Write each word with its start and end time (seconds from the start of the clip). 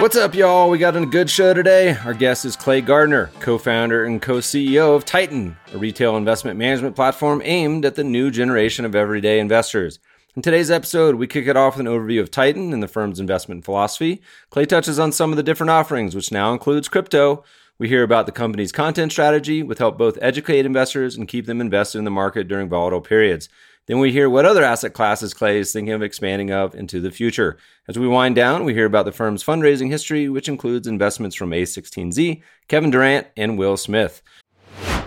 What's 0.00 0.16
up, 0.16 0.34
y'all? 0.34 0.70
We 0.70 0.78
got 0.78 0.96
a 0.96 1.04
good 1.04 1.28
show 1.28 1.52
today. 1.52 1.94
Our 1.94 2.14
guest 2.14 2.46
is 2.46 2.56
Clay 2.56 2.80
Gardner, 2.80 3.26
co 3.40 3.58
founder 3.58 4.06
and 4.06 4.20
co 4.20 4.38
CEO 4.38 4.96
of 4.96 5.04
Titan, 5.04 5.58
a 5.74 5.76
retail 5.76 6.16
investment 6.16 6.58
management 6.58 6.96
platform 6.96 7.42
aimed 7.44 7.84
at 7.84 7.96
the 7.96 8.02
new 8.02 8.30
generation 8.30 8.86
of 8.86 8.94
everyday 8.94 9.38
investors. 9.38 9.98
In 10.34 10.40
today's 10.40 10.70
episode, 10.70 11.16
we 11.16 11.26
kick 11.26 11.46
it 11.46 11.56
off 11.56 11.76
with 11.76 11.86
an 11.86 11.92
overview 11.92 12.22
of 12.22 12.30
Titan 12.30 12.72
and 12.72 12.82
the 12.82 12.88
firm's 12.88 13.20
investment 13.20 13.66
philosophy. 13.66 14.22
Clay 14.48 14.64
touches 14.64 14.98
on 14.98 15.12
some 15.12 15.32
of 15.32 15.36
the 15.36 15.42
different 15.42 15.68
offerings, 15.68 16.14
which 16.14 16.32
now 16.32 16.50
includes 16.54 16.88
crypto. 16.88 17.44
We 17.78 17.88
hear 17.88 18.02
about 18.02 18.24
the 18.24 18.32
company's 18.32 18.72
content 18.72 19.12
strategy, 19.12 19.62
with 19.62 19.80
help 19.80 19.98
both 19.98 20.16
educate 20.22 20.64
investors 20.64 21.14
and 21.14 21.28
keep 21.28 21.44
them 21.44 21.60
invested 21.60 21.98
in 21.98 22.04
the 22.04 22.10
market 22.10 22.48
during 22.48 22.70
volatile 22.70 23.02
periods. 23.02 23.50
Then 23.90 23.98
we 23.98 24.12
hear 24.12 24.30
what 24.30 24.46
other 24.46 24.62
asset 24.62 24.92
classes 24.92 25.34
Clay 25.34 25.58
is 25.58 25.72
thinking 25.72 25.92
of 25.92 26.00
expanding 26.00 26.52
of 26.52 26.76
into 26.76 27.00
the 27.00 27.10
future. 27.10 27.58
As 27.88 27.98
we 27.98 28.06
wind 28.06 28.36
down, 28.36 28.62
we 28.62 28.72
hear 28.72 28.86
about 28.86 29.04
the 29.04 29.10
firm's 29.10 29.42
fundraising 29.42 29.90
history, 29.90 30.28
which 30.28 30.48
includes 30.48 30.86
investments 30.86 31.34
from 31.34 31.50
A16Z, 31.50 32.40
Kevin 32.68 32.92
Durant, 32.92 33.26
and 33.36 33.58
Will 33.58 33.76
Smith. 33.76 34.22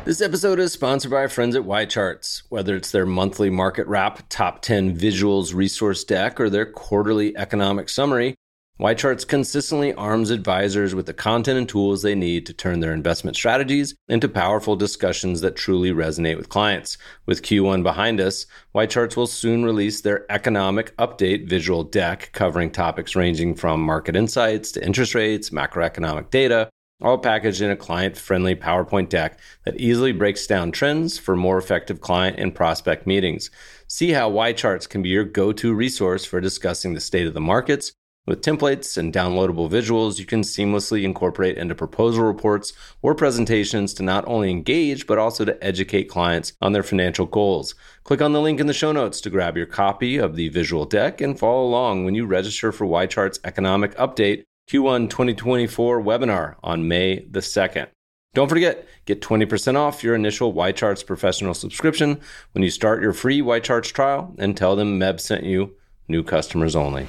This 0.04 0.20
episode 0.20 0.60
is 0.60 0.74
sponsored 0.74 1.12
by 1.12 1.20
our 1.20 1.30
friends 1.30 1.56
at 1.56 1.64
YCharts. 1.64 2.44
Whether 2.50 2.76
it's 2.76 2.92
their 2.92 3.06
monthly 3.06 3.50
market 3.50 3.88
wrap, 3.88 4.28
top 4.28 4.62
10 4.62 4.98
visuals 4.98 5.54
resource 5.54 6.04
deck, 6.04 6.38
or 6.42 6.50
their 6.50 6.66
quarterly 6.66 7.38
economic 7.38 7.88
summary, 7.88 8.36
YCharts 8.80 9.28
consistently 9.28 9.94
arms 9.94 10.32
advisors 10.32 10.96
with 10.96 11.06
the 11.06 11.14
content 11.14 11.60
and 11.60 11.70
tools 11.70 12.02
they 12.02 12.16
need 12.16 12.44
to 12.48 12.54
turn 12.54 12.80
their 12.80 12.92
investment 12.92 13.38
strategies 13.38 13.94
into 14.08 14.28
powerful 14.28 14.76
discussions 14.76 15.42
that 15.42 15.56
truly 15.56 15.92
resonate 15.92 16.38
with 16.38 16.50
clients. 16.50 16.98
With 17.28 17.44
Q1 17.44 17.84
behind 17.84 18.20
us, 18.20 18.48
YCharts 18.74 19.16
will 19.16 19.28
soon 19.28 19.64
release 19.64 20.02
their 20.02 20.26
economic 20.32 20.98
update 20.98 21.48
visual 21.48 21.84
deck 21.84 22.32
covering 22.34 22.72
topics 22.72 23.16
ranging 23.16 23.54
from 23.54 23.80
market 23.80 24.16
insights 24.16 24.72
to 24.72 24.84
interest 24.84 25.14
rates, 25.14 25.52
macroeconomic 25.52 26.32
data, 26.32 26.68
all 27.00 27.20
packaged 27.20 27.62
in 27.62 27.70
a 27.70 27.76
client 27.76 28.18
friendly 28.18 28.56
PowerPoint 28.56 29.10
deck 29.10 29.40
that 29.66 29.80
easily 29.80 30.14
breaks 30.14 30.48
down 30.48 30.72
trends 30.72 31.20
for 31.20 31.36
more 31.36 31.60
effective 31.60 32.02
client 32.02 32.40
and 32.40 32.56
prospect 32.56 33.06
meetings. 33.06 33.52
See 33.86 34.14
how 34.14 34.32
YCharts 34.32 34.90
can 34.90 35.04
be 35.04 35.10
your 35.10 35.26
go 35.26 35.52
to 35.54 35.76
resource 35.76 36.26
for 36.26 36.42
discussing 36.42 36.96
the 36.96 37.00
state 37.00 37.28
of 37.28 37.36
the 37.36 37.40
markets 37.40 37.94
with 38.26 38.42
templates 38.42 38.98
and 38.98 39.14
downloadable 39.14 39.70
visuals, 39.70 40.18
you 40.18 40.26
can 40.26 40.42
seamlessly 40.42 41.04
incorporate 41.04 41.58
into 41.58 41.76
proposal 41.76 42.24
reports 42.24 42.72
or 43.02 43.14
presentations 43.14 43.94
to 43.94 44.04
not 44.04 44.26
only 44.28 44.50
engage, 44.50 45.06
but 45.08 45.18
also 45.18 45.44
to 45.44 45.62
educate 45.64 46.06
clients 46.06 46.54
on 46.62 46.72
their 46.72 46.84
financial 46.84 47.26
goals. 47.26 47.76
Click 48.04 48.22
on 48.22 48.32
the 48.32 48.42
link 48.42 48.60
in 48.60 48.68
the 48.68 48.74
show 48.74 48.92
notes 48.92 49.20
to 49.22 49.30
grab 49.30 49.58
your 49.58 49.66
copy 49.66 50.18
of 50.18 50.36
the 50.36 50.50
visual 50.50 50.86
deck 50.86 51.20
and 51.20 51.38
follow 51.38 51.66
along 51.66 52.06
when 52.06 52.16
you 52.16 52.26
register 52.26 52.72
for 52.72 52.86
YChart's 52.86 53.40
Economic 53.44 53.94
Update 53.96 54.44
Q1 54.70 55.10
2024 55.10 56.02
webinar 56.02 56.56
on 56.64 56.88
May 56.88 57.26
the 57.30 57.42
2nd. 57.42 57.88
Don't 58.34 58.50
forget, 58.50 58.88
get 59.06 59.22
20% 59.22 59.76
off 59.76 60.04
your 60.04 60.16
initial 60.16 60.54
YCharts 60.54 61.06
professional 61.06 61.54
subscription 61.54 62.20
when 62.54 62.64
you 62.64 62.70
start 62.70 63.02
your 63.02 63.14
free 63.14 63.42
YCharts 63.42 63.92
trial 63.92 64.34
and 64.40 64.56
tell 64.56 64.76
them 64.76 65.00
Meb 65.00 65.20
sent 65.20 65.44
you, 65.44 65.76
new 66.08 66.24
customers 66.24 66.76
only. 66.76 67.06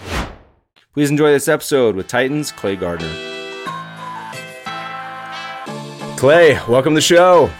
Please 0.94 1.10
enjoy 1.10 1.32
this 1.32 1.48
episode 1.48 1.96
with 1.96 2.06
Titans 2.06 2.52
Clay 2.52 2.76
Gardner. 2.76 3.12
Clay, 6.16 6.54
welcome 6.68 6.92
to 6.92 6.94
the 6.94 7.00
show. 7.00 7.50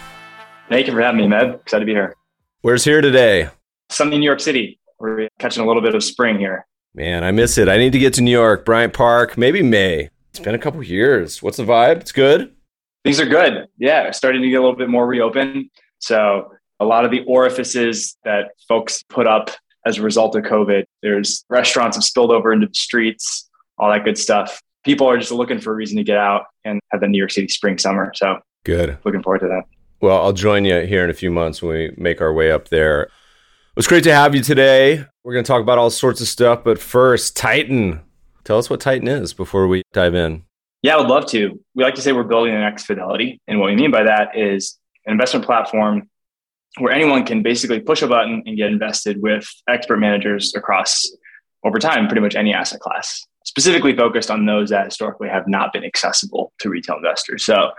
Thank 0.69 0.87
you 0.87 0.93
for 0.93 1.01
having 1.01 1.29
me, 1.29 1.37
Meb. 1.37 1.61
Excited 1.63 1.81
to 1.81 1.87
be 1.87 1.95
here. 1.95 2.15
Where's 2.61 2.85
here 2.85 3.01
today? 3.01 3.49
Sunny 3.91 4.19
New 4.19 4.25
York 4.25 4.39
City. 4.39 4.79
We're 5.01 5.29
catching 5.41 5.65
a 5.65 5.67
little 5.67 5.83
bit 5.83 5.97
of 5.97 6.05
spring 6.05 6.39
here. 6.39 6.65
Man, 6.95 7.25
I 7.25 7.33
miss 7.33 7.59
it. 7.59 7.69
I 7.69 7.77
need 7.77 7.91
to 7.91 7.99
get 7.99 8.15
to 8.15 8.23
New 8.23 8.31
York, 8.31 8.65
Bryant 8.65 8.93
Park, 8.93 9.37
maybe 9.37 9.65
May. 9.65 10.11
It's 10.31 10.39
been 10.39 10.55
a 10.55 10.59
couple 10.59 10.81
years. 10.85 11.43
What's 11.43 11.57
the 11.57 11.65
vibe? 11.65 12.03
It's 12.03 12.13
good. 12.13 12.55
Things 13.03 13.19
are 13.19 13.27
good. 13.27 13.67
Yeah, 13.79 14.13
starting 14.13 14.43
to 14.43 14.49
get 14.49 14.61
a 14.61 14.63
little 14.63 14.77
bit 14.77 14.89
more 14.89 15.09
reopened. 15.09 15.71
So 15.99 16.53
a 16.79 16.85
lot 16.85 17.05
of 17.05 17.11
the 17.11 17.25
orifices 17.27 18.17
that 18.25 18.53
folks 18.69 19.03
put 19.03 19.27
up 19.27 19.51
as 19.87 19.99
a 19.99 20.03
result 20.03 20.37
of 20.37 20.45
COVID. 20.45 20.85
There's 21.03 21.45
restaurants 21.49 21.97
have 21.97 22.05
spilled 22.05 22.31
over 22.31 22.53
into 22.53 22.67
the 22.67 22.75
streets, 22.75 23.49
all 23.79 23.91
that 23.91 24.05
good 24.05 24.19
stuff. 24.19 24.61
People 24.85 25.09
are 25.09 25.19
just 25.19 25.33
looking 25.33 25.61
for 25.61 25.73
a 25.73 25.75
reason 25.75 25.97
to 25.97 26.05
get 26.05 26.19
out 26.19 26.47
and 26.65 26.81
have 26.91 27.01
the 27.01 27.09
New 27.09 27.19
York 27.19 27.31
City 27.31 27.49
spring 27.49 27.79
summer. 27.79 28.13
So 28.15 28.39
good. 28.65 28.99
Looking 29.05 29.23
forward 29.23 29.41
to 29.41 29.49
that. 29.49 29.63
Well, 30.01 30.23
I'll 30.23 30.33
join 30.33 30.65
you 30.65 30.81
here 30.81 31.05
in 31.05 31.11
a 31.11 31.15
few 31.15 31.31
months 31.31 31.63
when 31.63 31.73
we 31.73 31.95
make 31.97 32.21
our 32.21 32.33
way 32.33 32.53
up 32.53 32.69
there. 32.69 33.05
It 33.05 33.11
was 33.77 33.87
great 33.87 34.05
to 34.05 34.15
have 34.15 34.35
you 34.35 34.43
today. 34.43 35.05
We're 35.23 35.33
going 35.33 35.45
to 35.45 35.49
talk 35.49 35.63
about 35.63 35.79
all 35.79 35.91
sorts 35.91 36.21
of 36.21 36.29
stuff, 36.29 36.63
but 36.63 36.79
first, 36.79 37.37
Titan. 37.37 38.03
Tell 38.45 38.59
us 38.59 38.69
what 38.69 38.81
Titan 38.81 39.09
is 39.09 39.33
before 39.33 39.67
we 39.67 39.83
dive 39.95 40.15
in. 40.15 40.45
Yeah, 40.83 40.97
I 40.97 40.99
would 40.99 41.09
love 41.09 41.25
to. 41.29 41.59
We 41.75 41.83
like 41.83 41.95
to 41.95 42.03
say 42.03 42.13
we're 42.13 42.25
building 42.25 42.53
the 42.53 42.61
next 42.61 42.85
Fidelity. 42.85 43.41
And 43.49 43.59
what 43.59 43.71
we 43.71 43.77
mean 43.77 43.91
by 43.91 44.03
that 44.03 44.37
is 44.37 44.79
an 45.07 45.13
investment 45.13 45.47
platform 45.47 46.11
where 46.79 46.93
anyone 46.93 47.25
can 47.25 47.43
basically 47.43 47.81
push 47.81 48.03
a 48.03 48.09
button 48.09 48.43
and 48.47 48.57
get 48.57 48.71
invested 48.71 49.23
with 49.23 49.49
expert 49.69 49.99
managers 49.99 50.55
across 50.55 51.09
over 51.65 51.79
time, 51.79 52.07
pretty 52.09 52.21
much 52.21 52.35
any 52.35 52.53
asset 52.53 52.81
class, 52.81 53.27
specifically 53.45 53.97
focused 53.97 54.31
on 54.31 54.45
those 54.45 54.71
that 54.71 54.87
historically 54.87 55.29
have 55.29 55.47
not 55.47 55.73
been 55.73 55.85
accessible 55.85 56.53
to 56.59 56.69
retail 56.69 56.97
investors. 56.97 57.45
So 57.45 57.71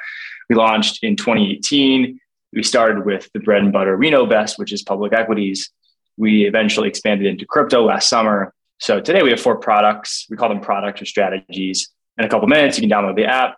we 0.50 0.56
launched 0.56 1.04
in 1.04 1.16
2018. 1.16 2.20
We 2.54 2.64
started 2.64 3.06
with 3.06 3.30
the 3.34 3.40
bread 3.40 3.64
and 3.64 3.74
butter 3.74 3.98
we 3.98 4.10
know 4.10 4.26
best, 4.26 4.58
which 4.58 4.72
is 4.72 4.82
public 4.82 5.14
equities. 5.14 5.72
We 6.18 6.46
eventually 6.46 6.88
expanded 6.88 7.28
into 7.28 7.46
crypto 7.46 7.84
last 7.84 8.10
summer. 8.10 8.54
So 8.80 9.02
today 9.02 9.22
we 9.22 9.32
have 9.32 9.42
four 9.42 9.58
products. 9.58 10.26
We 10.30 10.38
call 10.38 10.50
them 10.50 10.62
products 10.62 11.02
or 11.02 11.06
strategies. 11.06 11.90
In 12.18 12.24
a 12.24 12.30
couple 12.30 12.48
minutes, 12.48 12.78
you 12.78 12.88
can 12.88 12.90
download 12.90 13.18
the 13.18 13.26
app, 13.26 13.58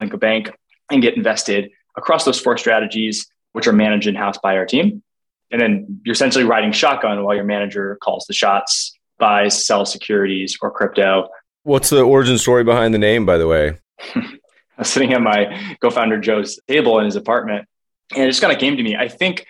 link 0.00 0.12
a 0.12 0.18
bank, 0.18 0.52
and 0.90 1.02
get 1.02 1.16
invested 1.16 1.70
across 1.96 2.24
those 2.24 2.40
four 2.40 2.56
strategies 2.56 3.26
which 3.52 3.66
are 3.66 3.72
managed 3.72 4.06
in 4.06 4.14
house 4.14 4.38
by 4.38 4.56
our 4.56 4.66
team. 4.66 5.02
And 5.50 5.60
then 5.60 6.00
you're 6.04 6.14
essentially 6.14 6.44
riding 6.44 6.72
shotgun 6.72 7.22
while 7.24 7.34
your 7.34 7.44
manager 7.44 7.98
calls 8.02 8.24
the 8.26 8.32
shots, 8.32 8.98
buys, 9.18 9.66
sells 9.66 9.92
securities 9.92 10.56
or 10.62 10.70
crypto. 10.70 11.28
What's 11.64 11.90
the 11.90 12.02
origin 12.02 12.38
story 12.38 12.64
behind 12.64 12.94
the 12.94 12.98
name, 12.98 13.26
by 13.26 13.38
the 13.38 13.46
way? 13.46 13.78
I 14.14 14.38
was 14.78 14.88
sitting 14.88 15.12
at 15.12 15.20
my 15.20 15.76
co 15.80 15.90
founder 15.90 16.18
Joe's 16.18 16.58
table 16.66 16.98
in 16.98 17.04
his 17.04 17.16
apartment, 17.16 17.66
and 18.14 18.24
it 18.24 18.28
just 18.28 18.40
kind 18.40 18.52
of 18.52 18.58
came 18.58 18.76
to 18.76 18.82
me. 18.82 18.96
I 18.96 19.08
think 19.08 19.46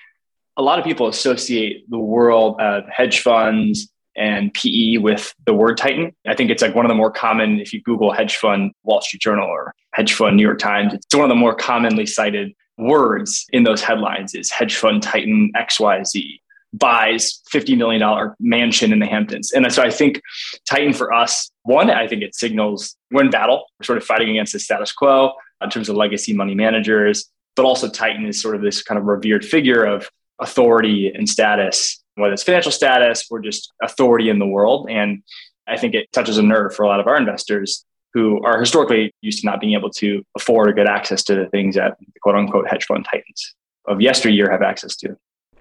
a 0.56 0.62
lot 0.62 0.78
of 0.78 0.84
people 0.84 1.08
associate 1.08 1.88
the 1.88 1.98
world 1.98 2.60
of 2.60 2.84
hedge 2.88 3.20
funds 3.20 3.88
and 4.14 4.52
PE 4.52 4.98
with 4.98 5.34
the 5.46 5.54
word 5.54 5.78
Titan. 5.78 6.12
I 6.26 6.34
think 6.34 6.50
it's 6.50 6.60
like 6.60 6.74
one 6.74 6.84
of 6.84 6.90
the 6.90 6.94
more 6.94 7.10
common, 7.10 7.60
if 7.60 7.72
you 7.72 7.80
Google 7.80 8.12
hedge 8.12 8.36
fund 8.36 8.72
Wall 8.82 9.00
Street 9.00 9.22
Journal 9.22 9.46
or 9.46 9.74
hedge 9.94 10.12
fund 10.12 10.36
New 10.36 10.42
York 10.42 10.58
Times, 10.58 10.92
it's 10.92 11.14
one 11.14 11.24
of 11.24 11.30
the 11.30 11.34
more 11.34 11.54
commonly 11.54 12.04
cited 12.04 12.52
words 12.78 13.46
in 13.52 13.64
those 13.64 13.82
headlines 13.82 14.34
is 14.34 14.50
hedge 14.50 14.76
fund 14.76 15.02
titan 15.02 15.50
XYZ 15.56 16.40
buys 16.72 17.40
$50 17.52 17.76
million 17.76 18.34
mansion 18.40 18.92
in 18.92 18.98
the 18.98 19.06
Hamptons. 19.06 19.52
And 19.52 19.70
so 19.72 19.82
I 19.82 19.90
think 19.90 20.20
Titan 20.69 20.92
for 20.92 21.12
us, 21.12 21.50
one, 21.64 21.90
I 21.90 22.06
think 22.08 22.22
it 22.22 22.34
signals 22.34 22.96
we're 23.10 23.22
in 23.22 23.30
battle. 23.30 23.66
We're 23.78 23.84
sort 23.84 23.98
of 23.98 24.04
fighting 24.04 24.30
against 24.30 24.54
the 24.54 24.58
status 24.58 24.92
quo 24.92 25.32
in 25.62 25.70
terms 25.70 25.88
of 25.88 25.96
legacy 25.96 26.32
money 26.32 26.54
managers, 26.54 27.30
but 27.56 27.64
also 27.64 27.88
Titan 27.88 28.26
is 28.26 28.40
sort 28.40 28.56
of 28.56 28.62
this 28.62 28.82
kind 28.82 28.98
of 28.98 29.04
revered 29.04 29.44
figure 29.44 29.84
of 29.84 30.08
authority 30.40 31.12
and 31.14 31.28
status, 31.28 32.02
whether 32.14 32.32
it's 32.32 32.42
financial 32.42 32.72
status 32.72 33.26
or 33.30 33.40
just 33.40 33.70
authority 33.82 34.30
in 34.30 34.38
the 34.38 34.46
world. 34.46 34.88
And 34.90 35.22
I 35.66 35.76
think 35.76 35.94
it 35.94 36.10
touches 36.12 36.38
a 36.38 36.42
nerve 36.42 36.75
for 36.75 36.84
a 36.84 36.88
lot 36.88 37.00
of 37.00 37.06
our 37.06 37.16
investors 37.16 37.84
who 38.14 38.43
are 38.43 38.61
historically 38.61 39.14
used 39.20 39.41
to 39.41 39.47
not 39.47 39.61
being 39.61 39.75
able 39.75 39.91
to 39.91 40.23
afford 40.37 40.69
or 40.69 40.73
get 40.73 40.87
access 40.87 41.23
to 41.25 41.35
the 41.35 41.47
things 41.47 41.75
that 41.76 41.97
the 41.99 42.20
quote 42.23 42.37
unquote 42.37 42.69
hedge 42.69 42.85
fund 42.85 43.06
titans 43.11 43.55
of 43.87 44.00
yesteryear 44.00 44.50
have 44.50 44.62
access 44.62 44.94
to. 44.97 45.17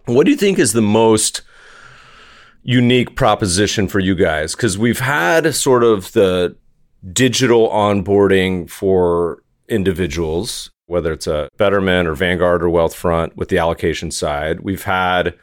What 0.05 0.25
do 0.25 0.31
you 0.31 0.37
think 0.37 0.59
is 0.59 0.73
the 0.73 0.81
most 0.81 1.41
unique 2.63 3.15
proposition 3.15 3.87
for 3.87 3.99
you 3.99 4.15
guys? 4.15 4.55
Because 4.55 4.77
we've 4.77 4.99
had 4.99 5.53
sort 5.55 5.83
of 5.83 6.11
the 6.13 6.55
digital 7.13 7.69
onboarding 7.69 8.69
for 8.69 9.41
individuals, 9.67 10.69
whether 10.87 11.13
it's 11.13 11.27
a 11.27 11.49
Betterment 11.57 12.07
or 12.07 12.15
Vanguard 12.15 12.61
or 12.63 12.67
Wealthfront 12.67 13.35
with 13.35 13.49
the 13.49 13.57
allocation 13.57 14.11
side. 14.11 14.59
We've 14.59 14.83
had 14.83 15.35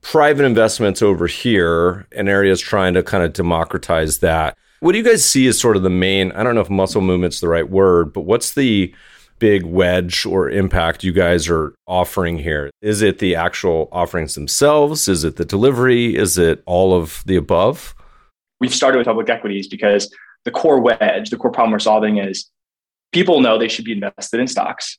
private 0.00 0.44
investments 0.44 1.02
over 1.02 1.26
here 1.26 2.06
and 2.12 2.28
areas 2.28 2.60
trying 2.60 2.94
to 2.94 3.02
kind 3.02 3.22
of 3.22 3.32
democratize 3.32 4.18
that. 4.18 4.56
What 4.80 4.92
do 4.92 4.98
you 4.98 5.04
guys 5.04 5.24
see 5.24 5.48
as 5.48 5.58
sort 5.58 5.76
of 5.76 5.82
the 5.82 5.90
main, 5.90 6.30
I 6.32 6.44
don't 6.44 6.54
know 6.54 6.60
if 6.60 6.70
muscle 6.70 7.00
movement's 7.00 7.40
the 7.40 7.48
right 7.48 7.68
word, 7.68 8.12
but 8.12 8.20
what's 8.20 8.54
the 8.54 8.94
big 9.40 9.64
wedge 9.64 10.24
or 10.24 10.48
impact 10.50 11.02
you 11.02 11.12
guys 11.12 11.48
are 11.48 11.74
offering 11.86 12.38
here? 12.38 12.70
Is 12.80 13.02
it 13.02 13.18
the 13.18 13.34
actual 13.34 13.88
offerings 13.90 14.34
themselves? 14.34 15.08
Is 15.08 15.24
it 15.24 15.36
the 15.36 15.44
delivery? 15.44 16.16
Is 16.16 16.38
it 16.38 16.62
all 16.64 16.94
of 16.94 17.22
the 17.26 17.36
above? 17.36 17.94
We've 18.60 18.74
started 18.74 18.98
with 18.98 19.06
public 19.06 19.28
equities 19.28 19.66
because 19.66 20.14
the 20.44 20.50
core 20.52 20.80
wedge, 20.80 21.30
the 21.30 21.36
core 21.36 21.50
problem 21.50 21.72
we're 21.72 21.80
solving 21.80 22.18
is 22.18 22.48
people 23.12 23.40
know 23.40 23.58
they 23.58 23.68
should 23.68 23.84
be 23.84 23.92
invested 23.92 24.38
in 24.38 24.46
stocks, 24.46 24.98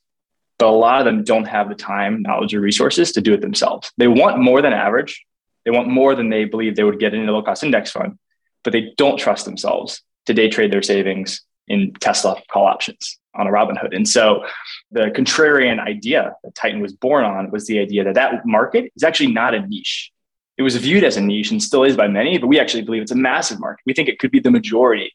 but 0.58 0.68
a 0.68 0.70
lot 0.70 1.00
of 1.00 1.06
them 1.06 1.24
don't 1.24 1.46
have 1.46 1.70
the 1.70 1.74
time, 1.74 2.20
knowledge, 2.20 2.54
or 2.54 2.60
resources 2.60 3.12
to 3.12 3.22
do 3.22 3.32
it 3.32 3.40
themselves. 3.40 3.90
They 3.96 4.08
want 4.08 4.38
more 4.38 4.60
than 4.60 4.74
average. 4.74 5.24
They 5.64 5.70
want 5.70 5.88
more 5.88 6.14
than 6.14 6.28
they 6.28 6.44
believe 6.44 6.76
they 6.76 6.84
would 6.84 6.98
get 6.98 7.14
in 7.14 7.28
a 7.28 7.32
low 7.32 7.42
cost 7.42 7.64
index 7.64 7.90
fund, 7.90 8.18
but 8.64 8.72
they 8.72 8.92
don't 8.96 9.18
trust 9.18 9.44
themselves 9.44 10.02
to 10.26 10.34
day 10.34 10.48
trade 10.48 10.72
their 10.72 10.82
savings 10.82 11.42
in 11.68 11.92
Tesla 12.00 12.40
call 12.50 12.66
options 12.66 13.18
on 13.34 13.46
a 13.46 13.50
Robinhood. 13.50 13.94
And 13.94 14.08
so 14.08 14.44
the 14.90 15.12
contrarian 15.14 15.78
idea 15.78 16.34
that 16.42 16.54
Titan 16.54 16.80
was 16.80 16.92
born 16.92 17.24
on 17.24 17.50
was 17.50 17.66
the 17.66 17.78
idea 17.78 18.04
that 18.04 18.14
that 18.14 18.44
market 18.44 18.92
is 18.96 19.04
actually 19.04 19.32
not 19.32 19.54
a 19.54 19.66
niche. 19.66 20.10
It 20.58 20.62
was 20.62 20.76
viewed 20.76 21.04
as 21.04 21.16
a 21.16 21.20
niche 21.20 21.52
and 21.52 21.62
still 21.62 21.84
is 21.84 21.96
by 21.96 22.08
many, 22.08 22.38
but 22.38 22.48
we 22.48 22.58
actually 22.58 22.82
believe 22.82 23.02
it's 23.02 23.12
a 23.12 23.16
massive 23.16 23.60
market. 23.60 23.82
We 23.86 23.94
think 23.94 24.08
it 24.08 24.18
could 24.18 24.30
be 24.30 24.40
the 24.40 24.50
majority 24.50 25.14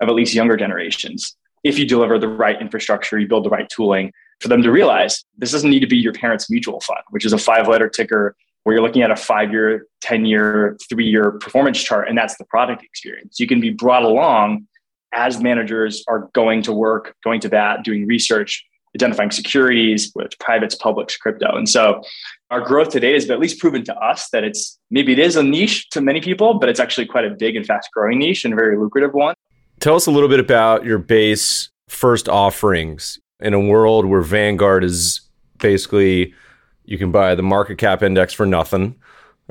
of 0.00 0.08
at 0.08 0.14
least 0.14 0.34
younger 0.34 0.56
generations 0.56 1.36
if 1.64 1.78
you 1.78 1.86
deliver 1.86 2.18
the 2.18 2.28
right 2.28 2.60
infrastructure, 2.60 3.18
you 3.18 3.28
build 3.28 3.44
the 3.44 3.50
right 3.50 3.68
tooling 3.68 4.12
for 4.40 4.48
them 4.48 4.62
to 4.62 4.70
realize 4.70 5.24
this 5.38 5.52
doesn't 5.52 5.70
need 5.70 5.80
to 5.80 5.86
be 5.86 5.96
your 5.96 6.12
parents' 6.12 6.50
mutual 6.50 6.80
fund, 6.80 7.00
which 7.10 7.24
is 7.24 7.32
a 7.32 7.38
five 7.38 7.68
letter 7.68 7.88
ticker 7.88 8.36
where 8.64 8.76
you're 8.76 8.84
looking 8.84 9.02
at 9.02 9.10
a 9.10 9.16
five 9.16 9.52
year, 9.52 9.86
10 10.02 10.24
year, 10.24 10.76
three 10.88 11.06
year 11.06 11.32
performance 11.32 11.82
chart, 11.82 12.08
and 12.08 12.16
that's 12.16 12.36
the 12.36 12.44
product 12.44 12.82
experience. 12.82 13.40
You 13.40 13.46
can 13.46 13.60
be 13.60 13.70
brought 13.70 14.04
along 14.04 14.66
as 15.12 15.40
managers 15.40 16.04
are 16.08 16.30
going 16.32 16.62
to 16.62 16.72
work, 16.72 17.14
going 17.22 17.40
to 17.40 17.48
bat, 17.48 17.84
doing 17.84 18.06
research, 18.06 18.64
identifying 18.96 19.30
securities, 19.30 20.12
with 20.14 20.38
privates, 20.38 20.74
publics, 20.74 21.16
crypto. 21.16 21.56
And 21.56 21.68
so 21.68 22.02
our 22.50 22.60
growth 22.60 22.90
today 22.90 23.12
has 23.14 23.28
at 23.30 23.38
least 23.38 23.58
proven 23.58 23.84
to 23.84 23.96
us 23.96 24.28
that 24.30 24.44
it's 24.44 24.78
maybe 24.90 25.12
it 25.12 25.18
is 25.18 25.36
a 25.36 25.42
niche 25.42 25.88
to 25.90 26.00
many 26.00 26.20
people, 26.20 26.54
but 26.54 26.68
it's 26.68 26.80
actually 26.80 27.06
quite 27.06 27.24
a 27.24 27.30
big 27.30 27.56
and 27.56 27.66
fast 27.66 27.88
growing 27.92 28.18
niche 28.18 28.44
and 28.44 28.54
a 28.54 28.56
very 28.56 28.78
lucrative 28.78 29.12
one. 29.12 29.34
Tell 29.80 29.96
us 29.96 30.06
a 30.06 30.10
little 30.10 30.28
bit 30.28 30.40
about 30.40 30.84
your 30.84 30.98
base 30.98 31.70
first 31.88 32.28
offerings 32.28 33.18
in 33.40 33.54
a 33.54 33.60
world 33.60 34.06
where 34.06 34.20
Vanguard 34.22 34.84
is 34.84 35.20
basically 35.58 36.34
you 36.84 36.98
can 36.98 37.12
buy 37.12 37.34
the 37.34 37.42
market 37.42 37.78
cap 37.78 38.02
index 38.02 38.32
for 38.32 38.46
nothing 38.46 38.96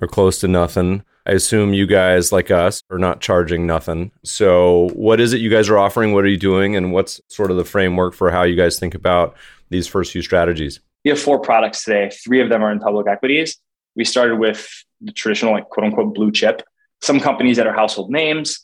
or 0.01 0.07
close 0.07 0.39
to 0.39 0.47
nothing. 0.47 1.03
I 1.25 1.31
assume 1.31 1.73
you 1.73 1.85
guys, 1.85 2.31
like 2.31 2.49
us, 2.49 2.81
are 2.89 2.97
not 2.97 3.21
charging 3.21 3.67
nothing. 3.67 4.11
So, 4.23 4.89
what 4.93 5.19
is 5.19 5.33
it 5.33 5.41
you 5.41 5.49
guys 5.49 5.69
are 5.69 5.77
offering? 5.77 6.13
What 6.13 6.23
are 6.23 6.29
you 6.29 6.37
doing? 6.37 6.75
And 6.75 6.91
what's 6.91 7.21
sort 7.27 7.51
of 7.51 7.57
the 7.57 7.65
framework 7.65 8.13
for 8.15 8.31
how 8.31 8.43
you 8.43 8.55
guys 8.55 8.79
think 8.79 8.95
about 8.95 9.35
these 9.69 9.87
first 9.87 10.11
few 10.11 10.21
strategies? 10.21 10.79
We 11.05 11.09
have 11.09 11.19
four 11.19 11.39
products 11.39 11.83
today. 11.83 12.09
Three 12.09 12.41
of 12.41 12.49
them 12.49 12.63
are 12.63 12.71
in 12.71 12.79
public 12.79 13.07
equities. 13.07 13.57
We 13.95 14.03
started 14.03 14.37
with 14.37 14.67
the 14.99 15.11
traditional, 15.11 15.53
like 15.53 15.69
quote 15.69 15.85
unquote, 15.85 16.15
blue 16.15 16.31
chip. 16.31 16.63
Some 17.01 17.19
companies 17.19 17.57
that 17.57 17.67
are 17.67 17.73
household 17.73 18.11
names, 18.11 18.59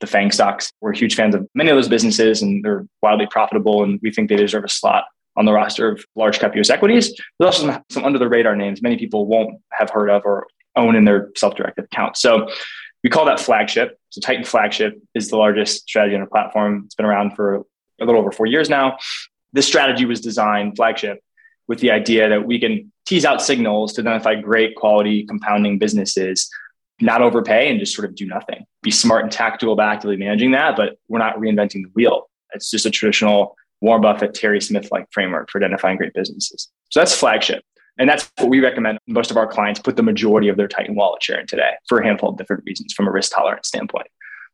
the 0.00 0.06
FANG 0.06 0.30
stocks. 0.30 0.72
We're 0.80 0.92
huge 0.92 1.14
fans 1.14 1.34
of 1.34 1.48
many 1.54 1.70
of 1.70 1.76
those 1.76 1.88
businesses 1.88 2.42
and 2.42 2.64
they're 2.64 2.86
wildly 3.02 3.26
profitable. 3.26 3.82
And 3.82 3.98
we 4.02 4.10
think 4.10 4.28
they 4.28 4.36
deserve 4.36 4.64
a 4.64 4.68
slot 4.68 5.04
on 5.36 5.44
the 5.44 5.52
roster 5.52 5.92
of 5.92 6.04
large 6.16 6.38
cap 6.38 6.56
US 6.56 6.70
equities. 6.70 7.14
There's 7.38 7.54
also 7.54 7.66
some, 7.66 7.82
some 7.90 8.04
under 8.04 8.18
the 8.18 8.28
radar 8.28 8.56
names 8.56 8.82
many 8.82 8.96
people 8.96 9.26
won't 9.26 9.60
have 9.70 9.90
heard 9.90 10.10
of 10.10 10.22
or 10.24 10.46
own 10.76 10.96
in 10.96 11.04
their 11.04 11.30
self-directed 11.36 11.84
account. 11.84 12.16
So 12.16 12.48
we 13.02 13.10
call 13.10 13.24
that 13.26 13.40
flagship. 13.40 13.98
So 14.10 14.20
Titan 14.20 14.44
Flagship 14.44 15.00
is 15.14 15.30
the 15.30 15.36
largest 15.36 15.82
strategy 15.82 16.14
on 16.14 16.20
our 16.20 16.26
platform. 16.26 16.82
It's 16.86 16.94
been 16.94 17.06
around 17.06 17.34
for 17.34 17.56
a 17.56 18.04
little 18.04 18.20
over 18.20 18.32
four 18.32 18.46
years 18.46 18.68
now. 18.68 18.98
This 19.52 19.66
strategy 19.66 20.04
was 20.04 20.20
designed 20.20 20.76
flagship 20.76 21.20
with 21.66 21.80
the 21.80 21.90
idea 21.90 22.28
that 22.28 22.46
we 22.46 22.58
can 22.58 22.92
tease 23.06 23.24
out 23.24 23.42
signals 23.42 23.92
to 23.94 24.02
identify 24.02 24.34
great 24.34 24.76
quality 24.76 25.24
compounding 25.24 25.78
businesses, 25.78 26.48
not 27.00 27.22
overpay 27.22 27.70
and 27.70 27.80
just 27.80 27.94
sort 27.94 28.08
of 28.08 28.14
do 28.14 28.26
nothing. 28.26 28.64
Be 28.82 28.90
smart 28.90 29.22
and 29.22 29.32
tactical 29.32 29.72
about 29.72 29.94
actively 29.94 30.16
managing 30.16 30.52
that, 30.52 30.76
but 30.76 30.98
we're 31.08 31.18
not 31.18 31.36
reinventing 31.36 31.82
the 31.82 31.90
wheel. 31.94 32.28
It's 32.52 32.70
just 32.70 32.86
a 32.86 32.90
traditional 32.90 33.56
Warren 33.80 34.02
Buffett, 34.02 34.34
Terry 34.34 34.60
Smith 34.60 34.88
like 34.90 35.06
framework 35.10 35.50
for 35.50 35.58
identifying 35.58 35.96
great 35.96 36.14
businesses. 36.14 36.68
So 36.90 37.00
that's 37.00 37.14
flagship. 37.14 37.64
And 37.98 38.08
that's 38.08 38.30
what 38.38 38.48
we 38.48 38.60
recommend 38.60 38.98
most 39.06 39.30
of 39.30 39.36
our 39.36 39.46
clients 39.46 39.80
put 39.80 39.96
the 39.96 40.02
majority 40.02 40.48
of 40.48 40.56
their 40.56 40.68
Titan 40.68 40.94
wallet 40.94 41.22
share 41.22 41.40
in 41.40 41.46
today 41.46 41.72
for 41.88 42.00
a 42.00 42.04
handful 42.04 42.30
of 42.30 42.38
different 42.38 42.62
reasons 42.64 42.92
from 42.94 43.06
a 43.06 43.10
risk 43.10 43.32
tolerance 43.34 43.68
standpoint. 43.68 44.06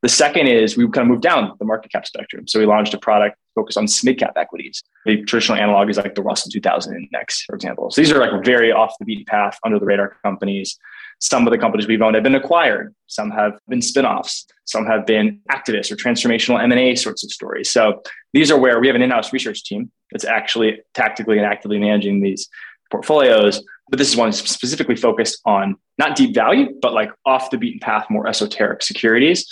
The 0.03 0.09
second 0.09 0.47
is 0.47 0.77
we 0.77 0.85
kind 0.91 1.07
of 1.07 1.09
moved 1.09 1.23
down 1.23 1.53
the 1.59 1.65
market 1.65 1.91
cap 1.91 2.07
spectrum. 2.07 2.47
So 2.47 2.59
we 2.59 2.67
launched 2.67 2.93
a 2.95 2.99
product 2.99 3.37
focused 3.55 3.79
on 3.79 3.87
mid 4.05 4.19
cap 4.19 4.35
equities. 4.37 4.83
The 5.05 5.23
traditional 5.23 5.59
analog 5.59 5.89
is 5.89 5.97
like 5.97 6.15
the 6.15 6.23
Russell 6.23 6.51
2000 6.51 6.95
index, 6.95 7.43
for 7.45 7.55
example. 7.55 7.91
So 7.91 8.01
these 8.01 8.13
are 8.13 8.19
like 8.19 8.45
very 8.45 8.73
off 8.73 8.95
the 8.99 9.05
beaten 9.05 9.25
path, 9.25 9.59
under 9.65 9.79
the 9.79 9.87
radar 9.87 10.17
companies. 10.23 10.79
Some 11.19 11.47
of 11.47 11.51
the 11.51 11.59
companies 11.59 11.87
we've 11.87 12.03
owned 12.03 12.15
have 12.15 12.25
been 12.25 12.35
acquired. 12.35 12.95
Some 13.07 13.31
have 13.31 13.59
been 13.69 13.81
spinoffs. 13.81 14.45
Some 14.65 14.87
have 14.87 15.07
been 15.07 15.41
activists 15.51 15.91
or 15.91 15.97
transformational 15.97 16.63
M&A 16.63 16.95
sorts 16.95 17.25
of 17.25 17.31
stories. 17.31 17.71
So 17.71 18.03
these 18.33 18.51
are 18.51 18.59
where 18.59 18.81
we 18.81 18.87
have 18.87 18.97
an 18.97 19.03
in-house 19.03 19.33
research 19.33 19.65
team 19.65 19.91
that's 20.11 20.25
actually 20.25 20.81
tactically 20.95 21.39
and 21.39 21.47
actively 21.47 21.79
managing 21.79 22.21
these 22.21 22.49
portfolios. 22.91 23.63
But 23.89 23.99
this 23.99 24.09
is 24.09 24.17
one 24.17 24.33
specifically 24.33 24.97
focused 24.97 25.41
on 25.45 25.77
not 25.99 26.17
deep 26.17 26.35
value, 26.35 26.75
but 26.83 26.93
like 26.93 27.11
off 27.25 27.51
the 27.51 27.59
beaten 27.59 27.81
path, 27.81 28.07
more 28.11 28.27
esoteric 28.27 28.83
securities, 28.83 29.47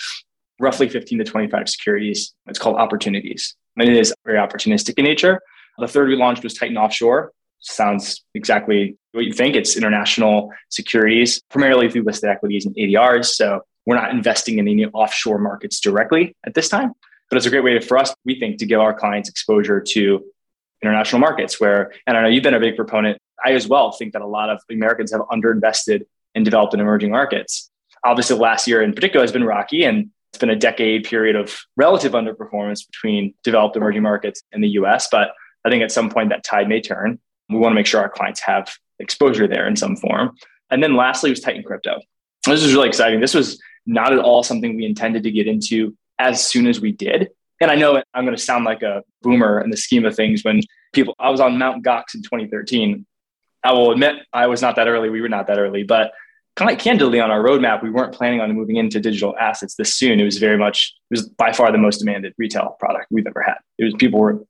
roughly 0.61 0.89
15 0.89 1.19
to 1.19 1.25
25 1.25 1.69
securities. 1.69 2.35
It's 2.47 2.59
called 2.59 2.77
opportunities. 2.77 3.55
And 3.77 3.89
it 3.89 3.97
is 3.97 4.15
very 4.25 4.39
opportunistic 4.39 4.99
in 4.99 5.05
nature. 5.05 5.41
The 5.79 5.89
third 5.89 6.09
we 6.09 6.17
launched 6.17 6.45
was 6.45 6.55
Titan 6.55 6.77
Offshore. 6.77 7.33
Sounds 7.65 8.23
exactly 8.35 8.97
what 9.13 9.25
you 9.25 9.33
think. 9.33 9.57
It's 9.57 9.77
international 9.77 10.53
securities, 10.69 11.41
primarily 11.49 11.91
through 11.91 12.03
listed 12.03 12.29
equities 12.29 12.67
and 12.67 12.77
ADRs. 12.77 13.27
So 13.27 13.63
we're 13.87 13.97
not 13.97 14.11
investing 14.11 14.59
in 14.59 14.69
any 14.69 14.85
offshore 14.85 15.39
markets 15.39 15.81
directly 15.81 16.37
at 16.45 16.55
this 16.55 16.69
time, 16.69 16.93
but 17.31 17.37
it's 17.37 17.47
a 17.47 17.51
great 17.51 17.65
way 17.65 17.81
for 17.81 17.97
us, 17.99 18.15
we 18.25 18.39
think, 18.39 18.59
to 18.59 18.67
give 18.67 18.81
our 18.81 18.93
clients 18.93 19.29
exposure 19.29 19.81
to 19.81 20.25
international 20.83 21.21
markets 21.21 21.59
where, 21.59 21.93
and 22.07 22.17
I 22.17 22.23
know 22.23 22.29
you've 22.29 22.43
been 22.43 22.55
a 22.55 22.61
big 22.61 22.77
proponent. 22.77 23.19
I 23.43 23.53
as 23.53 23.67
well 23.67 23.93
think 23.93 24.13
that 24.13 24.23
a 24.23 24.27
lot 24.27 24.51
of 24.51 24.61
Americans 24.71 25.13
have 25.13 25.23
underinvested 25.23 26.03
in 26.35 26.45
developed 26.45 26.75
and 26.75 26.83
emerging 26.83 27.11
markets. 27.11 27.71
Obviously, 28.05 28.37
last 28.37 28.69
year 28.69 28.83
in 28.83 28.93
particular 28.93 29.25
has 29.25 29.33
been 29.33 29.45
rocky 29.45 29.85
and 29.85 30.11
it's 30.33 30.39
been 30.39 30.51
a 30.51 30.57
decade 30.57 31.05
period 31.05 31.37
of 31.37 31.57
relative 31.77 32.13
underperformance 32.13 32.87
between 32.87 33.35
developed 33.43 33.77
emerging 33.77 34.03
markets 34.03 34.43
and 34.53 34.63
the 34.63 34.71
US. 34.71 35.09
But 35.11 35.31
I 35.65 35.71
think 35.71 35.83
at 35.83 35.93
some 35.93 36.11
point 36.11 36.29
that 36.29 36.45
tide 36.45 36.69
may 36.69 36.81
turn. 36.81 37.21
We 37.55 37.61
want 37.61 37.73
to 37.73 37.77
make 37.77 37.87
sure 37.87 38.01
our 38.01 38.09
clients 38.09 38.41
have 38.41 38.73
exposure 38.99 39.47
there 39.49 39.67
in 39.67 39.77
some 39.77 39.97
form. 39.97 40.37
And 40.71 40.83
then 40.83 40.97
lastly 40.97 41.31
was 41.31 41.41
Titan 41.41 41.63
Crypto. 41.63 42.01
This 42.47 42.63
was 42.63 42.75
really 42.75 42.89
exciting. 42.89 43.21
This 43.21 43.35
was 43.35 43.61
not 43.87 44.13
at 44.13 44.19
all 44.19 44.43
something 44.43 44.77
we 44.77 44.87
intended 44.87 45.23
to 45.23 45.31
get 45.31 45.47
into 45.47 45.97
as 46.19 46.47
soon 46.47 46.67
as 46.67 46.81
we 46.81 46.93
did. 46.93 47.31
And 47.61 47.71
I 47.71 47.77
know 47.77 48.03
I'm 48.13 48.25
going 48.25 48.37
to 48.37 48.43
sound 48.43 48.65
like 48.65 48.83
a 48.83 49.03
boomer 49.23 49.61
in 49.61 49.71
the 49.71 49.77
scheme 49.77 50.05
of 50.05 50.15
things 50.15 50.43
when 50.45 50.61
people, 50.93 51.15
I 51.19 51.31
was 51.31 51.41
on 51.41 51.59
Mount 51.59 51.85
Gox 51.85 52.15
in 52.15 52.23
2013. 52.23 53.07
I 53.63 53.73
will 53.73 53.93
admit 53.93 54.17
I 54.33 54.47
was 54.47 54.61
not 54.61 54.77
that 54.77 54.89
early. 54.89 55.09
We 55.09 55.21
were 55.21 55.29
not 55.29 55.47
that 55.47 55.59
early, 55.59 55.83
but 55.83 56.13
kind 56.57 56.71
of 56.71 56.79
candidly 56.79 57.21
on 57.21 57.31
our 57.31 57.43
roadmap, 57.43 57.83
we 57.83 57.91
weren't 57.91 58.15
planning 58.15 58.41
on 58.41 58.53
moving 58.53 58.77
into 58.77 59.01
digital 59.01 59.35
assets 59.39 59.75
this 59.75 59.95
soon. 59.95 60.21
It 60.21 60.25
was 60.25 60.39
very 60.39 60.57
much, 60.57 60.95
it 61.11 61.15
was 61.15 61.29
by 61.29 61.53
far 61.53 61.73
the 61.73 61.79
most 61.79 61.99
demanded 61.99 62.33
retail 62.39 62.77
product 62.79 63.07
we've 63.11 63.27
ever 63.27 63.43
had. 63.43 63.57
It 63.79 63.85
was 63.85 63.95
people 63.95 64.21
were 64.21 64.45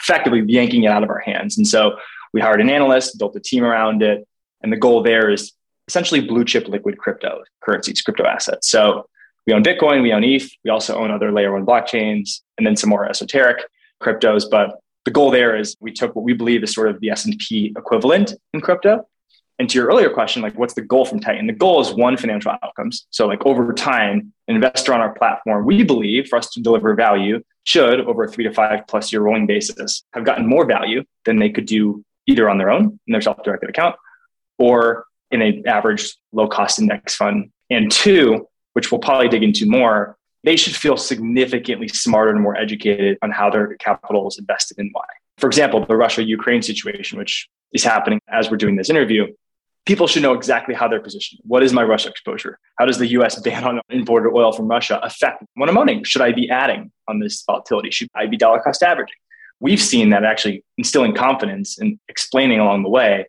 effectively 0.00 0.42
yanking 0.46 0.84
it 0.84 0.88
out 0.88 1.04
of 1.04 1.10
our 1.10 1.20
hands. 1.20 1.56
And 1.56 1.66
so 1.66 1.96
we 2.34 2.40
hired 2.40 2.60
an 2.60 2.68
analyst, 2.68 3.18
built 3.18 3.36
a 3.36 3.40
team 3.40 3.64
around 3.64 4.02
it. 4.02 4.26
And 4.62 4.72
the 4.72 4.76
goal 4.76 5.02
there 5.02 5.30
is 5.30 5.52
essentially 5.88 6.20
blue 6.20 6.44
chip 6.44 6.66
liquid 6.68 6.98
crypto 6.98 7.42
currencies, 7.62 8.02
crypto 8.02 8.26
assets. 8.26 8.68
So 8.68 9.08
we 9.46 9.52
own 9.52 9.62
Bitcoin, 9.62 10.02
we 10.02 10.12
own 10.12 10.24
ETH, 10.24 10.50
we 10.64 10.70
also 10.70 10.96
own 10.96 11.10
other 11.10 11.30
layer 11.30 11.52
one 11.52 11.64
blockchains, 11.64 12.40
and 12.58 12.66
then 12.66 12.76
some 12.76 12.90
more 12.90 13.08
esoteric 13.08 13.64
cryptos. 14.02 14.44
But 14.50 14.80
the 15.04 15.12
goal 15.12 15.30
there 15.30 15.56
is 15.56 15.76
we 15.80 15.92
took 15.92 16.16
what 16.16 16.24
we 16.24 16.32
believe 16.32 16.64
is 16.64 16.74
sort 16.74 16.88
of 16.88 17.00
the 17.00 17.10
S&P 17.10 17.72
equivalent 17.76 18.34
in 18.52 18.60
crypto. 18.60 19.06
And 19.60 19.70
to 19.70 19.78
your 19.78 19.86
earlier 19.86 20.10
question, 20.10 20.42
like 20.42 20.58
what's 20.58 20.74
the 20.74 20.82
goal 20.82 21.04
from 21.04 21.20
Titan? 21.20 21.46
The 21.46 21.52
goal 21.52 21.80
is 21.80 21.92
one 21.92 22.16
financial 22.16 22.50
outcomes. 22.50 23.06
So 23.10 23.28
like 23.28 23.46
over 23.46 23.72
time, 23.72 24.32
an 24.48 24.56
investor 24.56 24.92
on 24.92 25.00
our 25.00 25.12
platform, 25.14 25.64
we 25.64 25.84
believe 25.84 26.26
for 26.26 26.36
us 26.36 26.50
to 26.50 26.60
deliver 26.60 26.94
value 26.94 27.44
should 27.62 28.00
over 28.00 28.24
a 28.24 28.28
three 28.28 28.44
to 28.44 28.52
five 28.52 28.88
plus 28.88 29.12
year 29.12 29.20
rolling 29.20 29.46
basis 29.46 30.02
have 30.12 30.24
gotten 30.24 30.46
more 30.46 30.66
value 30.66 31.04
than 31.24 31.38
they 31.38 31.50
could 31.50 31.66
do 31.66 32.04
either 32.26 32.48
on 32.48 32.58
their 32.58 32.70
own 32.70 32.98
in 33.06 33.12
their 33.12 33.20
self-directed 33.20 33.68
account 33.68 33.96
or 34.58 35.06
in 35.30 35.42
an 35.42 35.66
average 35.66 36.14
low 36.32 36.46
cost 36.46 36.78
index 36.78 37.14
fund. 37.14 37.50
And 37.70 37.90
two, 37.90 38.48
which 38.74 38.90
we'll 38.90 39.00
probably 39.00 39.28
dig 39.28 39.42
into 39.42 39.66
more, 39.66 40.16
they 40.44 40.56
should 40.56 40.76
feel 40.76 40.96
significantly 40.96 41.88
smarter 41.88 42.30
and 42.30 42.40
more 42.40 42.56
educated 42.56 43.18
on 43.22 43.30
how 43.30 43.50
their 43.50 43.74
capital 43.76 44.28
is 44.28 44.38
invested 44.38 44.78
and 44.78 44.90
why. 44.92 45.04
For 45.38 45.46
example, 45.46 45.84
the 45.84 45.96
Russia 45.96 46.22
Ukraine 46.22 46.62
situation, 46.62 47.18
which 47.18 47.48
is 47.72 47.82
happening 47.82 48.20
as 48.28 48.50
we're 48.50 48.58
doing 48.58 48.76
this 48.76 48.90
interview, 48.90 49.26
people 49.86 50.06
should 50.06 50.22
know 50.22 50.34
exactly 50.34 50.74
how 50.74 50.86
they're 50.86 51.00
positioned. 51.00 51.40
What 51.44 51.62
is 51.62 51.72
my 51.72 51.82
Russia 51.82 52.10
exposure? 52.10 52.58
How 52.78 52.86
does 52.86 52.98
the 52.98 53.08
US 53.08 53.40
ban 53.40 53.64
on 53.64 53.80
imported 53.90 54.32
oil 54.32 54.52
from 54.52 54.68
Russia 54.68 55.00
affect 55.02 55.42
what 55.54 55.68
I'm 55.68 55.78
owning? 55.78 56.04
Should 56.04 56.22
I 56.22 56.32
be 56.32 56.48
adding 56.50 56.92
on 57.08 57.18
this 57.18 57.42
volatility? 57.46 57.90
Should 57.90 58.08
I 58.14 58.26
be 58.26 58.36
dollar 58.36 58.60
cost 58.60 58.82
averaging? 58.82 59.16
We've 59.64 59.80
seen 59.80 60.10
that 60.10 60.24
actually 60.24 60.62
instilling 60.76 61.14
confidence 61.14 61.78
and 61.78 61.98
explaining 62.10 62.60
along 62.60 62.82
the 62.82 62.90
way 62.90 63.24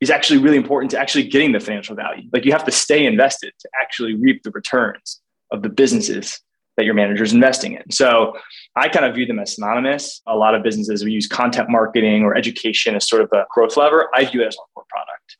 is 0.00 0.08
actually 0.08 0.38
really 0.38 0.56
important 0.56 0.90
to 0.92 0.98
actually 0.98 1.24
getting 1.24 1.52
the 1.52 1.60
financial 1.60 1.94
value. 1.94 2.26
Like 2.32 2.46
you 2.46 2.52
have 2.52 2.64
to 2.64 2.70
stay 2.70 3.04
invested 3.04 3.52
to 3.60 3.68
actually 3.78 4.14
reap 4.14 4.44
the 4.44 4.50
returns 4.52 5.20
of 5.50 5.60
the 5.60 5.68
businesses 5.68 6.40
that 6.78 6.86
your 6.86 6.94
manager 6.94 7.22
is 7.22 7.34
investing 7.34 7.74
in. 7.74 7.82
So 7.90 8.32
I 8.74 8.88
kind 8.88 9.04
of 9.04 9.14
view 9.14 9.26
them 9.26 9.38
as 9.38 9.56
synonymous. 9.56 10.22
A 10.26 10.34
lot 10.34 10.54
of 10.54 10.62
businesses 10.62 11.04
we 11.04 11.12
use 11.12 11.26
content 11.26 11.68
marketing 11.68 12.22
or 12.22 12.34
education 12.34 12.94
as 12.94 13.06
sort 13.06 13.20
of 13.20 13.28
a 13.34 13.44
growth 13.52 13.76
lever. 13.76 14.08
I 14.14 14.24
view 14.24 14.40
it 14.40 14.46
as 14.46 14.54
a 14.54 14.64
core 14.72 14.84
product. 14.88 15.36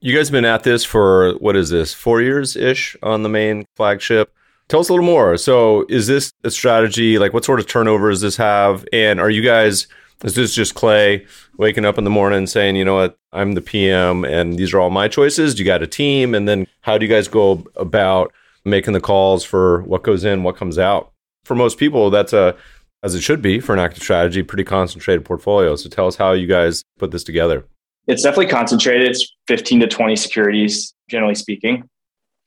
You 0.00 0.14
guys 0.14 0.28
have 0.28 0.32
been 0.32 0.44
at 0.44 0.62
this 0.62 0.84
for 0.84 1.32
what 1.38 1.56
is 1.56 1.70
this, 1.70 1.94
four 1.94 2.20
years 2.20 2.54
ish 2.54 2.98
on 3.02 3.22
the 3.22 3.30
main 3.30 3.64
flagship? 3.76 4.34
Tell 4.68 4.80
us 4.80 4.88
a 4.88 4.92
little 4.92 5.06
more. 5.06 5.36
So, 5.36 5.86
is 5.88 6.06
this 6.06 6.32
a 6.42 6.50
strategy? 6.50 7.18
Like, 7.18 7.32
what 7.32 7.44
sort 7.44 7.60
of 7.60 7.66
turnover 7.66 8.10
does 8.10 8.20
this 8.20 8.36
have? 8.36 8.84
And 8.92 9.20
are 9.20 9.30
you 9.30 9.42
guys, 9.42 9.86
is 10.24 10.34
this 10.34 10.54
just 10.54 10.74
Clay 10.74 11.24
waking 11.56 11.84
up 11.84 11.98
in 11.98 12.04
the 12.04 12.10
morning 12.10 12.46
saying, 12.46 12.74
you 12.74 12.84
know 12.84 12.96
what, 12.96 13.16
I'm 13.32 13.52
the 13.52 13.60
PM 13.60 14.24
and 14.24 14.58
these 14.58 14.74
are 14.74 14.80
all 14.80 14.90
my 14.90 15.06
choices? 15.06 15.54
Do 15.54 15.62
you 15.62 15.66
got 15.66 15.82
a 15.82 15.86
team? 15.86 16.34
And 16.34 16.48
then 16.48 16.66
how 16.80 16.98
do 16.98 17.06
you 17.06 17.12
guys 17.12 17.28
go 17.28 17.64
about 17.76 18.32
making 18.64 18.92
the 18.92 19.00
calls 19.00 19.44
for 19.44 19.82
what 19.82 20.02
goes 20.02 20.24
in, 20.24 20.42
what 20.42 20.56
comes 20.56 20.78
out? 20.78 21.12
For 21.44 21.54
most 21.54 21.78
people, 21.78 22.10
that's 22.10 22.32
a, 22.32 22.56
as 23.04 23.14
it 23.14 23.20
should 23.20 23.40
be 23.40 23.60
for 23.60 23.72
an 23.72 23.78
active 23.78 24.02
strategy, 24.02 24.42
pretty 24.42 24.64
concentrated 24.64 25.24
portfolio. 25.24 25.76
So, 25.76 25.88
tell 25.88 26.08
us 26.08 26.16
how 26.16 26.32
you 26.32 26.48
guys 26.48 26.82
put 26.98 27.12
this 27.12 27.22
together. 27.22 27.64
It's 28.08 28.22
definitely 28.22 28.48
concentrated. 28.48 29.10
It's 29.10 29.32
15 29.48 29.80
to 29.80 29.86
20 29.86 30.16
securities, 30.16 30.94
generally 31.08 31.34
speaking. 31.34 31.88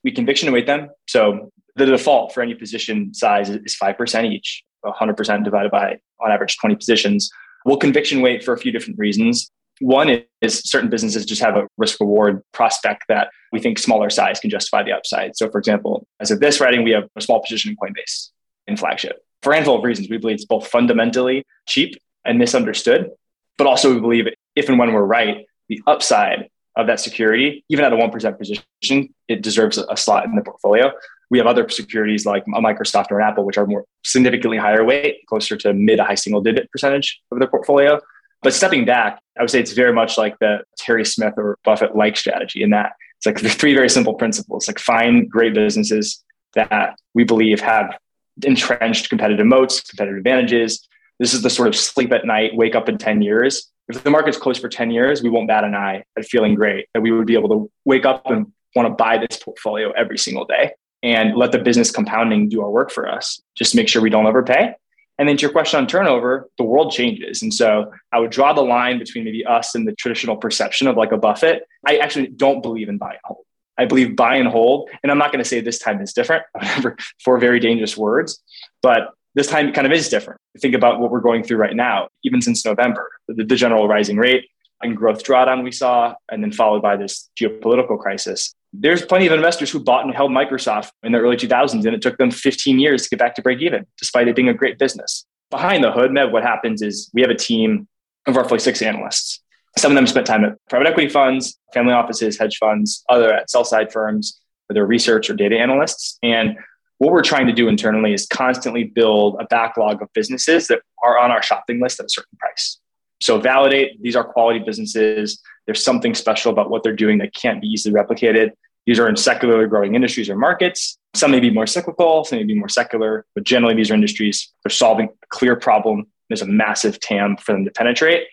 We 0.03 0.11
conviction 0.11 0.51
weight 0.51 0.65
them. 0.65 0.89
So 1.07 1.51
the 1.79 1.85
default 1.85 2.33
for 2.33 2.41
any 2.41 2.53
position 2.53 3.13
size 3.13 3.49
is 3.49 3.77
5% 3.81 4.31
each, 4.31 4.63
100% 4.85 5.43
divided 5.43 5.71
by, 5.71 5.97
on 6.19 6.31
average, 6.31 6.57
20 6.57 6.75
positions. 6.75 7.31
We'll 7.65 7.77
conviction 7.77 8.21
weight 8.21 8.43
for 8.43 8.53
a 8.53 8.57
few 8.57 8.71
different 8.71 8.99
reasons. 8.99 9.49
One 9.79 10.23
is 10.41 10.59
certain 10.59 10.89
businesses 10.89 11.25
just 11.25 11.41
have 11.41 11.55
a 11.55 11.67
risk 11.77 11.99
reward 12.01 12.43
prospect 12.51 13.05
that 13.07 13.29
we 13.53 13.59
think 13.59 13.79
smaller 13.79 14.09
size 14.09 14.39
can 14.39 14.49
justify 14.49 14.83
the 14.83 14.91
upside. 14.91 15.37
So, 15.37 15.49
for 15.49 15.57
example, 15.57 16.05
as 16.19 16.31
of 16.31 16.41
this 16.41 16.59
writing, 16.59 16.83
we 16.83 16.91
have 16.91 17.07
a 17.15 17.21
small 17.21 17.41
position 17.41 17.71
in 17.71 17.77
Coinbase 17.77 18.29
in 18.67 18.75
flagship. 18.75 19.23
For 19.41 19.53
a 19.53 19.55
handful 19.55 19.77
of 19.77 19.83
reasons, 19.85 20.09
we 20.09 20.17
believe 20.17 20.35
it's 20.35 20.45
both 20.45 20.67
fundamentally 20.67 21.45
cheap 21.65 21.95
and 22.25 22.37
misunderstood, 22.37 23.09
but 23.57 23.67
also 23.67 23.93
we 23.93 24.01
believe 24.01 24.27
if 24.55 24.67
and 24.67 24.77
when 24.77 24.91
we're 24.91 25.03
right, 25.03 25.45
the 25.69 25.81
upside 25.87 26.49
of 26.75 26.87
that 26.87 26.99
security, 26.99 27.63
even 27.69 27.85
at 27.85 27.93
a 27.93 27.95
1% 27.95 28.37
position, 28.37 29.13
it 29.29 29.41
deserves 29.41 29.77
a 29.77 29.95
slot 29.95 30.25
in 30.25 30.35
the 30.35 30.41
portfolio. 30.41 30.91
We 31.29 31.37
have 31.37 31.47
other 31.47 31.67
securities 31.69 32.25
like 32.25 32.45
Microsoft 32.45 33.11
or 33.11 33.19
an 33.19 33.27
Apple, 33.27 33.45
which 33.45 33.57
are 33.57 33.67
more 33.67 33.85
significantly 34.03 34.57
higher 34.57 34.83
weight, 34.83 35.25
closer 35.27 35.55
to 35.57 35.73
mid 35.73 35.97
to 35.97 36.03
high 36.03 36.15
single 36.15 36.41
digit 36.41 36.71
percentage 36.71 37.21
of 37.31 37.39
their 37.39 37.47
portfolio. 37.47 37.99
But 38.41 38.53
stepping 38.53 38.85
back, 38.85 39.19
I 39.37 39.41
would 39.41 39.49
say 39.49 39.59
it's 39.59 39.73
very 39.73 39.93
much 39.93 40.17
like 40.17 40.39
the 40.39 40.63
Terry 40.77 41.05
Smith 41.05 41.33
or 41.37 41.57
Buffett 41.63 41.95
like 41.95 42.17
strategy 42.17 42.63
in 42.63 42.69
that 42.71 42.93
it's 43.19 43.25
like 43.25 43.41
the 43.41 43.49
three 43.49 43.73
very 43.73 43.89
simple 43.89 44.13
principles 44.13 44.67
like 44.67 44.79
find 44.79 45.29
great 45.29 45.53
businesses 45.53 46.23
that 46.53 46.97
we 47.13 47.25
believe 47.25 47.59
have 47.59 47.97
entrenched 48.45 49.09
competitive 49.09 49.45
moats, 49.45 49.81
competitive 49.81 50.17
advantages. 50.17 50.87
This 51.19 51.33
is 51.33 51.41
the 51.41 51.49
sort 51.49 51.67
of 51.67 51.75
sleep 51.75 52.13
at 52.13 52.25
night, 52.25 52.55
wake 52.55 52.75
up 52.75 52.87
in 52.87 52.97
10 52.97 53.21
years. 53.21 53.69
If 53.89 54.01
the 54.03 54.09
market's 54.09 54.37
closed 54.37 54.61
for 54.61 54.69
10 54.69 54.91
years, 54.91 55.21
we 55.21 55.29
won't 55.29 55.49
bat 55.49 55.65
an 55.65 55.75
eye 55.75 56.03
at 56.17 56.25
feeling 56.25 56.55
great, 56.55 56.87
that 56.93 57.01
we 57.01 57.11
would 57.11 57.27
be 57.27 57.33
able 57.33 57.49
to 57.49 57.71
wake 57.83 58.05
up 58.05 58.25
and 58.27 58.53
want 58.73 58.87
to 58.87 58.95
buy 58.95 59.17
this 59.17 59.37
portfolio 59.37 59.91
every 59.91 60.17
single 60.17 60.45
day 60.45 60.71
and 61.03 61.35
let 61.35 61.51
the 61.51 61.59
business 61.59 61.91
compounding 61.91 62.49
do 62.49 62.61
our 62.61 62.69
work 62.69 62.91
for 62.91 63.07
us. 63.07 63.41
Just 63.55 63.75
make 63.75 63.87
sure 63.87 64.01
we 64.01 64.09
don't 64.09 64.25
overpay. 64.25 64.73
And 65.17 65.27
then 65.27 65.35
to 65.37 65.41
your 65.41 65.51
question 65.51 65.79
on 65.79 65.87
turnover, 65.87 66.49
the 66.57 66.63
world 66.63 66.93
changes. 66.93 67.41
And 67.41 67.53
so 67.53 67.91
I 68.11 68.19
would 68.19 68.31
draw 68.31 68.53
the 68.53 68.61
line 68.61 68.99
between 68.99 69.25
maybe 69.25 69.45
us 69.45 69.75
and 69.75 69.85
the 69.85 69.91
traditional 69.93 70.37
perception 70.37 70.87
of 70.87 70.95
like 70.95 71.11
a 71.11 71.17
Buffett. 71.17 71.63
I 71.85 71.97
actually 71.97 72.27
don't 72.27 72.61
believe 72.61 72.87
in 72.87 72.97
buy 72.97 73.11
and 73.11 73.19
hold. 73.25 73.45
I 73.77 73.85
believe 73.85 74.15
buy 74.15 74.35
and 74.35 74.47
hold. 74.47 74.89
And 75.03 75.11
I'm 75.11 75.17
not 75.17 75.31
going 75.31 75.43
to 75.43 75.47
say 75.47 75.59
this 75.59 75.79
time 75.79 76.01
is 76.01 76.13
different, 76.13 76.43
for 77.23 77.37
very 77.37 77.59
dangerous 77.59 77.97
words, 77.97 78.41
but 78.81 79.13
this 79.35 79.47
time 79.47 79.73
kind 79.73 79.85
of 79.85 79.93
is 79.93 80.09
different. 80.09 80.39
Think 80.57 80.73
about 80.73 80.99
what 80.99 81.11
we're 81.11 81.21
going 81.21 81.43
through 81.43 81.57
right 81.57 81.75
now, 81.75 82.07
even 82.23 82.41
since 82.41 82.65
November, 82.65 83.09
the, 83.27 83.43
the 83.43 83.55
general 83.55 83.87
rising 83.87 84.17
rate 84.17 84.45
and 84.81 84.95
growth 84.95 85.23
drawdown 85.23 85.63
we 85.63 85.71
saw, 85.71 86.15
and 86.31 86.41
then 86.41 86.51
followed 86.53 86.81
by 86.81 86.95
this 86.95 87.29
geopolitical 87.39 87.99
crisis 87.99 88.55
there's 88.73 89.03
plenty 89.03 89.27
of 89.27 89.33
investors 89.33 89.71
who 89.71 89.79
bought 89.79 90.05
and 90.05 90.13
held 90.13 90.31
Microsoft 90.31 90.91
in 91.03 91.11
the 91.11 91.19
early 91.19 91.35
2000s, 91.35 91.85
and 91.85 91.95
it 91.95 92.01
took 92.01 92.17
them 92.17 92.31
15 92.31 92.79
years 92.79 93.03
to 93.03 93.09
get 93.09 93.19
back 93.19 93.35
to 93.35 93.41
break 93.41 93.61
even, 93.61 93.85
despite 93.97 94.27
it 94.27 94.35
being 94.35 94.49
a 94.49 94.53
great 94.53 94.77
business. 94.77 95.25
Behind 95.49 95.83
the 95.83 95.91
hood, 95.91 96.11
Meb, 96.11 96.31
what 96.31 96.43
happens 96.43 96.81
is 96.81 97.09
we 97.13 97.21
have 97.21 97.31
a 97.31 97.35
team 97.35 97.87
of 98.27 98.35
roughly 98.35 98.59
six 98.59 98.81
analysts. 98.81 99.41
Some 99.77 99.91
of 99.91 99.95
them 99.95 100.07
spent 100.07 100.27
time 100.27 100.45
at 100.45 100.53
private 100.69 100.87
equity 100.87 101.09
funds, 101.09 101.57
family 101.73 101.93
offices, 101.93 102.37
hedge 102.37 102.57
funds, 102.57 103.03
other 103.09 103.33
at 103.33 103.49
sell 103.49 103.63
side 103.63 103.91
firms, 103.91 104.39
whether 104.67 104.85
research 104.85 105.29
or 105.29 105.33
data 105.33 105.57
analysts. 105.57 106.19
And 106.21 106.57
what 106.99 107.11
we're 107.11 107.23
trying 107.23 107.47
to 107.47 107.53
do 107.53 107.67
internally 107.67 108.13
is 108.13 108.27
constantly 108.27 108.83
build 108.83 109.37
a 109.39 109.45
backlog 109.45 110.01
of 110.01 110.09
businesses 110.13 110.67
that 110.67 110.81
are 111.03 111.17
on 111.17 111.31
our 111.31 111.41
shopping 111.41 111.81
list 111.81 111.99
at 111.99 112.05
a 112.05 112.09
certain 112.09 112.37
price. 112.37 112.79
So 113.21 113.39
validate 113.39 114.01
these 114.01 114.15
are 114.15 114.23
quality 114.23 114.59
businesses 114.59 115.41
there's 115.69 115.83
something 115.83 116.15
special 116.15 116.51
about 116.51 116.71
what 116.71 116.81
they're 116.81 116.95
doing 116.95 117.19
that 117.19 117.35
can't 117.35 117.61
be 117.61 117.67
easily 117.67 117.93
replicated. 117.93 118.53
These 118.87 118.97
are 118.97 119.07
in 119.07 119.15
secularly 119.15 119.67
growing 119.67 119.93
industries 119.93 120.27
or 120.27 120.35
markets. 120.35 120.97
Some 121.13 121.29
may 121.29 121.39
be 121.39 121.51
more 121.51 121.67
cyclical, 121.67 122.23
some 122.23 122.39
may 122.39 122.43
be 122.43 122.55
more 122.55 122.67
secular, 122.67 123.23
but 123.35 123.43
generally 123.43 123.75
these 123.75 123.91
are 123.91 123.93
industries. 123.93 124.51
They're 124.63 124.71
solving 124.71 125.09
a 125.09 125.27
clear 125.27 125.55
problem. 125.55 126.07
There's 126.27 126.41
a 126.41 126.47
massive 126.47 126.99
TAM 126.99 127.37
for 127.37 127.51
them 127.51 127.65
to 127.65 127.71
penetrate. 127.71 128.23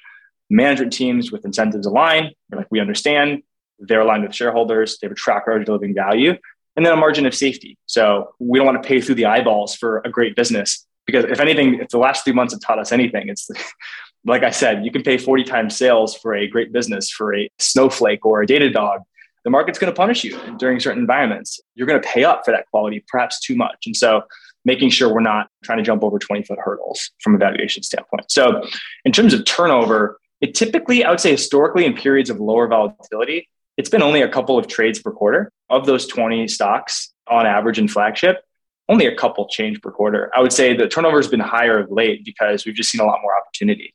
Management 0.49 0.95
teams 0.95 1.31
with 1.31 1.45
incentives 1.45 1.87
align. 1.87 2.33
like, 2.51 2.69
we 2.71 2.81
understand 2.81 3.43
they're 3.81 4.01
aligned 4.01 4.23
with 4.23 4.35
shareholders. 4.35 4.97
They 4.99 5.07
have 5.07 5.13
a 5.13 5.15
track 5.15 5.47
record 5.47 5.61
of 5.61 5.67
delivering 5.67 5.95
value, 5.95 6.39
and 6.75 6.87
then 6.87 6.95
a 6.95 6.97
margin 6.97 7.27
of 7.27 7.35
safety. 7.35 7.77
So 7.85 8.31
we 8.39 8.59
don't 8.59 8.65
want 8.65 8.83
to 8.83 8.89
pay 8.89 9.03
through 9.03 9.17
the 9.17 9.27
eyeballs 9.27 9.75
for 9.75 9.99
a 10.07 10.11
great 10.11 10.37
business 10.37 10.87
because 11.07 11.25
if 11.25 11.39
anything, 11.39 11.81
if 11.81 11.89
the 11.89 11.99
last 11.99 12.25
three 12.25 12.33
months 12.33 12.53
have 12.53 12.61
taught 12.61 12.79
us 12.79 12.93
anything, 12.93 13.29
it's 13.29 13.49
like 14.27 14.43
I 14.43 14.51
said, 14.51 14.85
you 14.85 14.91
can 14.91 15.03
pay 15.03 15.19
40 15.19 15.45
times 15.45 15.77
sales 15.77 16.17
for 16.17 16.35
a 16.35 16.49
great 16.49 16.73
business, 16.73 17.09
for 17.11 17.35
a 17.35 17.49
snowflake 17.59 18.27
or 18.27 18.43
a 18.43 18.47
Datadog. 18.47 18.99
The 19.45 19.51
market's 19.51 19.79
going 19.79 19.93
to 19.93 19.97
punish 19.97 20.25
you 20.25 20.39
during 20.59 20.81
certain 20.81 20.99
environments. 20.99 21.61
You're 21.77 21.87
going 21.87 22.03
to 22.03 22.07
pay 22.07 22.25
up 22.25 22.45
for 22.45 22.51
that 22.51 22.67
quality, 22.71 23.05
perhaps 23.07 23.39
too 23.41 23.55
much. 23.55 23.87
And 23.87 23.97
so 23.97 24.23
making 24.65 24.91
sure 24.91 25.15
we're 25.15 25.21
not 25.21 25.49
trying 25.63 25.79
to 25.79 25.85
jump 25.85 26.03
over 26.03 26.19
20 26.19 26.43
foot 26.43 26.59
hurdles 26.61 27.13
from 27.21 27.37
a 27.37 27.39
valuation 27.39 27.85
standpoint. 27.85 28.31
So 28.33 28.63
in 29.05 29.13
terms 29.13 29.33
of 29.33 29.45
turnover, 29.45 30.19
it 30.41 30.57
typically, 30.57 31.05
I 31.05 31.11
would 31.11 31.21
say 31.21 31.31
historically 31.31 31.85
in 31.85 31.95
periods 31.95 32.29
of 32.29 32.41
lower 32.41 32.67
volatility, 32.67 33.49
it's 33.77 33.89
been 33.89 34.03
only 34.03 34.23
a 34.23 34.29
couple 34.29 34.59
of 34.59 34.67
trades 34.67 34.99
per 34.99 35.13
quarter. 35.13 35.53
Of 35.71 35.87
those 35.87 36.07
20 36.09 36.49
stocks 36.49 37.13
on 37.29 37.47
average 37.47 37.79
in 37.79 37.87
flagship, 37.87 38.43
only 38.89 39.07
a 39.07 39.15
couple 39.15 39.47
change 39.49 39.81
per 39.81 39.93
quarter. 39.93 40.33
I 40.35 40.41
would 40.41 40.53
say 40.53 40.77
the 40.77 40.89
turnover 40.89 41.19
has 41.19 41.29
been 41.29 41.41
higher 41.41 41.79
of 41.79 41.93
late 41.93 42.25
because 42.25 42.67
we've 42.67 42.75
just 42.75 42.91
seen 42.91 43.01
a 43.01 43.05
lot 43.05 43.21
more 43.23 43.37
opportunity 43.37 43.95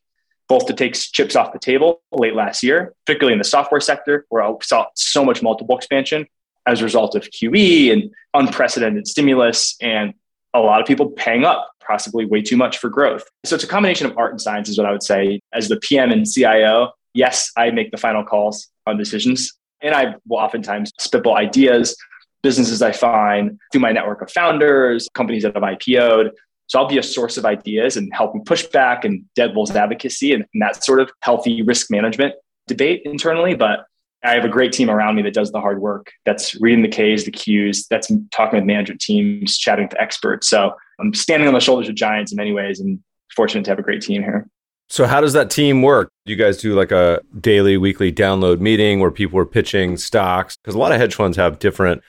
both 0.52 0.66
to 0.66 0.74
take 0.74 0.94
chips 0.94 1.34
off 1.38 1.54
the 1.54 1.60
table 1.60 2.02
late 2.12 2.36
last 2.36 2.62
year, 2.62 2.94
particularly 3.06 3.32
in 3.32 3.38
the 3.38 3.46
software 3.46 3.80
sector, 3.80 4.26
where 4.28 4.44
I 4.44 4.54
saw 4.62 4.86
so 4.96 5.24
much 5.24 5.42
multiple 5.42 5.78
expansion 5.78 6.28
as 6.66 6.82
a 6.82 6.84
result 6.84 7.16
of 7.16 7.24
QE 7.30 7.94
and 7.94 8.12
unprecedented 8.34 9.08
stimulus 9.08 9.78
and 9.82 10.14
a 10.54 10.60
lot 10.60 10.82
of 10.82 10.86
people 10.86 11.10
paying 11.12 11.46
up 11.46 11.72
possibly 11.80 12.26
way 12.26 12.42
too 12.42 12.58
much 12.58 12.80
for 12.80 12.90
growth. 12.90 13.24
So 13.46 13.56
it's 13.56 13.64
a 13.64 13.68
combination 13.68 14.08
of 14.08 14.18
art 14.18 14.32
and 14.32 14.42
science 14.42 14.68
is 14.68 14.78
what 14.78 14.86
I 14.86 14.92
would 14.92 15.04
say. 15.04 15.40
As 15.54 15.70
the 15.70 15.78
PM 15.78 16.12
and 16.12 16.26
CIO, 16.30 16.92
yes, 17.14 17.50
I 17.56 17.72
make 17.72 17.92
the 17.92 17.98
final 17.98 18.26
calls 18.26 18.68
on 18.86 18.98
decisions. 18.98 19.54
And 19.80 19.96
I 19.96 20.16
will 20.28 20.40
oftentimes 20.40 20.92
spitball 21.00 21.38
ideas, 21.38 21.96
businesses 22.44 22.82
I 22.82 22.92
find 22.92 23.58
through 23.72 23.82
my 23.82 23.94
network 23.94 24.22
of 24.22 24.30
founders, 24.30 25.08
companies 25.14 25.44
that 25.44 25.56
have 25.56 25.64
IPO'd, 25.64 26.32
so 26.72 26.80
I'll 26.80 26.88
be 26.88 26.98
a 26.98 27.04
source 27.04 27.36
of 27.36 27.44
ideas 27.44 27.98
and 27.98 28.10
helping 28.14 28.46
push 28.46 28.66
back 28.68 29.04
and 29.04 29.26
dead 29.36 29.48
devil's 29.48 29.72
advocacy 29.72 30.32
and, 30.32 30.46
and 30.54 30.62
that 30.62 30.82
sort 30.82 31.02
of 31.02 31.12
healthy 31.20 31.62
risk 31.64 31.92
management 31.92 32.34
debate 32.66 33.02
internally. 33.04 33.56
But 33.56 33.84
I 34.24 34.36
have 34.36 34.46
a 34.46 34.48
great 34.48 34.72
team 34.72 34.90
around 34.90 35.18
me 35.18 35.22
that 35.24 35.34
does 35.34 35.52
the 35.52 35.60
hard 35.60 35.82
work, 35.82 36.14
that's 36.24 36.56
reading 36.62 36.82
the 36.82 36.88
Ks, 36.88 37.26
the 37.26 37.32
Qs, 37.32 37.88
that's 37.90 38.10
talking 38.32 38.58
with 38.58 38.64
management 38.64 39.02
teams, 39.02 39.58
chatting 39.58 39.90
with 39.90 40.00
experts. 40.00 40.48
So 40.48 40.72
I'm 40.98 41.14
standing 41.14 41.50
on 41.50 41.54
the 41.54 41.60
shoulders 41.60 41.90
of 41.90 41.96
giants 41.96 42.32
in 42.32 42.38
many 42.38 42.54
ways 42.54 42.80
and 42.80 43.02
fortunate 43.36 43.66
to 43.66 43.72
have 43.72 43.80
a 43.80 43.84
great 43.84 44.02
team 44.02 44.22
here. 44.22 44.48
So 44.88 45.06
how 45.08 45.20
does 45.20 45.34
that 45.34 45.50
team 45.50 45.82
work? 45.82 46.10
Do 46.26 46.32
you 46.32 46.38
guys 46.38 46.56
do 46.56 46.74
like 46.74 46.94
a 46.94 47.20
daily, 47.42 47.76
weekly 47.76 48.14
download 48.14 48.62
meeting 48.62 49.02
where 49.02 49.12
people 49.12 49.38
are 49.40 49.46
pitching 49.46 49.98
stocks? 49.98 50.56
Because 50.56 50.76
a 50.76 50.78
lot 50.78 50.94
of 50.94 51.02
hedge 51.02 51.16
funds 51.16 51.36
have 51.36 51.60
different 51.60 52.02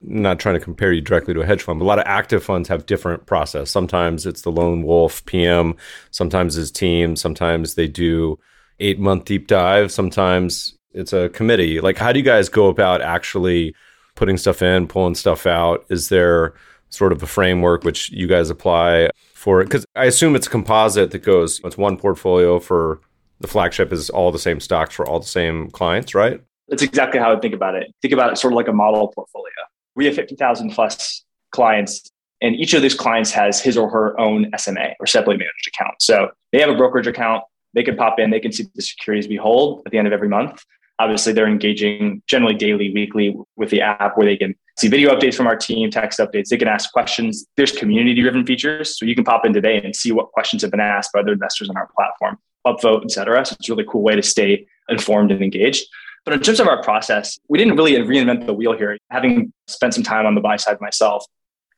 not 0.00 0.38
trying 0.38 0.54
to 0.54 0.60
compare 0.60 0.92
you 0.92 1.00
directly 1.00 1.34
to 1.34 1.40
a 1.40 1.46
hedge 1.46 1.62
fund, 1.62 1.78
but 1.78 1.84
a 1.84 1.86
lot 1.86 1.98
of 1.98 2.04
active 2.06 2.42
funds 2.42 2.68
have 2.68 2.86
different 2.86 3.26
process. 3.26 3.70
Sometimes 3.70 4.26
it's 4.26 4.42
the 4.42 4.52
lone 4.52 4.82
wolf 4.82 5.24
PM, 5.26 5.76
sometimes 6.10 6.56
it's 6.56 6.70
team, 6.70 7.16
sometimes 7.16 7.74
they 7.74 7.88
do 7.88 8.38
eight 8.80 8.98
month 8.98 9.24
deep 9.24 9.48
dive, 9.48 9.90
sometimes 9.90 10.78
it's 10.92 11.12
a 11.12 11.28
committee. 11.30 11.80
Like, 11.80 11.98
how 11.98 12.12
do 12.12 12.18
you 12.18 12.24
guys 12.24 12.48
go 12.48 12.68
about 12.68 13.02
actually 13.02 13.74
putting 14.14 14.36
stuff 14.36 14.62
in, 14.62 14.86
pulling 14.86 15.14
stuff 15.14 15.46
out? 15.46 15.84
Is 15.90 16.08
there 16.08 16.54
sort 16.90 17.12
of 17.12 17.22
a 17.22 17.26
framework 17.26 17.84
which 17.84 18.10
you 18.10 18.26
guys 18.26 18.50
apply 18.50 19.10
for 19.34 19.60
it? 19.60 19.64
Because 19.64 19.84
I 19.96 20.04
assume 20.06 20.36
it's 20.36 20.46
a 20.46 20.50
composite 20.50 21.10
that 21.10 21.18
goes, 21.18 21.60
it's 21.64 21.76
one 21.76 21.96
portfolio 21.96 22.58
for 22.58 23.00
the 23.40 23.48
flagship 23.48 23.92
is 23.92 24.10
all 24.10 24.32
the 24.32 24.38
same 24.38 24.60
stocks 24.60 24.94
for 24.94 25.06
all 25.06 25.20
the 25.20 25.26
same 25.26 25.70
clients, 25.70 26.14
right? 26.14 26.40
That's 26.68 26.82
exactly 26.82 27.20
how 27.20 27.34
I 27.34 27.40
think 27.40 27.54
about 27.54 27.74
it. 27.74 27.94
Think 28.02 28.12
about 28.12 28.32
it 28.32 28.36
sort 28.36 28.52
of 28.52 28.56
like 28.56 28.68
a 28.68 28.72
model 28.72 29.08
portfolio. 29.08 29.52
We 29.98 30.06
have 30.06 30.14
50,000 30.14 30.70
plus 30.70 31.24
clients, 31.50 32.08
and 32.40 32.54
each 32.54 32.72
of 32.72 32.82
these 32.82 32.94
clients 32.94 33.32
has 33.32 33.60
his 33.60 33.76
or 33.76 33.90
her 33.90 34.18
own 34.18 34.48
SMA 34.56 34.94
or 35.00 35.06
separately 35.08 35.38
managed 35.38 35.66
account. 35.66 36.00
So 36.00 36.30
they 36.52 36.60
have 36.60 36.70
a 36.70 36.76
brokerage 36.76 37.08
account. 37.08 37.42
They 37.74 37.82
can 37.82 37.96
pop 37.96 38.20
in, 38.20 38.30
they 38.30 38.38
can 38.38 38.52
see 38.52 38.64
the 38.76 38.80
securities 38.80 39.28
we 39.28 39.34
hold 39.34 39.82
at 39.84 39.90
the 39.90 39.98
end 39.98 40.06
of 40.06 40.12
every 40.12 40.28
month. 40.28 40.64
Obviously, 41.00 41.32
they're 41.32 41.48
engaging 41.48 42.22
generally 42.28 42.54
daily, 42.54 42.92
weekly 42.92 43.36
with 43.56 43.70
the 43.70 43.80
app 43.80 44.16
where 44.16 44.24
they 44.24 44.36
can 44.36 44.54
see 44.78 44.86
video 44.86 45.12
updates 45.12 45.34
from 45.34 45.48
our 45.48 45.56
team, 45.56 45.90
text 45.90 46.20
updates. 46.20 46.48
They 46.48 46.56
can 46.56 46.68
ask 46.68 46.92
questions. 46.92 47.44
There's 47.56 47.72
community 47.72 48.20
driven 48.20 48.46
features. 48.46 48.96
So 48.96 49.04
you 49.04 49.16
can 49.16 49.24
pop 49.24 49.44
in 49.44 49.52
today 49.52 49.82
and 49.82 49.94
see 49.94 50.12
what 50.12 50.30
questions 50.30 50.62
have 50.62 50.70
been 50.70 50.80
asked 50.80 51.12
by 51.12 51.20
other 51.20 51.32
investors 51.32 51.68
on 51.70 51.76
our 51.76 51.88
platform, 51.96 52.38
upvote, 52.64 53.02
et 53.02 53.10
cetera. 53.10 53.44
So 53.44 53.56
it's 53.58 53.68
a 53.68 53.72
really 53.72 53.86
cool 53.88 54.02
way 54.02 54.14
to 54.14 54.22
stay 54.22 54.66
informed 54.88 55.32
and 55.32 55.42
engaged. 55.42 55.86
But 56.28 56.34
in 56.34 56.42
terms 56.42 56.60
of 56.60 56.68
our 56.68 56.82
process, 56.82 57.38
we 57.48 57.56
didn't 57.56 57.76
really 57.76 57.94
reinvent 57.94 58.44
the 58.44 58.52
wheel 58.52 58.76
here. 58.76 58.98
Having 59.08 59.50
spent 59.66 59.94
some 59.94 60.02
time 60.02 60.26
on 60.26 60.34
the 60.34 60.42
buy 60.42 60.56
side 60.56 60.78
myself, 60.78 61.24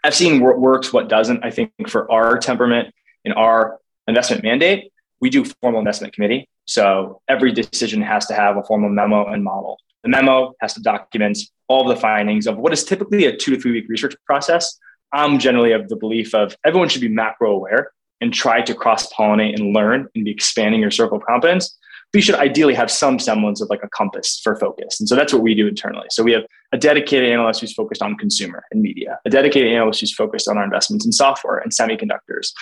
I've 0.02 0.12
seen 0.12 0.42
what 0.42 0.58
works, 0.58 0.92
what 0.92 1.08
doesn't. 1.08 1.44
I 1.44 1.52
think 1.52 1.70
for 1.86 2.10
our 2.10 2.36
temperament 2.36 2.92
and 3.24 3.32
our 3.34 3.78
investment 4.08 4.42
mandate, 4.42 4.90
we 5.20 5.30
do 5.30 5.44
formal 5.62 5.78
investment 5.78 6.14
committee. 6.14 6.48
So 6.64 7.22
every 7.28 7.52
decision 7.52 8.02
has 8.02 8.26
to 8.26 8.34
have 8.34 8.56
a 8.56 8.64
formal 8.64 8.88
memo 8.88 9.24
and 9.26 9.44
model. 9.44 9.78
The 10.02 10.08
memo 10.08 10.54
has 10.60 10.74
to 10.74 10.80
document 10.80 11.38
all 11.68 11.88
of 11.88 11.96
the 11.96 12.00
findings 12.00 12.48
of 12.48 12.58
what 12.58 12.72
is 12.72 12.82
typically 12.82 13.26
a 13.26 13.36
two 13.36 13.54
to 13.54 13.60
three 13.60 13.70
week 13.70 13.84
research 13.88 14.16
process. 14.26 14.76
I'm 15.12 15.38
generally 15.38 15.70
of 15.70 15.88
the 15.88 15.94
belief 15.94 16.34
of 16.34 16.56
everyone 16.64 16.88
should 16.88 17.02
be 17.02 17.08
macro 17.08 17.52
aware 17.52 17.92
and 18.20 18.34
try 18.34 18.62
to 18.62 18.74
cross 18.74 19.12
pollinate 19.12 19.54
and 19.54 19.72
learn 19.72 20.08
and 20.16 20.24
be 20.24 20.32
expanding 20.32 20.80
your 20.80 20.90
circle 20.90 21.18
of 21.18 21.24
competence. 21.24 21.78
But 22.12 22.18
you 22.18 22.22
should 22.22 22.34
ideally 22.34 22.74
have 22.74 22.90
some 22.90 23.18
semblance 23.18 23.60
of 23.60 23.70
like 23.70 23.82
a 23.84 23.88
compass 23.88 24.40
for 24.42 24.56
focus. 24.56 24.98
And 24.98 25.08
so 25.08 25.14
that's 25.14 25.32
what 25.32 25.42
we 25.42 25.54
do 25.54 25.68
internally. 25.68 26.08
So 26.10 26.24
we 26.24 26.32
have 26.32 26.42
a 26.72 26.78
dedicated 26.78 27.30
analyst 27.30 27.60
who's 27.60 27.72
focused 27.72 28.02
on 28.02 28.16
consumer 28.16 28.64
and 28.72 28.82
media, 28.82 29.20
a 29.24 29.30
dedicated 29.30 29.72
analyst 29.72 30.00
who's 30.00 30.12
focused 30.12 30.48
on 30.48 30.58
our 30.58 30.64
investments 30.64 31.06
in 31.06 31.12
software 31.12 31.58
and 31.58 31.70
semiconductors, 31.72 32.52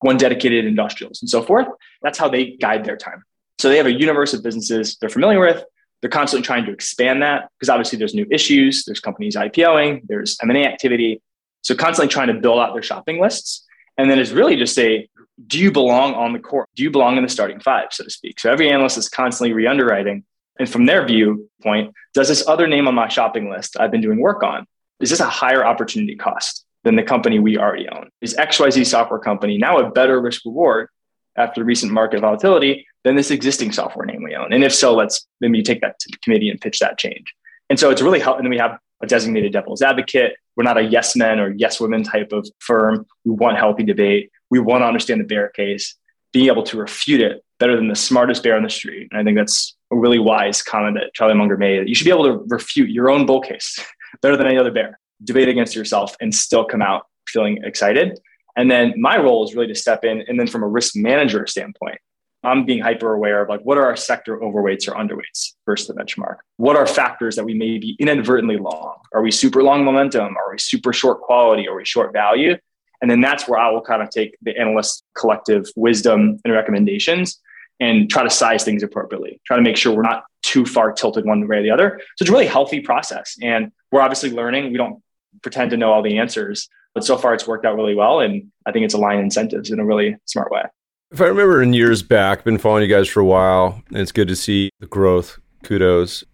one 0.00 0.16
dedicated 0.16 0.66
industrials 0.66 1.22
and 1.22 1.30
so 1.30 1.42
forth. 1.42 1.66
That's 2.02 2.18
how 2.18 2.28
they 2.28 2.56
guide 2.56 2.84
their 2.84 2.96
time. 2.96 3.22
So 3.58 3.68
they 3.68 3.76
have 3.76 3.86
a 3.86 3.92
universe 3.92 4.32
of 4.34 4.42
businesses 4.42 4.96
they're 5.00 5.10
familiar 5.10 5.40
with. 5.40 5.64
They're 6.00 6.10
constantly 6.10 6.44
trying 6.46 6.64
to 6.64 6.72
expand 6.72 7.22
that 7.22 7.50
because 7.58 7.68
obviously 7.68 7.98
there's 7.98 8.14
new 8.14 8.26
issues, 8.30 8.84
there's 8.86 9.00
companies 9.00 9.36
IPOing, 9.36 10.02
there's 10.08 10.38
M&A 10.42 10.64
activity. 10.64 11.20
So 11.62 11.74
constantly 11.74 12.10
trying 12.10 12.28
to 12.28 12.34
build 12.34 12.58
out 12.58 12.72
their 12.72 12.82
shopping 12.82 13.20
lists. 13.20 13.66
And 13.98 14.10
then 14.10 14.18
it's 14.18 14.30
really 14.30 14.56
just 14.56 14.74
say, 14.74 15.09
do 15.46 15.58
you 15.58 15.70
belong 15.70 16.14
on 16.14 16.32
the 16.32 16.38
core? 16.38 16.66
Do 16.76 16.82
you 16.82 16.90
belong 16.90 17.16
in 17.16 17.22
the 17.22 17.28
starting 17.28 17.60
five, 17.60 17.88
so 17.92 18.04
to 18.04 18.10
speak? 18.10 18.40
So 18.40 18.50
every 18.50 18.70
analyst 18.70 18.98
is 18.98 19.08
constantly 19.08 19.52
re-underwriting. 19.52 20.24
And 20.58 20.68
from 20.68 20.86
their 20.86 21.06
viewpoint, 21.06 21.94
does 22.12 22.28
this 22.28 22.46
other 22.46 22.66
name 22.66 22.86
on 22.86 22.94
my 22.94 23.08
shopping 23.08 23.50
list 23.50 23.78
I've 23.78 23.90
been 23.90 24.02
doing 24.02 24.20
work 24.20 24.42
on, 24.42 24.66
is 25.00 25.10
this 25.10 25.20
a 25.20 25.26
higher 25.26 25.64
opportunity 25.64 26.16
cost 26.16 26.66
than 26.84 26.96
the 26.96 27.02
company 27.02 27.38
we 27.38 27.56
already 27.56 27.88
own? 27.88 28.10
Is 28.20 28.34
XYZ 28.34 28.86
software 28.86 29.20
company 29.20 29.56
now 29.56 29.78
a 29.78 29.90
better 29.90 30.20
risk 30.20 30.44
reward 30.44 30.88
after 31.36 31.64
recent 31.64 31.92
market 31.92 32.20
volatility 32.20 32.86
than 33.04 33.16
this 33.16 33.30
existing 33.30 33.72
software 33.72 34.04
name 34.04 34.22
we 34.22 34.34
own? 34.34 34.52
And 34.52 34.62
if 34.62 34.74
so, 34.74 34.94
let's 34.94 35.26
maybe 35.40 35.62
take 35.62 35.80
that 35.80 35.98
to 36.00 36.08
the 36.10 36.18
committee 36.18 36.50
and 36.50 36.60
pitch 36.60 36.80
that 36.80 36.98
change. 36.98 37.32
And 37.70 37.78
so 37.78 37.90
it's 37.90 38.02
really 38.02 38.20
helpful. 38.20 38.40
And 38.40 38.50
we 38.50 38.58
have 38.58 38.78
a 39.02 39.06
designated 39.06 39.52
devil's 39.52 39.80
advocate. 39.80 40.34
We're 40.56 40.64
not 40.64 40.76
a 40.76 40.82
yes 40.82 41.16
men 41.16 41.40
or 41.40 41.54
yes 41.56 41.80
women 41.80 42.02
type 42.02 42.32
of 42.32 42.46
firm. 42.58 43.06
We 43.24 43.32
want 43.32 43.56
healthy 43.56 43.84
debate. 43.84 44.30
We 44.50 44.58
want 44.58 44.82
to 44.82 44.86
understand 44.86 45.20
the 45.20 45.24
bear 45.24 45.48
case, 45.48 45.94
being 46.32 46.46
able 46.46 46.62
to 46.64 46.76
refute 46.76 47.20
it 47.20 47.44
better 47.58 47.76
than 47.76 47.88
the 47.88 47.96
smartest 47.96 48.42
bear 48.42 48.56
on 48.56 48.62
the 48.62 48.70
street. 48.70 49.08
And 49.10 49.20
I 49.20 49.24
think 49.24 49.36
that's 49.36 49.76
a 49.92 49.96
really 49.96 50.18
wise 50.18 50.62
comment 50.62 50.96
that 50.96 51.14
Charlie 51.14 51.34
Munger 51.34 51.56
made. 51.56 51.88
You 51.88 51.94
should 51.94 52.04
be 52.04 52.10
able 52.10 52.24
to 52.24 52.44
refute 52.48 52.90
your 52.90 53.10
own 53.10 53.26
bull 53.26 53.40
case 53.40 53.78
better 54.22 54.36
than 54.36 54.46
any 54.46 54.58
other 54.58 54.70
bear, 54.70 54.98
debate 55.24 55.48
against 55.48 55.74
yourself, 55.74 56.16
and 56.20 56.34
still 56.34 56.64
come 56.64 56.82
out 56.82 57.06
feeling 57.28 57.58
excited. 57.64 58.18
And 58.56 58.70
then 58.70 58.94
my 58.96 59.16
role 59.16 59.44
is 59.44 59.54
really 59.54 59.68
to 59.68 59.74
step 59.74 60.04
in. 60.04 60.24
And 60.26 60.38
then 60.38 60.46
from 60.46 60.62
a 60.62 60.68
risk 60.68 60.96
manager 60.96 61.46
standpoint, 61.46 61.98
I'm 62.42 62.64
being 62.64 62.80
hyper 62.80 63.12
aware 63.12 63.42
of 63.42 63.48
like 63.48 63.60
what 63.60 63.76
are 63.76 63.84
our 63.84 63.96
sector 63.96 64.38
overweights 64.38 64.88
or 64.88 64.92
underweights 64.92 65.52
versus 65.66 65.88
the 65.88 65.94
benchmark? 65.94 66.36
What 66.56 66.74
are 66.74 66.86
factors 66.86 67.36
that 67.36 67.44
we 67.44 67.54
may 67.54 67.78
be 67.78 67.96
inadvertently 67.98 68.56
long? 68.56 68.96
Are 69.12 69.22
we 69.22 69.30
super 69.30 69.62
long 69.62 69.84
momentum? 69.84 70.36
Are 70.36 70.50
we 70.50 70.58
super 70.58 70.92
short 70.92 71.20
quality? 71.20 71.68
Are 71.68 71.76
we 71.76 71.84
short 71.84 72.12
value? 72.12 72.56
And 73.02 73.10
then 73.10 73.20
that's 73.20 73.48
where 73.48 73.58
I 73.58 73.70
will 73.70 73.80
kind 73.80 74.02
of 74.02 74.10
take 74.10 74.36
the 74.42 74.56
analyst 74.58 75.04
collective 75.14 75.66
wisdom 75.76 76.38
and 76.44 76.52
recommendations 76.52 77.40
and 77.80 78.10
try 78.10 78.22
to 78.22 78.30
size 78.30 78.62
things 78.62 78.82
appropriately, 78.82 79.40
try 79.46 79.56
to 79.56 79.62
make 79.62 79.76
sure 79.76 79.94
we're 79.94 80.02
not 80.02 80.24
too 80.42 80.66
far 80.66 80.92
tilted 80.92 81.24
one 81.24 81.46
way 81.48 81.58
or 81.58 81.62
the 81.62 81.70
other. 81.70 81.98
So 82.16 82.22
it's 82.22 82.30
a 82.30 82.32
really 82.32 82.46
healthy 82.46 82.80
process. 82.80 83.36
And 83.40 83.72
we're 83.90 84.02
obviously 84.02 84.30
learning. 84.30 84.70
We 84.70 84.76
don't 84.76 85.02
pretend 85.42 85.70
to 85.70 85.76
know 85.76 85.92
all 85.92 86.02
the 86.02 86.18
answers, 86.18 86.68
but 86.94 87.04
so 87.04 87.16
far 87.16 87.32
it's 87.32 87.46
worked 87.46 87.64
out 87.64 87.76
really 87.76 87.94
well. 87.94 88.20
And 88.20 88.50
I 88.66 88.72
think 88.72 88.84
it's 88.84 88.94
aligned 88.94 89.20
incentives 89.20 89.70
in 89.70 89.80
a 89.80 89.84
really 89.84 90.16
smart 90.26 90.52
way. 90.52 90.62
If 91.10 91.20
I 91.20 91.24
remember 91.24 91.62
in 91.62 91.72
years 91.72 92.02
back, 92.02 92.44
been 92.44 92.58
following 92.58 92.88
you 92.88 92.94
guys 92.94 93.08
for 93.08 93.20
a 93.20 93.24
while, 93.24 93.82
and 93.88 93.98
it's 93.98 94.12
good 94.12 94.28
to 94.28 94.36
see 94.36 94.70
the 94.78 94.86
growth. 94.86 95.40
Kudos. 95.64 96.24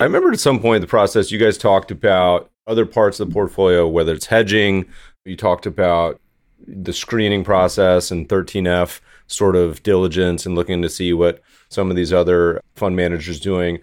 I 0.00 0.04
remember 0.04 0.32
at 0.32 0.40
some 0.40 0.58
point 0.58 0.76
in 0.76 0.80
the 0.82 0.88
process, 0.88 1.30
you 1.30 1.38
guys 1.38 1.58
talked 1.58 1.90
about 1.90 2.50
other 2.66 2.86
parts 2.86 3.20
of 3.20 3.28
the 3.28 3.32
portfolio, 3.32 3.86
whether 3.86 4.12
it's 4.12 4.26
hedging, 4.26 4.86
you 5.26 5.36
talked 5.36 5.66
about 5.66 6.20
the 6.66 6.92
screening 6.92 7.44
process 7.44 8.10
and 8.10 8.28
13F 8.28 9.00
sort 9.26 9.56
of 9.56 9.82
diligence 9.82 10.46
and 10.46 10.54
looking 10.54 10.82
to 10.82 10.88
see 10.88 11.12
what 11.12 11.40
some 11.68 11.90
of 11.90 11.96
these 11.96 12.12
other 12.12 12.60
fund 12.76 12.96
managers 12.96 13.40
doing. 13.40 13.78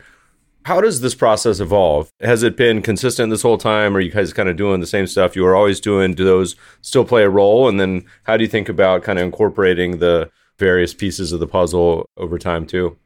How 0.65 0.79
does 0.79 1.01
this 1.01 1.13
process 1.13 1.59
evolve? 1.59 2.09
Has 2.21 2.41
it 2.41 2.55
been 2.55 2.81
consistent 2.81 3.29
this 3.29 3.41
whole 3.41 3.57
time? 3.57 3.95
Or 3.95 3.97
are 3.97 4.01
you 4.01 4.11
guys 4.11 4.31
kind 4.31 4.47
of 4.47 4.55
doing 4.55 4.79
the 4.79 4.87
same 4.87 5.07
stuff 5.07 5.35
you 5.35 5.43
were 5.43 5.55
always 5.55 5.81
doing? 5.81 6.13
Do 6.13 6.23
those 6.23 6.55
still 6.81 7.03
play 7.03 7.23
a 7.23 7.29
role? 7.29 7.67
And 7.67 7.79
then 7.79 8.05
how 8.23 8.37
do 8.37 8.43
you 8.43 8.49
think 8.49 8.69
about 8.69 9.03
kind 9.03 9.19
of 9.19 9.25
incorporating 9.25 9.97
the 9.97 10.31
various 10.57 10.93
pieces 10.93 11.33
of 11.33 11.41
the 11.41 11.47
puzzle 11.47 12.09
over 12.15 12.39
time 12.39 12.65
too? 12.65 12.97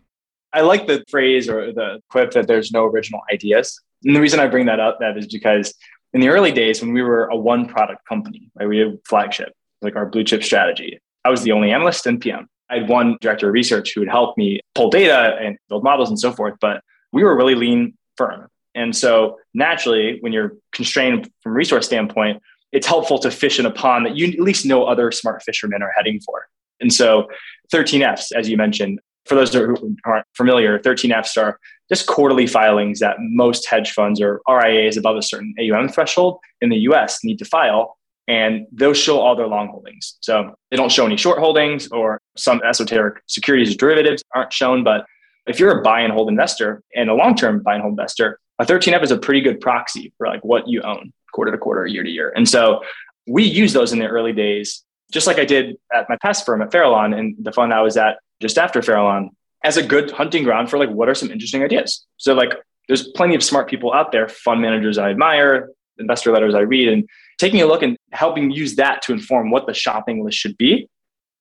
I 0.53 0.61
like 0.61 0.87
the 0.87 1.03
phrase 1.09 1.49
or 1.49 1.73
the 1.73 1.99
quip 2.09 2.31
that 2.31 2.47
there's 2.47 2.71
no 2.71 2.85
original 2.85 3.21
ideas. 3.33 3.81
And 4.03 4.15
the 4.15 4.21
reason 4.21 4.39
I 4.39 4.47
bring 4.47 4.67
that 4.67 4.79
up 4.79 4.99
that 4.99 5.17
is 5.17 5.27
because 5.27 5.73
in 6.13 6.21
the 6.21 6.29
early 6.29 6.51
days 6.51 6.81
when 6.81 6.93
we 6.93 7.01
were 7.01 7.25
a 7.25 7.35
one 7.35 7.67
product 7.67 8.07
company, 8.07 8.49
right, 8.55 8.67
we 8.67 8.79
had 8.79 8.97
flagship, 9.07 9.53
like 9.81 9.95
our 9.95 10.05
blue 10.05 10.23
chip 10.23 10.43
strategy. 10.43 10.99
I 11.25 11.29
was 11.29 11.43
the 11.43 11.51
only 11.51 11.71
analyst 11.71 12.05
and 12.05 12.19
PM. 12.19 12.47
I 12.69 12.79
had 12.79 12.89
one 12.89 13.17
director 13.21 13.47
of 13.47 13.53
research 13.53 13.93
who 13.93 14.01
would 14.01 14.09
help 14.09 14.37
me 14.37 14.59
pull 14.75 14.89
data 14.89 15.37
and 15.41 15.57
build 15.69 15.83
models 15.83 16.09
and 16.09 16.19
so 16.19 16.31
forth. 16.31 16.55
But 16.59 16.81
we 17.11 17.23
were 17.23 17.31
a 17.31 17.35
really 17.35 17.55
lean 17.55 17.97
firm. 18.17 18.47
And 18.75 18.95
so 18.95 19.37
naturally, 19.53 20.17
when 20.21 20.33
you're 20.33 20.53
constrained 20.71 21.29
from 21.41 21.53
resource 21.53 21.85
standpoint, 21.85 22.41
it's 22.71 22.85
helpful 22.85 23.17
to 23.19 23.31
fish 23.31 23.59
in 23.59 23.65
a 23.65 23.71
pond 23.71 24.05
that 24.05 24.15
you 24.15 24.27
at 24.27 24.39
least 24.39 24.65
know 24.65 24.85
other 24.85 25.11
smart 25.11 25.41
fishermen 25.43 25.81
are 25.81 25.91
heading 25.95 26.19
for. 26.19 26.47
And 26.79 26.93
so 26.93 27.27
13Fs, 27.73 28.33
as 28.35 28.49
you 28.49 28.57
mentioned, 28.57 28.99
for 29.27 29.35
those 29.35 29.53
who 29.53 29.95
aren't 30.05 30.25
familiar, 30.35 30.79
13Fs 30.79 31.41
are 31.41 31.59
just 31.89 32.07
quarterly 32.07 32.47
filings 32.47 32.99
that 32.99 33.17
most 33.19 33.67
hedge 33.67 33.91
funds 33.91 34.21
or 34.21 34.41
RIAs 34.49 34.97
above 34.97 35.17
a 35.17 35.21
certain 35.21 35.53
AUM 35.59 35.89
threshold 35.89 36.39
in 36.61 36.69
the 36.69 36.77
US 36.89 37.23
need 37.23 37.39
to 37.39 37.45
file. 37.45 37.97
And 38.27 38.67
those 38.73 38.97
show 38.97 39.19
all 39.19 39.35
their 39.37 39.47
long 39.47 39.69
holdings. 39.69 40.17
So 40.19 40.53
they 40.69 40.75
don't 40.75 40.91
show 40.91 41.05
any 41.05 41.15
short 41.15 41.39
holdings 41.39 41.87
or 41.89 42.19
some 42.35 42.61
esoteric 42.67 43.21
securities 43.27 43.73
or 43.73 43.77
derivatives 43.77 44.21
aren't 44.35 44.51
shown, 44.51 44.83
but 44.83 45.05
if 45.47 45.61
you're 45.61 45.79
a 45.79 45.81
buy 45.81 46.01
and 46.01 46.11
hold 46.11 46.27
investor 46.27 46.83
and 46.93 47.09
a 47.09 47.13
long-term 47.13 47.63
buy 47.63 47.75
and 47.75 47.81
hold 47.81 47.93
investor, 47.93 48.39
a 48.59 48.65
13F 48.65 49.01
is 49.01 49.11
a 49.11 49.17
pretty 49.17 49.39
good 49.39 49.61
proxy 49.61 50.13
for 50.17 50.27
like 50.27 50.43
what 50.43 50.67
you 50.67 50.81
own 50.81 51.13
quarter 51.31 51.51
to 51.51 51.57
quarter, 51.57 51.85
year 51.85 52.03
to 52.03 52.09
year. 52.09 52.33
And 52.35 52.49
so 52.49 52.83
we 53.27 53.43
use 53.43 53.71
those 53.71 53.93
in 53.93 53.99
the 53.99 54.07
early 54.07 54.33
days, 54.33 54.83
just 55.11 55.25
like 55.25 55.39
I 55.39 55.45
did 55.45 55.77
at 55.93 56.09
my 56.09 56.17
past 56.21 56.45
firm 56.45 56.61
at 56.61 56.71
Farallon 56.71 57.17
and 57.17 57.35
the 57.39 57.53
fund 57.53 57.73
I 57.73 57.81
was 57.81 57.95
at 57.95 58.17
just 58.41 58.57
after 58.57 58.81
Farallon 58.81 59.29
as 59.63 59.77
a 59.77 59.83
good 59.83 60.11
hunting 60.11 60.43
ground 60.43 60.69
for 60.69 60.77
like 60.77 60.89
what 60.89 61.09
are 61.09 61.15
some 61.15 61.31
interesting 61.31 61.63
ideas. 61.63 62.05
So 62.17 62.33
like 62.33 62.53
there's 62.87 63.07
plenty 63.09 63.35
of 63.35 63.43
smart 63.43 63.69
people 63.69 63.93
out 63.93 64.11
there, 64.11 64.27
fund 64.27 64.61
managers 64.61 64.97
I 64.97 65.09
admire, 65.09 65.69
investor 65.97 66.31
letters 66.31 66.55
I 66.55 66.61
read, 66.61 66.87
and 66.89 67.07
taking 67.39 67.61
a 67.61 67.65
look 67.65 67.83
and 67.83 67.97
helping 68.11 68.51
use 68.51 68.75
that 68.75 69.01
to 69.03 69.13
inform 69.13 69.51
what 69.51 69.67
the 69.67 69.73
shopping 69.73 70.23
list 70.23 70.37
should 70.37 70.57
be 70.57 70.89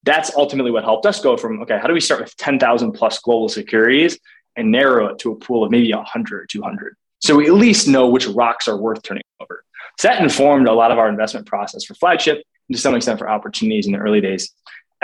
that's 0.02 0.32
ultimately 0.36 0.70
what 0.70 0.84
helped 0.84 1.04
us 1.04 1.20
go 1.20 1.36
from 1.36 1.60
okay 1.62 1.78
how 1.78 1.88
do 1.88 1.92
we 1.92 2.00
start 2.00 2.20
with 2.20 2.36
10,000 2.36 2.92
plus 2.92 3.18
global 3.18 3.48
securities 3.48 4.16
and 4.54 4.70
narrow 4.70 5.06
it 5.06 5.18
to 5.18 5.32
a 5.32 5.36
pool 5.36 5.64
of 5.64 5.70
maybe 5.72 5.92
100 5.92 6.42
or 6.42 6.46
200 6.46 6.96
so 7.20 7.34
we 7.34 7.46
at 7.46 7.54
least 7.54 7.88
know 7.88 8.08
which 8.08 8.26
rocks 8.26 8.68
are 8.68 8.76
worth 8.76 9.02
turning 9.02 9.22
over. 9.40 9.64
So 9.98 10.08
that 10.08 10.22
informed 10.22 10.68
a 10.68 10.72
lot 10.72 10.90
of 10.90 10.98
our 10.98 11.08
investment 11.08 11.46
process 11.46 11.84
for 11.84 11.94
flagship 11.94 12.42
and 12.68 12.76
to 12.76 12.80
some 12.80 12.94
extent 12.94 13.18
for 13.18 13.28
opportunities 13.28 13.86
in 13.86 13.92
the 13.92 13.98
early 13.98 14.20
days 14.20 14.52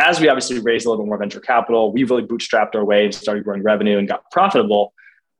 as 0.02 0.20
we 0.20 0.28
obviously 0.28 0.58
raised 0.58 0.84
a 0.86 0.90
little 0.90 1.04
bit 1.04 1.08
more 1.08 1.18
venture 1.18 1.40
capital 1.40 1.92
we 1.92 2.04
really 2.04 2.22
bootstrapped 2.22 2.74
our 2.74 2.84
way 2.84 3.04
and 3.04 3.14
started 3.14 3.44
growing 3.44 3.62
revenue 3.62 3.98
and 3.98 4.08
got 4.08 4.30
profitable 4.30 4.92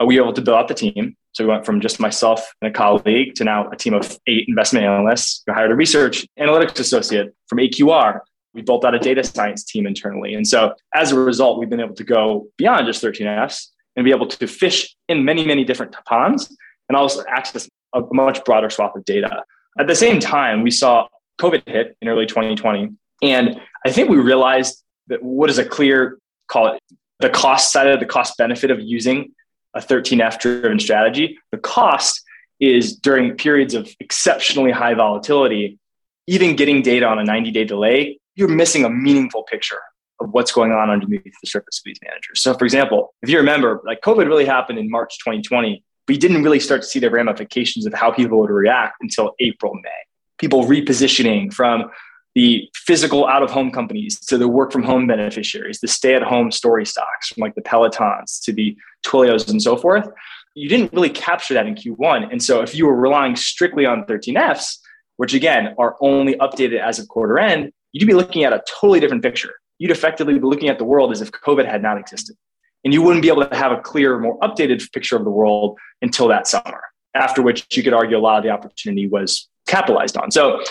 uh, 0.03 0.07
we 0.07 0.19
were 0.19 0.25
able 0.25 0.33
to 0.33 0.43
build 0.43 0.57
out 0.57 0.69
the 0.69 0.75
team. 0.75 1.17
So 1.33 1.45
we 1.45 1.51
went 1.51 1.65
from 1.65 1.81
just 1.81 1.99
myself 1.99 2.53
and 2.61 2.71
a 2.71 2.75
colleague 2.75 3.35
to 3.37 3.45
now 3.45 3.71
a 3.71 3.77
team 3.77 3.95
of 3.95 4.19
eight 4.27 4.47
investment 4.49 4.85
analysts. 4.85 5.43
We 5.47 5.55
hired 5.55 5.71
a 5.71 5.75
research 5.75 6.27
analytics 6.39 6.79
associate 6.79 7.35
from 7.47 7.59
AQR. 7.59 8.21
We 8.55 8.63
built 8.63 8.85
out 8.85 8.95
a 8.95 8.99
data 8.99 9.25
science 9.25 9.65
team 9.65 9.87
internally. 9.87 10.35
And 10.35 10.47
so 10.47 10.75
as 10.95 11.13
a 11.13 11.19
result, 11.19 11.59
we've 11.59 11.71
been 11.71 11.81
able 11.81 11.95
to 11.95 12.05
go 12.05 12.49
beyond 12.59 12.87
just 12.87 13.03
13Fs 13.03 13.69
and 13.97 14.05
be 14.05 14.11
able 14.11 14.27
to 14.27 14.47
fish 14.47 14.95
in 15.09 15.25
many, 15.25 15.47
many 15.47 15.65
different 15.65 15.95
ponds 16.05 16.55
and 16.89 16.97
also 16.97 17.25
access 17.29 17.69
a 17.95 18.03
much 18.13 18.45
broader 18.45 18.69
swath 18.69 18.95
of 18.95 19.05
data. 19.05 19.43
At 19.79 19.87
the 19.87 19.95
same 19.95 20.21
time, 20.21 20.63
we 20.63 20.71
saw 20.71 21.09
COVID 21.41 21.67
hit 21.67 21.97
in 22.03 22.09
early 22.09 22.27
2020. 22.27 22.91
And 23.23 23.61
I 23.87 23.91
think 23.91 24.09
we 24.11 24.17
realized 24.19 24.83
that 25.07 25.23
what 25.23 25.49
is 25.49 25.59
a 25.59 25.65
clear 25.65 26.19
call 26.49 26.75
it 26.75 26.83
the 27.21 27.31
cost 27.31 27.73
side 27.73 27.87
of 27.87 28.01
the 28.01 28.07
cost 28.07 28.37
benefit 28.37 28.71
of 28.71 28.81
using 28.81 29.33
a 29.75 29.81
13F 29.81 30.39
driven 30.41 30.79
strategy. 30.79 31.39
The 31.53 31.59
cost 31.59 32.23
is 32.61 32.97
during 32.97 33.37
periods 33.37 33.75
of 33.75 33.89
exceptionally 34.01 34.71
high 34.71 34.95
volatility, 34.95 35.79
even 36.27 36.57
getting 36.57 36.83
data 36.83 37.07
on 37.07 37.19
a 37.19 37.25
90 37.25 37.51
day 37.53 37.65
delay, 37.65 38.19
you're 38.35 38.49
missing 38.49 38.85
a 38.85 38.91
meaningful 38.91 39.45
picture 39.45 39.81
of 40.21 40.31
what's 40.33 40.53
going 40.53 40.73
on 40.73 40.91
underneath 40.91 41.23
the 41.25 41.47
surface 41.47 41.79
of 41.79 41.85
these 41.85 41.99
managers. 42.05 42.41
So, 42.41 42.55
for 42.55 42.65
example, 42.65 43.15
if 43.23 43.29
you 43.29 43.39
remember, 43.39 43.81
like 43.85 44.01
COVID 44.03 44.27
really 44.27 44.45
happened 44.45 44.79
in 44.79 44.91
March 44.91 45.19
2020, 45.19 45.83
we 46.09 46.17
didn't 46.17 46.43
really 46.43 46.61
start 46.61 46.83
to 46.83 46.89
see 46.89 46.99
the 46.99 47.11
ramifications 47.11 47.87
of 47.87 47.95
how 47.95 48.11
people 48.11 48.39
would 48.41 48.51
react 48.51 48.97
until 49.01 49.35
April, 49.41 49.75
May. 49.75 49.91
People 50.39 50.65
repositioning 50.65 51.53
from 51.53 51.91
the 52.35 52.69
physical 52.75 53.27
out 53.27 53.43
of 53.43 53.51
home 53.51 53.71
companies 53.71 54.19
to 54.21 54.39
the 54.39 54.49
work 54.49 54.73
from 54.73 54.83
home 54.83 55.07
beneficiaries, 55.07 55.81
the 55.81 55.89
stay 55.89 56.15
at 56.15 56.23
home 56.23 56.51
story 56.51 56.87
stocks 56.87 57.29
from 57.29 57.43
like 57.43 57.55
the 57.55 57.63
Pelotons 57.63 58.43
to 58.45 58.53
the 58.53 58.77
Twilios 59.05 59.49
and 59.51 59.61
so 59.61 59.77
forth. 59.77 60.09
You 60.55 60.69
didn't 60.69 60.93
really 60.93 61.11
capture 61.11 61.55
that 61.55 61.67
in 61.67 61.75
Q1. 61.75 62.31
And 62.31 62.43
so 62.43 62.63
if 62.63 62.75
you 62.75 62.87
were 62.87 62.97
relying 62.97 63.37
strictly 63.37 63.87
on 63.87 64.05
13Fs, 64.05 64.79
which 65.17 65.35
again 65.35 65.75
are 65.79 65.97
only 66.01 66.35
updated 66.35 66.81
as 66.81 66.99
of 66.99 67.09
quarter 67.09 67.39
end, 67.39 67.73
you'd 67.93 68.07
be 68.07 68.15
looking 68.15 68.45
at 68.45 68.53
a 68.53 68.63
totally 68.81 69.01
different 69.01 69.23
picture. 69.23 69.55
You'd 69.79 69.91
effectively 69.91 70.35
be 70.35 70.41
looking 70.41 70.69
at 70.69 70.79
the 70.79 70.85
world 70.85 71.13
as 71.13 71.21
if 71.21 71.31
COVID 71.33 71.67
had 71.67 71.83
not 71.83 71.99
existed. 71.99 72.37
And 72.85 72.93
you 72.93 73.03
wouldn't 73.03 73.23
be 73.23 73.29
able 73.29 73.47
to 73.47 73.57
have 73.57 73.73
a 73.73 73.81
clear, 73.81 74.19
more 74.19 74.39
updated 74.41 74.91
picture 74.93 75.17
of 75.17 75.25
the 75.25 75.31
world 75.31 75.79
until 76.01 76.29
that 76.29 76.47
summer, 76.47 76.83
after 77.15 77.43
which 77.43 77.67
you 77.77 77.83
could 77.83 77.93
argue 77.93 78.17
a 78.17 78.21
lot 78.21 78.39
of 78.39 78.45
the 78.45 78.51
opportunity 78.51 79.07
was 79.07 79.49
capitalized 79.67 80.17
on. 80.17 80.31
So 80.31 80.63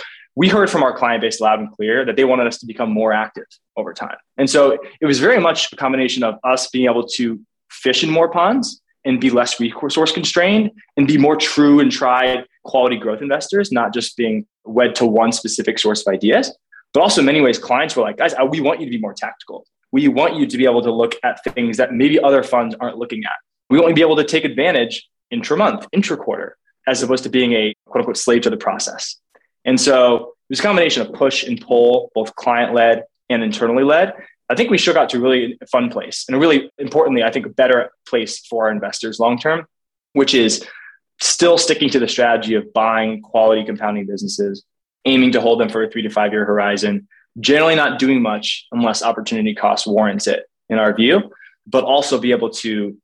we 0.42 0.50
heard 0.50 0.72
from 0.72 0.82
our 0.82 0.92
client 0.92 1.22
base 1.22 1.40
loud 1.40 1.60
and 1.60 1.72
clear 1.72 2.04
that 2.04 2.16
they 2.16 2.24
wanted 2.24 2.48
us 2.48 2.58
to 2.58 2.66
become 2.66 2.92
more 2.92 3.14
active 3.14 3.46
over 3.78 3.94
time. 3.94 4.18
And 4.40 4.50
so 4.50 4.76
it 5.00 5.06
was 5.06 5.20
very 5.20 5.40
much 5.40 5.72
a 5.72 5.76
combination 5.76 6.24
of 6.24 6.40
us 6.44 6.68
being 6.72 6.86
able 6.86 7.06
to 7.10 7.40
fish 7.70 8.04
in 8.04 8.10
more 8.10 8.28
ponds 8.28 8.82
and 9.06 9.22
be 9.22 9.30
less 9.30 9.60
resource 9.60 10.12
constrained 10.12 10.72
and 10.98 11.08
be 11.08 11.16
more 11.16 11.36
true 11.36 11.80
and 11.80 11.92
tried 11.92 12.48
quality 12.64 12.98
growth 12.98 13.22
investors, 13.22 13.72
not 13.72 13.94
just 13.94 14.18
being 14.18 14.48
wed 14.66 14.96
to 14.96 15.06
one 15.06 15.32
specific 15.32 15.78
source 15.78 16.02
of 16.02 16.12
ideas. 16.12 16.52
But 16.92 17.02
also, 17.02 17.22
in 17.22 17.28
many 17.28 17.42
ways, 17.42 17.60
clients 17.60 17.96
were 17.96 18.02
like, 18.02 18.18
guys, 18.18 18.34
we 18.50 18.62
want 18.62 18.80
you 18.80 18.88
to 18.88 18.92
be 18.92 19.00
more 19.00 19.14
tactical. 19.14 19.68
We 19.92 20.08
want 20.08 20.38
you 20.38 20.48
to 20.48 20.58
be 20.58 20.66
able 20.66 20.82
to 20.82 20.92
look 20.92 21.14
at 21.24 21.44
things 21.54 21.78
that 21.78 21.94
maybe 21.94 22.20
other 22.20 22.42
funds 22.42 22.76
aren't 22.80 22.98
looking 22.98 23.24
at. 23.26 23.38
We 23.70 23.78
want 23.78 23.90
you 23.90 23.94
to 23.94 24.00
be 24.00 24.08
able 24.10 24.16
to 24.16 24.24
take 24.24 24.44
advantage 24.44 25.08
intra 25.30 25.56
month, 25.56 25.86
intra 25.92 26.18
quarter, 26.18 26.58
as 26.88 27.04
opposed 27.04 27.26
to 27.26 27.30
being 27.30 27.54
a 27.54 27.76
quote 27.86 28.00
unquote 28.00 28.18
slave 28.18 28.42
to 28.42 28.50
the 28.50 28.58
process. 28.58 29.21
And 29.66 29.80
so 29.80 30.16
it 30.16 30.52
was 30.52 30.60
a 30.60 30.64
combination 30.64 31.02
of 31.02 31.14
push 31.14 31.44
and 31.44 31.60
pull, 31.60 32.12
both 32.16 32.36
client 32.36 32.74
led 32.74 33.04
and 33.30 33.44
internally 33.44 33.84
led. 33.84 34.14
I 34.50 34.56
think 34.56 34.70
we 34.70 34.78
shook 34.78 34.98
out 34.98 35.10
to 35.10 35.20
really 35.20 35.38
a 35.38 35.48
really 35.48 35.60
fun 35.72 35.90
place 35.90 36.26
and 36.28 36.40
really 36.40 36.70
importantly, 36.78 37.24
I 37.24 37.32
think 37.32 37.46
a 37.46 37.50
better 37.50 37.92
place 38.08 38.46
for 38.46 38.66
our 38.66 38.72
investors 38.72 39.20
long 39.20 39.40
term, 39.40 39.66
which 40.14 40.34
is 40.34 40.66
still 41.22 41.58
sticking 41.58 41.90
to 41.92 42.00
the 42.00 42.08
strategy 42.08 42.56
of 42.56 42.74
buying 42.74 43.22
quality 43.22 43.64
compounding 43.64 44.08
businesses, 44.08 44.66
aiming 45.06 45.32
to 45.32 45.42
hold 45.42 45.60
them 45.60 45.70
for 45.70 45.84
a 45.84 45.90
three 45.90 46.02
to 46.02 46.10
five 46.10 46.34
year 46.34 46.44
horizon, 46.44 47.08
generally 47.40 47.76
not 47.76 48.00
doing 48.00 48.22
much 48.22 48.68
unless 48.72 49.02
opportunity 49.02 49.56
cost 49.56 49.88
warrants 49.88 50.28
it, 50.28 50.46
in 50.70 50.80
our 50.80 50.94
view, 50.94 51.32
but 51.68 51.84
also 51.84 52.20
be 52.20 52.32
able 52.32 52.50
to 52.50 52.98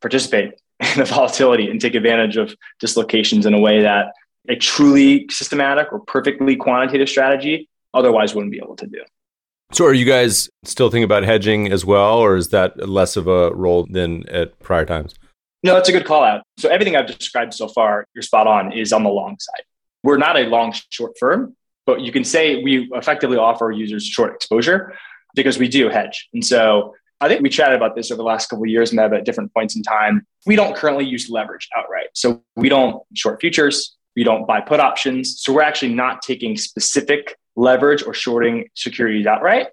participate 0.00 0.52
in 0.80 0.98
the 0.98 1.04
volatility 1.04 1.70
and 1.70 1.80
take 1.80 1.94
advantage 1.94 2.36
of 2.36 2.54
dislocations 2.78 3.46
in 3.46 3.54
a 3.54 3.60
way 3.60 3.82
that 3.82 4.12
a 4.48 4.56
truly 4.56 5.26
systematic 5.30 5.92
or 5.92 6.00
perfectly 6.00 6.56
quantitative 6.56 7.08
strategy 7.08 7.68
otherwise 7.92 8.34
wouldn't 8.34 8.52
be 8.52 8.58
able 8.58 8.76
to 8.76 8.86
do. 8.86 9.02
So, 9.72 9.86
are 9.86 9.94
you 9.94 10.04
guys 10.04 10.48
still 10.64 10.90
thinking 10.90 11.04
about 11.04 11.24
hedging 11.24 11.72
as 11.72 11.84
well, 11.84 12.18
or 12.18 12.36
is 12.36 12.50
that 12.50 12.88
less 12.88 13.16
of 13.16 13.26
a 13.26 13.52
role 13.54 13.86
than 13.88 14.28
at 14.28 14.58
prior 14.60 14.84
times? 14.84 15.14
No, 15.62 15.74
that's 15.74 15.88
a 15.88 15.92
good 15.92 16.04
call 16.04 16.22
out. 16.22 16.42
So, 16.58 16.68
everything 16.68 16.96
I've 16.96 17.06
described 17.06 17.54
so 17.54 17.68
far, 17.68 18.06
you're 18.14 18.22
spot 18.22 18.46
on, 18.46 18.72
is 18.72 18.92
on 18.92 19.02
the 19.02 19.10
long 19.10 19.36
side. 19.40 19.64
We're 20.02 20.18
not 20.18 20.36
a 20.36 20.44
long 20.44 20.74
short 20.90 21.12
firm, 21.18 21.56
but 21.86 22.02
you 22.02 22.12
can 22.12 22.24
say 22.24 22.62
we 22.62 22.88
effectively 22.92 23.38
offer 23.38 23.70
users 23.70 24.04
short 24.04 24.34
exposure 24.34 24.94
because 25.34 25.58
we 25.58 25.66
do 25.66 25.88
hedge. 25.88 26.28
And 26.34 26.44
so, 26.44 26.94
I 27.20 27.28
think 27.28 27.40
we 27.40 27.48
chatted 27.48 27.76
about 27.76 27.96
this 27.96 28.10
over 28.10 28.18
the 28.18 28.24
last 28.24 28.48
couple 28.48 28.64
of 28.64 28.68
years, 28.68 28.90
Meb, 28.90 29.16
at 29.16 29.24
different 29.24 29.52
points 29.54 29.76
in 29.76 29.82
time. 29.82 30.26
We 30.46 30.56
don't 30.56 30.76
currently 30.76 31.06
use 31.06 31.30
leverage 31.30 31.68
outright. 31.74 32.08
So 32.12 32.42
we 32.54 32.68
don't 32.68 33.02
short 33.14 33.40
futures. 33.40 33.96
We 34.16 34.24
don't 34.24 34.46
buy 34.46 34.60
put 34.60 34.80
options. 34.80 35.40
So 35.40 35.52
we're 35.52 35.62
actually 35.62 35.94
not 35.94 36.22
taking 36.22 36.56
specific 36.56 37.36
leverage 37.56 38.02
or 38.02 38.14
shorting 38.14 38.68
securities 38.74 39.26
outright. 39.26 39.68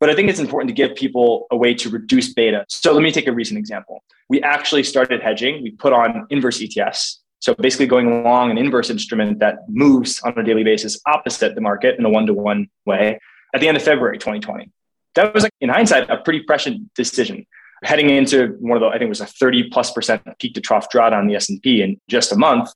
But 0.00 0.10
I 0.10 0.14
think 0.14 0.28
it's 0.28 0.38
important 0.38 0.68
to 0.68 0.74
give 0.74 0.96
people 0.96 1.46
a 1.50 1.56
way 1.56 1.74
to 1.74 1.90
reduce 1.90 2.32
beta. 2.32 2.64
So 2.68 2.92
let 2.92 3.02
me 3.02 3.10
take 3.10 3.26
a 3.26 3.32
recent 3.32 3.58
example. 3.58 4.04
We 4.28 4.40
actually 4.42 4.84
started 4.84 5.20
hedging. 5.20 5.62
We 5.62 5.72
put 5.72 5.92
on 5.92 6.26
inverse 6.30 6.60
ETFs. 6.60 7.16
So 7.40 7.54
basically 7.54 7.86
going 7.86 8.06
along 8.06 8.50
an 8.50 8.58
inverse 8.58 8.90
instrument 8.90 9.38
that 9.40 9.68
moves 9.68 10.20
on 10.22 10.36
a 10.38 10.42
daily 10.42 10.64
basis 10.64 11.00
opposite 11.06 11.54
the 11.54 11.60
market 11.60 11.98
in 11.98 12.04
a 12.04 12.10
one-to-one 12.10 12.68
way 12.84 13.18
at 13.54 13.60
the 13.60 13.68
end 13.68 13.76
of 13.76 13.82
February 13.82 14.18
2020. 14.18 14.70
That 15.14 15.34
was 15.34 15.44
like 15.44 15.52
in 15.60 15.68
hindsight, 15.68 16.10
a 16.10 16.18
pretty 16.18 16.40
prescient 16.40 16.92
decision. 16.94 17.46
Heading 17.84 18.10
into 18.10 18.56
one 18.60 18.76
of 18.76 18.80
the, 18.80 18.88
I 18.88 18.92
think 18.92 19.02
it 19.02 19.08
was 19.08 19.20
a 19.20 19.26
30 19.26 19.70
plus 19.70 19.92
percent 19.92 20.22
peak 20.38 20.54
to 20.54 20.60
trough 20.60 20.88
drawdown 20.90 21.22
in 21.22 21.26
the 21.28 21.36
S&P 21.36 21.80
in 21.80 22.00
just 22.08 22.32
a 22.32 22.36
month 22.36 22.70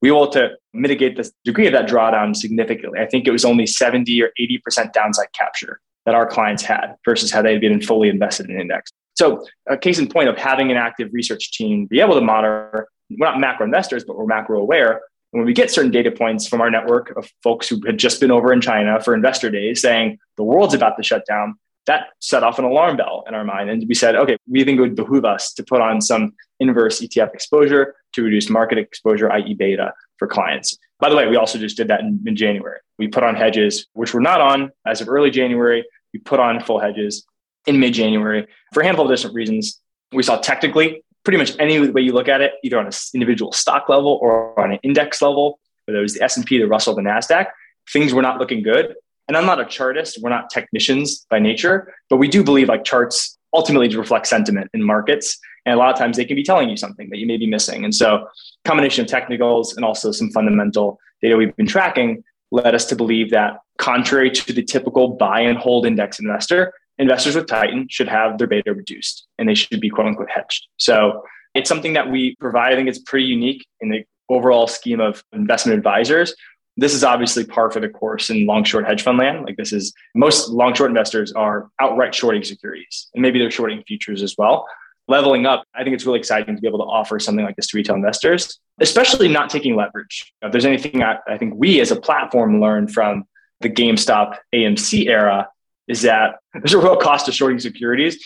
we 0.00 0.10
were 0.10 0.18
able 0.18 0.30
to 0.30 0.50
mitigate 0.72 1.16
the 1.16 1.30
degree 1.44 1.66
of 1.66 1.72
that 1.72 1.88
drawdown 1.88 2.36
significantly. 2.36 3.00
I 3.00 3.06
think 3.06 3.26
it 3.26 3.30
was 3.30 3.44
only 3.44 3.66
70 3.66 4.22
or 4.22 4.30
80% 4.40 4.92
downside 4.92 5.28
capture 5.32 5.80
that 6.06 6.14
our 6.14 6.26
clients 6.26 6.62
had 6.62 6.94
versus 7.04 7.30
how 7.30 7.42
they 7.42 7.52
had 7.52 7.60
been 7.60 7.80
fully 7.80 8.08
invested 8.08 8.48
in 8.48 8.60
index. 8.60 8.90
So 9.16 9.44
a 9.68 9.76
case 9.76 9.98
in 9.98 10.08
point 10.08 10.28
of 10.28 10.38
having 10.38 10.70
an 10.70 10.76
active 10.76 11.10
research 11.12 11.52
team 11.52 11.86
be 11.86 12.00
able 12.00 12.14
to 12.14 12.20
monitor, 12.20 12.88
we're 13.10 13.26
not 13.26 13.40
macro 13.40 13.66
investors, 13.66 14.04
but 14.04 14.16
we're 14.16 14.26
macro 14.26 14.60
aware. 14.60 15.00
And 15.32 15.40
when 15.40 15.44
we 15.44 15.52
get 15.52 15.70
certain 15.70 15.90
data 15.90 16.10
points 16.12 16.46
from 16.46 16.60
our 16.60 16.70
network 16.70 17.16
of 17.16 17.28
folks 17.42 17.68
who 17.68 17.80
had 17.84 17.98
just 17.98 18.20
been 18.20 18.30
over 18.30 18.52
in 18.52 18.60
China 18.60 19.00
for 19.00 19.14
investor 19.14 19.50
days 19.50 19.82
saying 19.82 20.18
the 20.36 20.44
world's 20.44 20.72
about 20.72 20.96
to 20.96 21.02
shut 21.02 21.26
down, 21.26 21.58
that 21.86 22.08
set 22.20 22.42
off 22.42 22.58
an 22.58 22.64
alarm 22.64 22.96
bell 22.96 23.24
in 23.26 23.34
our 23.34 23.44
mind. 23.44 23.70
And 23.70 23.84
we 23.88 23.94
said, 23.94 24.14
okay, 24.14 24.36
we 24.46 24.62
think 24.64 24.78
it 24.78 24.82
would 24.82 24.94
behoove 24.94 25.24
us 25.24 25.54
to 25.54 25.62
put 25.62 25.80
on 25.80 26.00
some 26.00 26.34
inverse 26.60 27.00
ETF 27.00 27.34
exposure 27.34 27.94
to 28.12 28.22
reduce 28.22 28.50
market 28.50 28.78
exposure, 28.78 29.32
i.e., 29.32 29.54
beta 29.54 29.94
for 30.18 30.28
clients. 30.28 30.76
By 31.00 31.08
the 31.08 31.16
way, 31.16 31.26
we 31.28 31.36
also 31.36 31.58
just 31.58 31.76
did 31.76 31.88
that 31.88 32.00
in, 32.00 32.22
in 32.26 32.36
January. 32.36 32.80
We 32.98 33.08
put 33.08 33.22
on 33.22 33.34
hedges, 33.34 33.86
which 33.94 34.12
we're 34.12 34.20
not 34.20 34.40
on 34.40 34.70
as 34.86 35.00
of 35.00 35.08
early 35.08 35.30
January. 35.30 35.84
We 36.12 36.20
put 36.20 36.40
on 36.40 36.60
full 36.60 36.78
hedges 36.78 37.24
in 37.66 37.80
mid 37.80 37.94
January 37.94 38.46
for 38.72 38.82
a 38.82 38.84
handful 38.84 39.10
of 39.10 39.16
different 39.16 39.34
reasons. 39.34 39.80
We 40.12 40.22
saw 40.22 40.38
technically, 40.38 41.04
pretty 41.24 41.38
much 41.38 41.52
any 41.58 41.90
way 41.90 42.02
you 42.02 42.12
look 42.12 42.28
at 42.28 42.40
it, 42.40 42.52
either 42.64 42.78
on 42.78 42.86
an 42.86 42.92
individual 43.14 43.52
stock 43.52 43.88
level 43.88 44.18
or 44.20 44.58
on 44.58 44.72
an 44.72 44.78
index 44.82 45.20
level, 45.20 45.60
whether 45.84 45.98
it 45.98 46.02
was 46.02 46.14
the 46.14 46.22
S&P, 46.22 46.58
the 46.58 46.66
Russell, 46.66 46.94
the 46.94 47.02
NASDAQ, 47.02 47.46
things 47.92 48.12
were 48.12 48.22
not 48.22 48.38
looking 48.38 48.62
good 48.62 48.94
and 49.28 49.36
I'm 49.36 49.46
not 49.46 49.60
a 49.60 49.66
chartist, 49.66 50.18
we're 50.22 50.30
not 50.30 50.50
technicians 50.50 51.26
by 51.30 51.38
nature, 51.38 51.94
but 52.08 52.16
we 52.16 52.28
do 52.28 52.42
believe 52.42 52.68
like 52.68 52.84
charts 52.84 53.38
ultimately 53.54 53.94
reflect 53.94 54.26
sentiment 54.26 54.70
in 54.74 54.82
markets. 54.82 55.38
And 55.66 55.74
a 55.74 55.78
lot 55.78 55.92
of 55.92 55.98
times 55.98 56.16
they 56.16 56.24
can 56.24 56.36
be 56.36 56.42
telling 56.42 56.70
you 56.70 56.76
something 56.76 57.10
that 57.10 57.18
you 57.18 57.26
may 57.26 57.36
be 57.36 57.46
missing. 57.46 57.84
And 57.84 57.94
so 57.94 58.26
combination 58.64 59.04
of 59.04 59.10
technicals 59.10 59.76
and 59.76 59.84
also 59.84 60.12
some 60.12 60.30
fundamental 60.30 60.98
data 61.22 61.36
we've 61.36 61.54
been 61.56 61.66
tracking 61.66 62.24
led 62.50 62.74
us 62.74 62.86
to 62.86 62.96
believe 62.96 63.30
that 63.30 63.58
contrary 63.76 64.30
to 64.30 64.52
the 64.52 64.62
typical 64.62 65.08
buy 65.08 65.40
and 65.40 65.58
hold 65.58 65.86
index 65.86 66.18
investor, 66.18 66.72
investors 66.98 67.36
with 67.36 67.46
Titan 67.46 67.86
should 67.90 68.08
have 68.08 68.38
their 68.38 68.46
beta 68.46 68.72
reduced 68.72 69.26
and 69.38 69.48
they 69.48 69.54
should 69.54 69.80
be 69.80 69.90
quote 69.90 70.06
unquote 70.06 70.30
hedged. 70.30 70.66
So 70.78 71.22
it's 71.54 71.68
something 71.68 71.92
that 71.92 72.10
we 72.10 72.34
provide. 72.36 72.72
I 72.72 72.76
think 72.76 72.88
it's 72.88 72.98
pretty 72.98 73.26
unique 73.26 73.66
in 73.80 73.90
the 73.90 74.04
overall 74.30 74.66
scheme 74.66 75.00
of 75.00 75.22
investment 75.32 75.76
advisors 75.76 76.34
this 76.78 76.94
is 76.94 77.02
obviously 77.02 77.44
par 77.44 77.72
for 77.72 77.80
the 77.80 77.88
course 77.88 78.30
in 78.30 78.46
long 78.46 78.62
short 78.62 78.86
hedge 78.86 79.02
fund 79.02 79.18
land. 79.18 79.44
Like 79.44 79.56
this 79.56 79.72
is 79.72 79.92
most 80.14 80.48
long 80.48 80.74
short 80.74 80.90
investors 80.90 81.32
are 81.32 81.68
outright 81.80 82.14
shorting 82.14 82.44
securities 82.44 83.08
and 83.14 83.20
maybe 83.20 83.40
they're 83.40 83.50
shorting 83.50 83.82
futures 83.86 84.22
as 84.22 84.36
well. 84.38 84.66
Leveling 85.08 85.44
up, 85.44 85.64
I 85.74 85.82
think 85.82 85.94
it's 85.94 86.06
really 86.06 86.20
exciting 86.20 86.54
to 86.54 86.62
be 86.62 86.68
able 86.68 86.78
to 86.78 86.84
offer 86.84 87.18
something 87.18 87.44
like 87.44 87.56
this 87.56 87.66
to 87.68 87.76
retail 87.76 87.96
investors, 87.96 88.60
especially 88.80 89.26
not 89.26 89.50
taking 89.50 89.74
leverage. 89.74 90.32
If 90.40 90.52
there's 90.52 90.66
anything 90.66 91.02
I, 91.02 91.18
I 91.26 91.36
think 91.36 91.54
we 91.56 91.80
as 91.80 91.90
a 91.90 91.96
platform 91.96 92.60
learned 92.60 92.92
from 92.92 93.24
the 93.60 93.70
GameStop 93.70 94.36
AMC 94.54 95.08
era, 95.08 95.48
is 95.88 96.02
that 96.02 96.36
there's 96.54 96.74
a 96.74 96.78
real 96.78 96.96
cost 96.96 97.26
to 97.26 97.32
shorting 97.32 97.58
securities. 97.58 98.22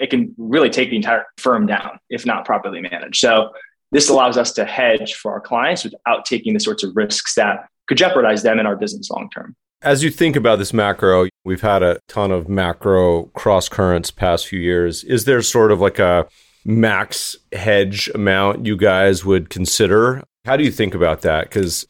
it 0.00 0.10
can 0.10 0.34
really 0.36 0.70
take 0.70 0.90
the 0.90 0.96
entire 0.96 1.26
firm 1.36 1.66
down 1.66 2.00
if 2.10 2.26
not 2.26 2.44
properly 2.44 2.80
managed. 2.80 3.16
So 3.16 3.50
this 3.92 4.08
allows 4.08 4.36
us 4.36 4.52
to 4.54 4.64
hedge 4.64 5.14
for 5.14 5.32
our 5.32 5.40
clients 5.40 5.84
without 5.84 6.24
taking 6.24 6.54
the 6.54 6.60
sorts 6.60 6.82
of 6.82 6.96
risks 6.96 7.34
that 7.36 7.68
could 7.86 7.98
jeopardize 7.98 8.42
them 8.42 8.58
and 8.58 8.66
our 8.66 8.76
business 8.76 9.10
long 9.10 9.28
term. 9.30 9.54
As 9.82 10.02
you 10.02 10.10
think 10.10 10.34
about 10.34 10.58
this 10.58 10.72
macro, 10.72 11.28
we've 11.44 11.60
had 11.60 11.82
a 11.82 12.00
ton 12.08 12.30
of 12.30 12.48
macro 12.48 13.24
cross 13.34 13.68
currents 13.68 14.10
past 14.10 14.46
few 14.46 14.58
years. 14.58 15.04
Is 15.04 15.26
there 15.26 15.42
sort 15.42 15.70
of 15.70 15.80
like 15.80 15.98
a 15.98 16.26
max 16.64 17.36
hedge 17.52 18.10
amount 18.14 18.64
you 18.64 18.76
guys 18.76 19.24
would 19.24 19.50
consider? 19.50 20.22
How 20.46 20.56
do 20.56 20.64
you 20.64 20.70
think 20.70 20.94
about 20.94 21.20
that? 21.22 21.44
Because 21.44 21.86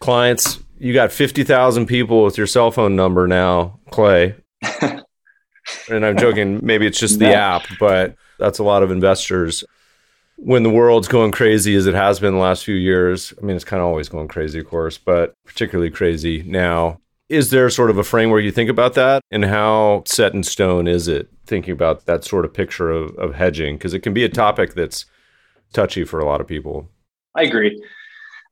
clients, 0.00 0.58
you 0.78 0.92
got 0.92 1.12
50,000 1.12 1.86
people 1.86 2.24
with 2.24 2.36
your 2.36 2.46
cell 2.46 2.70
phone 2.70 2.96
number 2.96 3.28
now, 3.28 3.78
Clay. 3.90 4.34
and 4.80 6.04
I'm 6.04 6.16
joking, 6.16 6.60
maybe 6.62 6.86
it's 6.86 6.98
just 6.98 7.18
the 7.18 7.34
app, 7.34 7.62
but 7.78 8.16
that's 8.38 8.58
a 8.58 8.64
lot 8.64 8.82
of 8.82 8.90
investors. 8.90 9.64
When 10.40 10.62
the 10.62 10.70
world's 10.70 11.08
going 11.08 11.32
crazy 11.32 11.74
as 11.74 11.86
it 11.86 11.94
has 11.94 12.20
been 12.20 12.34
the 12.34 12.40
last 12.40 12.64
few 12.64 12.76
years, 12.76 13.34
I 13.40 13.44
mean, 13.44 13.56
it's 13.56 13.64
kind 13.64 13.80
of 13.80 13.88
always 13.88 14.08
going 14.08 14.28
crazy, 14.28 14.60
of 14.60 14.66
course, 14.66 14.96
but 14.96 15.34
particularly 15.44 15.90
crazy 15.90 16.44
now. 16.46 17.00
Is 17.28 17.50
there 17.50 17.68
sort 17.68 17.90
of 17.90 17.98
a 17.98 18.04
framework 18.04 18.44
you 18.44 18.52
think 18.52 18.70
about 18.70 18.94
that? 18.94 19.20
And 19.30 19.44
how 19.44 20.04
set 20.06 20.32
in 20.34 20.44
stone 20.44 20.86
is 20.86 21.08
it 21.08 21.28
thinking 21.44 21.72
about 21.72 22.06
that 22.06 22.24
sort 22.24 22.44
of 22.44 22.54
picture 22.54 22.90
of, 22.90 23.14
of 23.16 23.34
hedging? 23.34 23.76
Because 23.76 23.92
it 23.94 24.00
can 24.00 24.14
be 24.14 24.24
a 24.24 24.28
topic 24.28 24.74
that's 24.74 25.04
touchy 25.72 26.04
for 26.04 26.20
a 26.20 26.24
lot 26.24 26.40
of 26.40 26.46
people. 26.46 26.88
I 27.34 27.42
agree. 27.42 27.82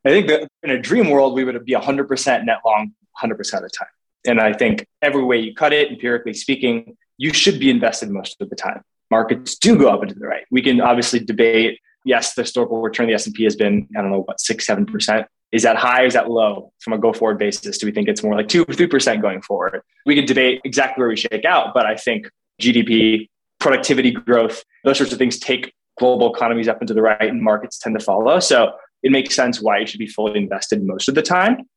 I 0.05 0.09
think 0.09 0.27
that 0.27 0.47
in 0.63 0.69
a 0.69 0.79
dream 0.79 1.09
world, 1.09 1.33
we 1.33 1.43
would 1.43 1.65
be 1.65 1.73
100% 1.73 2.45
net 2.45 2.57
long 2.65 2.93
100% 3.23 3.31
of 3.31 3.61
the 3.61 3.69
time. 3.69 3.87
And 4.25 4.39
I 4.39 4.53
think 4.53 4.85
every 5.01 5.23
way 5.23 5.37
you 5.39 5.55
cut 5.55 5.73
it, 5.73 5.89
empirically 5.89 6.33
speaking, 6.33 6.97
you 7.17 7.33
should 7.33 7.59
be 7.59 7.69
invested 7.69 8.09
most 8.09 8.39
of 8.41 8.49
the 8.49 8.55
time. 8.55 8.81
Markets 9.09 9.57
do 9.57 9.77
go 9.77 9.89
up 9.89 10.01
and 10.01 10.09
to 10.09 10.15
the 10.15 10.27
right. 10.27 10.45
We 10.51 10.61
can 10.61 10.81
obviously 10.81 11.19
debate. 11.19 11.79
Yes, 12.05 12.33
the 12.33 12.43
historical 12.43 12.81
return 12.81 13.05
of 13.05 13.09
the 13.09 13.15
S&P 13.15 13.43
has 13.43 13.55
been, 13.55 13.87
I 13.97 14.01
don't 14.01 14.11
know, 14.11 14.21
what, 14.21 14.39
six, 14.39 14.65
7%. 14.65 15.25
Is 15.51 15.63
that 15.63 15.77
high? 15.77 16.05
Is 16.05 16.13
that 16.13 16.29
low 16.29 16.73
from 16.79 16.93
a 16.93 16.97
go 16.97 17.13
forward 17.13 17.37
basis? 17.37 17.77
Do 17.77 17.85
we 17.85 17.91
think 17.91 18.07
it's 18.07 18.23
more 18.23 18.35
like 18.35 18.47
two 18.47 18.63
or 18.63 18.65
3% 18.65 19.21
going 19.21 19.41
forward? 19.41 19.81
We 20.05 20.15
can 20.15 20.25
debate 20.25 20.61
exactly 20.65 21.01
where 21.01 21.09
we 21.09 21.15
shake 21.15 21.45
out, 21.45 21.73
but 21.73 21.85
I 21.85 21.95
think 21.95 22.29
GDP, 22.61 23.29
productivity 23.59 24.11
growth, 24.11 24.63
those 24.83 24.97
sorts 24.97 25.13
of 25.13 25.19
things 25.19 25.39
take 25.39 25.73
global 25.97 26.33
economies 26.33 26.67
up 26.67 26.81
into 26.81 26.93
the 26.93 27.01
right 27.01 27.29
and 27.29 27.41
markets 27.41 27.79
tend 27.79 27.97
to 27.97 28.03
follow. 28.03 28.39
So 28.39 28.73
it 29.03 29.11
makes 29.11 29.35
sense 29.35 29.61
why 29.61 29.79
you 29.79 29.87
should 29.87 29.99
be 29.99 30.07
fully 30.07 30.37
invested 30.37 30.85
most 30.85 31.07
of 31.07 31.15
the 31.15 31.21
time. 31.21 31.67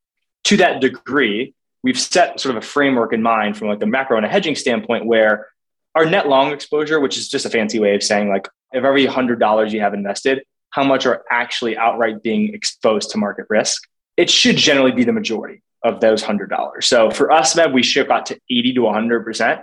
To 0.45 0.57
that 0.59 0.81
degree, 0.81 1.55
we've 1.83 1.99
set 1.99 2.41
sort 2.41 2.57
of 2.57 2.63
a 2.63 2.67
framework 2.67 3.13
in 3.13 3.23
mind 3.23 3.57
from 3.57 3.69
like 3.69 3.83
a 3.83 3.87
macro 3.87 4.17
and 4.17 4.27
a 4.27 4.29
hedging 4.29 4.57
standpoint 4.57 5.07
where 5.07 5.49
our 5.95 6.05
net 6.05 6.29
long 6.29 6.53
exposure, 6.53 7.01
which 7.01 7.19
is 7.19 7.29
just 7.29 7.47
a 7.47 7.51
fancy 7.51 7.79
way 7.79 7.95
of 7.95 8.03
saying 8.03 8.29
like 8.29 8.49
if 8.73 8.85
every 8.85 9.07
hundred 9.07 9.41
dollars 9.41 9.73
you 9.73 9.81
have 9.81 9.95
invested, 9.95 10.43
how 10.71 10.85
much 10.85 11.07
are 11.07 11.25
actually 11.31 11.77
outright 11.77 12.23
being 12.23 12.55
exposed 12.55 13.11
to 13.11 13.19
market 13.19 13.47
risk? 13.49 13.89
It 14.17 14.31
should 14.31 14.57
generally 14.57 14.93
be 14.93 15.05
the 15.05 15.13
majority 15.13 15.63
of 15.83 16.01
those 16.01 16.23
hundred 16.23 16.51
dollars. 16.51 16.87
So 16.87 17.11
for 17.11 17.31
us, 17.31 17.55
Meb, 17.55 17.73
we 17.73 17.83
shook 17.83 18.11
out 18.11 18.27
to 18.27 18.39
80 18.51 18.75
to 18.75 18.81
100 18.83 19.25
percent 19.25 19.61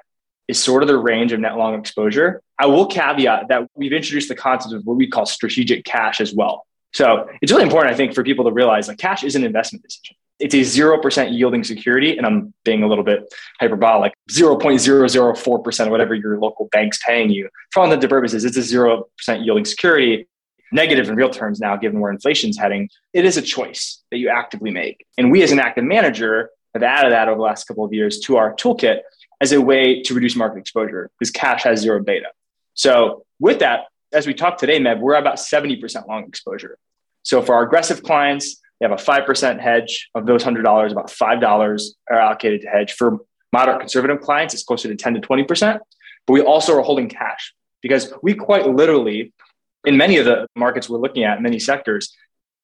is 0.47 0.61
sort 0.61 0.81
of 0.81 0.87
the 0.87 0.97
range 0.97 1.33
of 1.33 1.39
net 1.39 1.57
long 1.57 1.77
exposure. 1.77 2.41
I 2.57 2.67
will 2.67 2.87
caveat 2.87 3.49
that 3.49 3.69
we've 3.75 3.91
introduced 3.91 4.29
the 4.29 4.35
concept 4.35 4.73
of 4.73 4.85
what 4.85 4.95
we 4.95 5.07
call 5.07 5.25
strategic 5.25 5.83
cash 5.83 6.21
as 6.21 6.33
well. 6.33 6.65
So 6.93 7.27
it's 7.41 7.51
really 7.51 7.65
important, 7.65 7.93
I 7.93 7.97
think, 7.97 8.15
for 8.15 8.23
people 8.23 8.45
to 8.45 8.51
realize 8.51 8.87
like 8.87 8.97
cash 8.97 9.23
is 9.23 9.35
an 9.35 9.43
investment 9.43 9.83
decision. 9.83 10.15
It's 10.39 10.53
a 10.53 10.59
0% 10.59 11.37
yielding 11.37 11.63
security. 11.63 12.17
And 12.17 12.25
I'm 12.25 12.53
being 12.63 12.83
a 12.83 12.87
little 12.87 13.03
bit 13.03 13.33
hyperbolic 13.59 14.13
0.004% 14.29 15.85
of 15.85 15.89
whatever 15.89 16.13
your 16.13 16.39
local 16.39 16.69
bank's 16.71 16.99
paying 17.03 17.29
you. 17.29 17.49
For 17.71 17.79
all 17.79 17.85
intents 17.85 18.05
purposes, 18.07 18.45
it's 18.45 18.57
a 18.57 18.61
0% 18.61 19.03
yielding 19.43 19.65
security, 19.65 20.27
negative 20.71 21.09
in 21.09 21.15
real 21.15 21.29
terms 21.29 21.59
now, 21.59 21.75
given 21.75 21.99
where 21.99 22.11
inflation's 22.11 22.57
heading. 22.57 22.89
It 23.13 23.25
is 23.25 23.37
a 23.37 23.41
choice 23.41 24.03
that 24.11 24.17
you 24.17 24.29
actively 24.29 24.71
make. 24.71 25.05
And 25.17 25.31
we, 25.31 25.41
as 25.43 25.51
an 25.51 25.59
active 25.59 25.83
manager, 25.83 26.51
have 26.73 26.83
added 26.83 27.11
that 27.11 27.27
over 27.27 27.37
the 27.37 27.43
last 27.43 27.67
couple 27.67 27.85
of 27.85 27.93
years 27.93 28.19
to 28.21 28.37
our 28.37 28.53
toolkit 28.53 28.99
as 29.41 29.51
a 29.51 29.61
way 29.61 30.01
to 30.03 30.13
reduce 30.13 30.35
market 30.35 30.59
exposure 30.59 31.09
because 31.17 31.31
cash 31.31 31.63
has 31.63 31.79
zero 31.79 32.01
beta. 32.01 32.27
So, 32.73 33.25
with 33.39 33.59
that, 33.59 33.85
as 34.13 34.27
we 34.27 34.33
talk 34.33 34.57
today, 34.57 34.79
Meb, 34.79 34.99
we're 34.99 35.15
about 35.15 35.35
70% 35.35 36.07
long 36.07 36.25
exposure. 36.25 36.77
So, 37.23 37.41
for 37.41 37.55
our 37.55 37.63
aggressive 37.63 38.03
clients, 38.03 38.61
they 38.79 38.87
have 38.87 38.97
a 38.97 39.01
5% 39.01 39.59
hedge 39.59 40.09
of 40.13 40.25
those 40.25 40.43
$100, 40.43 40.91
about 40.91 41.07
$5 41.09 41.81
are 42.09 42.19
allocated 42.19 42.61
to 42.61 42.67
hedge. 42.67 42.93
For 42.93 43.17
moderate 43.51 43.79
conservative 43.79 44.21
clients, 44.21 44.53
it's 44.53 44.63
closer 44.63 44.87
to 44.87 44.95
10 44.95 45.15
to 45.15 45.21
20%. 45.21 45.79
But 46.25 46.33
we 46.33 46.41
also 46.41 46.77
are 46.77 46.81
holding 46.81 47.09
cash 47.09 47.53
because 47.81 48.13
we 48.21 48.33
quite 48.33 48.67
literally, 48.67 49.33
in 49.85 49.97
many 49.97 50.17
of 50.17 50.25
the 50.25 50.47
markets 50.55 50.89
we're 50.89 50.99
looking 50.99 51.23
at, 51.23 51.41
many 51.41 51.59
sectors, 51.59 52.15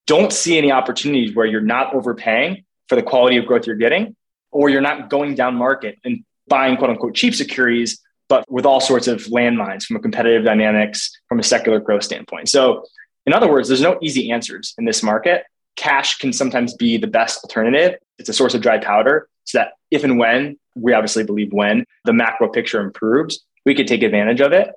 don't 0.06 0.34
see 0.34 0.58
any 0.58 0.72
opportunities 0.72 1.34
where 1.34 1.46
you're 1.46 1.62
not 1.62 1.96
overpaying 1.96 2.66
for 2.90 2.96
the 2.96 3.04
quality 3.04 3.38
of 3.38 3.46
growth 3.46 3.66
you're 3.66 3.78
getting, 3.78 4.16
or 4.52 4.70
you're 4.70 4.82
not 4.82 5.10
going 5.10 5.34
down 5.34 5.56
market 5.56 5.98
and 6.04 6.24
buying 6.48 6.76
quote 6.78 6.90
unquote 6.90 7.16
cheap 7.16 7.34
securities, 7.34 8.02
but 8.28 8.50
with 8.52 8.66
all 8.66 8.82
sorts 8.82 9.08
of 9.08 9.24
landmines 9.26 9.84
from 9.84 9.96
a 9.96 10.00
competitive 10.00 10.44
dynamics, 10.44 11.10
from 11.30 11.40
a 11.40 11.44
secular 11.44 11.80
growth 11.80 12.04
standpoint. 12.04 12.50
So, 12.50 12.84
in 13.26 13.32
other 13.32 13.50
words, 13.50 13.70
there's 13.70 13.82
no 13.82 13.98
easy 14.02 14.32
answers 14.32 14.74
in 14.78 14.84
this 14.84 15.02
market 15.02 15.46
cash 15.76 16.18
can 16.18 16.34
sometimes 16.34 16.74
be 16.74 16.98
the 16.98 17.08
best 17.08 17.44
alternative. 17.44 18.00
It's 18.20 18.30
a 18.30 18.34
source 18.34 18.54
of 18.54 18.62
dry 18.62 18.78
powder 18.78 19.28
so 19.46 19.58
that 19.58 19.74
if 19.92 20.04
and 20.04 20.18
when, 20.18 20.58
we 20.76 20.94
obviously 20.94 21.24
believe 21.24 21.52
when 21.52 21.86
the 22.06 22.14
macro 22.14 22.50
picture 22.50 22.82
improves, 22.82 23.44
we 23.66 23.76
could 23.76 23.88
take 23.88 24.04
advantage 24.04 24.42
of 24.42 24.52
it. 24.52 24.70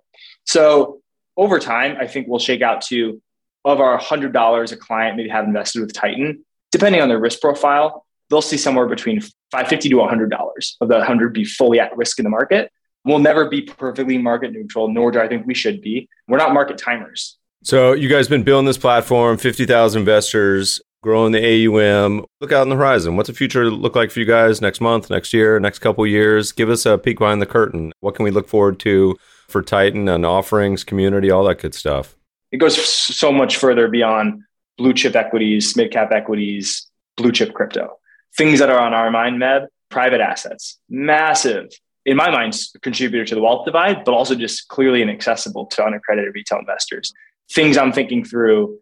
So 0.44 1.00
over 1.36 1.58
time, 1.58 1.96
I 2.00 2.06
think 2.06 2.28
we'll 2.28 2.38
shake 2.38 2.62
out 2.62 2.82
to 2.82 3.20
of 3.64 3.80
our 3.80 3.98
$100 3.98 4.72
a 4.72 4.76
client 4.76 5.16
maybe 5.16 5.28
have 5.28 5.44
invested 5.44 5.80
with 5.80 5.92
Titan, 5.92 6.44
depending 6.70 7.02
on 7.02 7.08
their 7.08 7.18
risk 7.18 7.40
profile, 7.40 8.06
they'll 8.30 8.42
see 8.42 8.56
somewhere 8.56 8.86
between 8.86 9.20
550 9.50 9.88
to 9.90 9.96
$100 9.96 10.76
of 10.80 10.88
the 10.88 10.94
100 10.96 11.32
be 11.32 11.44
fully 11.44 11.80
at 11.80 11.96
risk 11.96 12.18
in 12.18 12.24
the 12.24 12.30
market. 12.30 12.70
We'll 13.04 13.18
never 13.18 13.48
be 13.48 13.62
perfectly 13.62 14.18
market 14.18 14.52
neutral, 14.52 14.88
nor 14.88 15.10
do 15.10 15.20
I 15.20 15.28
think 15.28 15.46
we 15.46 15.54
should 15.54 15.80
be. 15.80 16.08
We're 16.28 16.38
not 16.38 16.54
market 16.54 16.78
timers. 16.78 17.38
So 17.62 17.92
you 17.92 18.08
guys 18.08 18.26
have 18.26 18.30
been 18.30 18.44
building 18.44 18.66
this 18.66 18.78
platform, 18.78 19.38
50,000 19.38 19.98
investors 19.98 20.80
growing 21.06 21.30
the 21.30 21.68
AUM. 21.68 22.26
Look 22.40 22.50
out 22.50 22.62
on 22.62 22.68
the 22.68 22.74
horizon. 22.74 23.14
What's 23.14 23.28
the 23.28 23.34
future 23.34 23.70
look 23.70 23.94
like 23.94 24.10
for 24.10 24.18
you 24.18 24.26
guys 24.26 24.60
next 24.60 24.80
month, 24.80 25.08
next 25.08 25.32
year, 25.32 25.60
next 25.60 25.78
couple 25.78 26.04
years? 26.04 26.50
Give 26.50 26.68
us 26.68 26.84
a 26.84 26.98
peek 26.98 27.20
behind 27.20 27.40
the 27.40 27.46
curtain. 27.46 27.92
What 28.00 28.16
can 28.16 28.24
we 28.24 28.32
look 28.32 28.48
forward 28.48 28.80
to 28.80 29.16
for 29.46 29.62
Titan 29.62 30.08
and 30.08 30.26
offerings, 30.26 30.82
community, 30.82 31.30
all 31.30 31.44
that 31.44 31.60
good 31.60 31.76
stuff? 31.76 32.16
It 32.50 32.56
goes 32.56 32.76
so 32.76 33.30
much 33.30 33.56
further 33.56 33.86
beyond 33.86 34.42
blue 34.78 34.92
chip 34.92 35.14
equities, 35.14 35.76
mid 35.76 35.92
cap 35.92 36.10
equities, 36.10 36.90
blue 37.16 37.30
chip 37.30 37.54
crypto. 37.54 37.98
Things 38.36 38.58
that 38.58 38.68
are 38.68 38.80
on 38.80 38.92
our 38.92 39.12
mind, 39.12 39.40
Meb, 39.40 39.68
private 39.88 40.20
assets, 40.20 40.80
massive, 40.90 41.68
in 42.04 42.16
my 42.16 42.30
mind, 42.30 42.58
contributor 42.82 43.24
to 43.24 43.36
the 43.36 43.40
wealth 43.40 43.64
divide, 43.64 44.04
but 44.04 44.12
also 44.12 44.34
just 44.34 44.66
clearly 44.66 45.02
inaccessible 45.02 45.66
to 45.66 45.84
unaccredited 45.84 46.34
retail 46.34 46.58
investors. 46.58 47.12
Things 47.52 47.78
I'm 47.78 47.92
thinking 47.92 48.24
through 48.24 48.80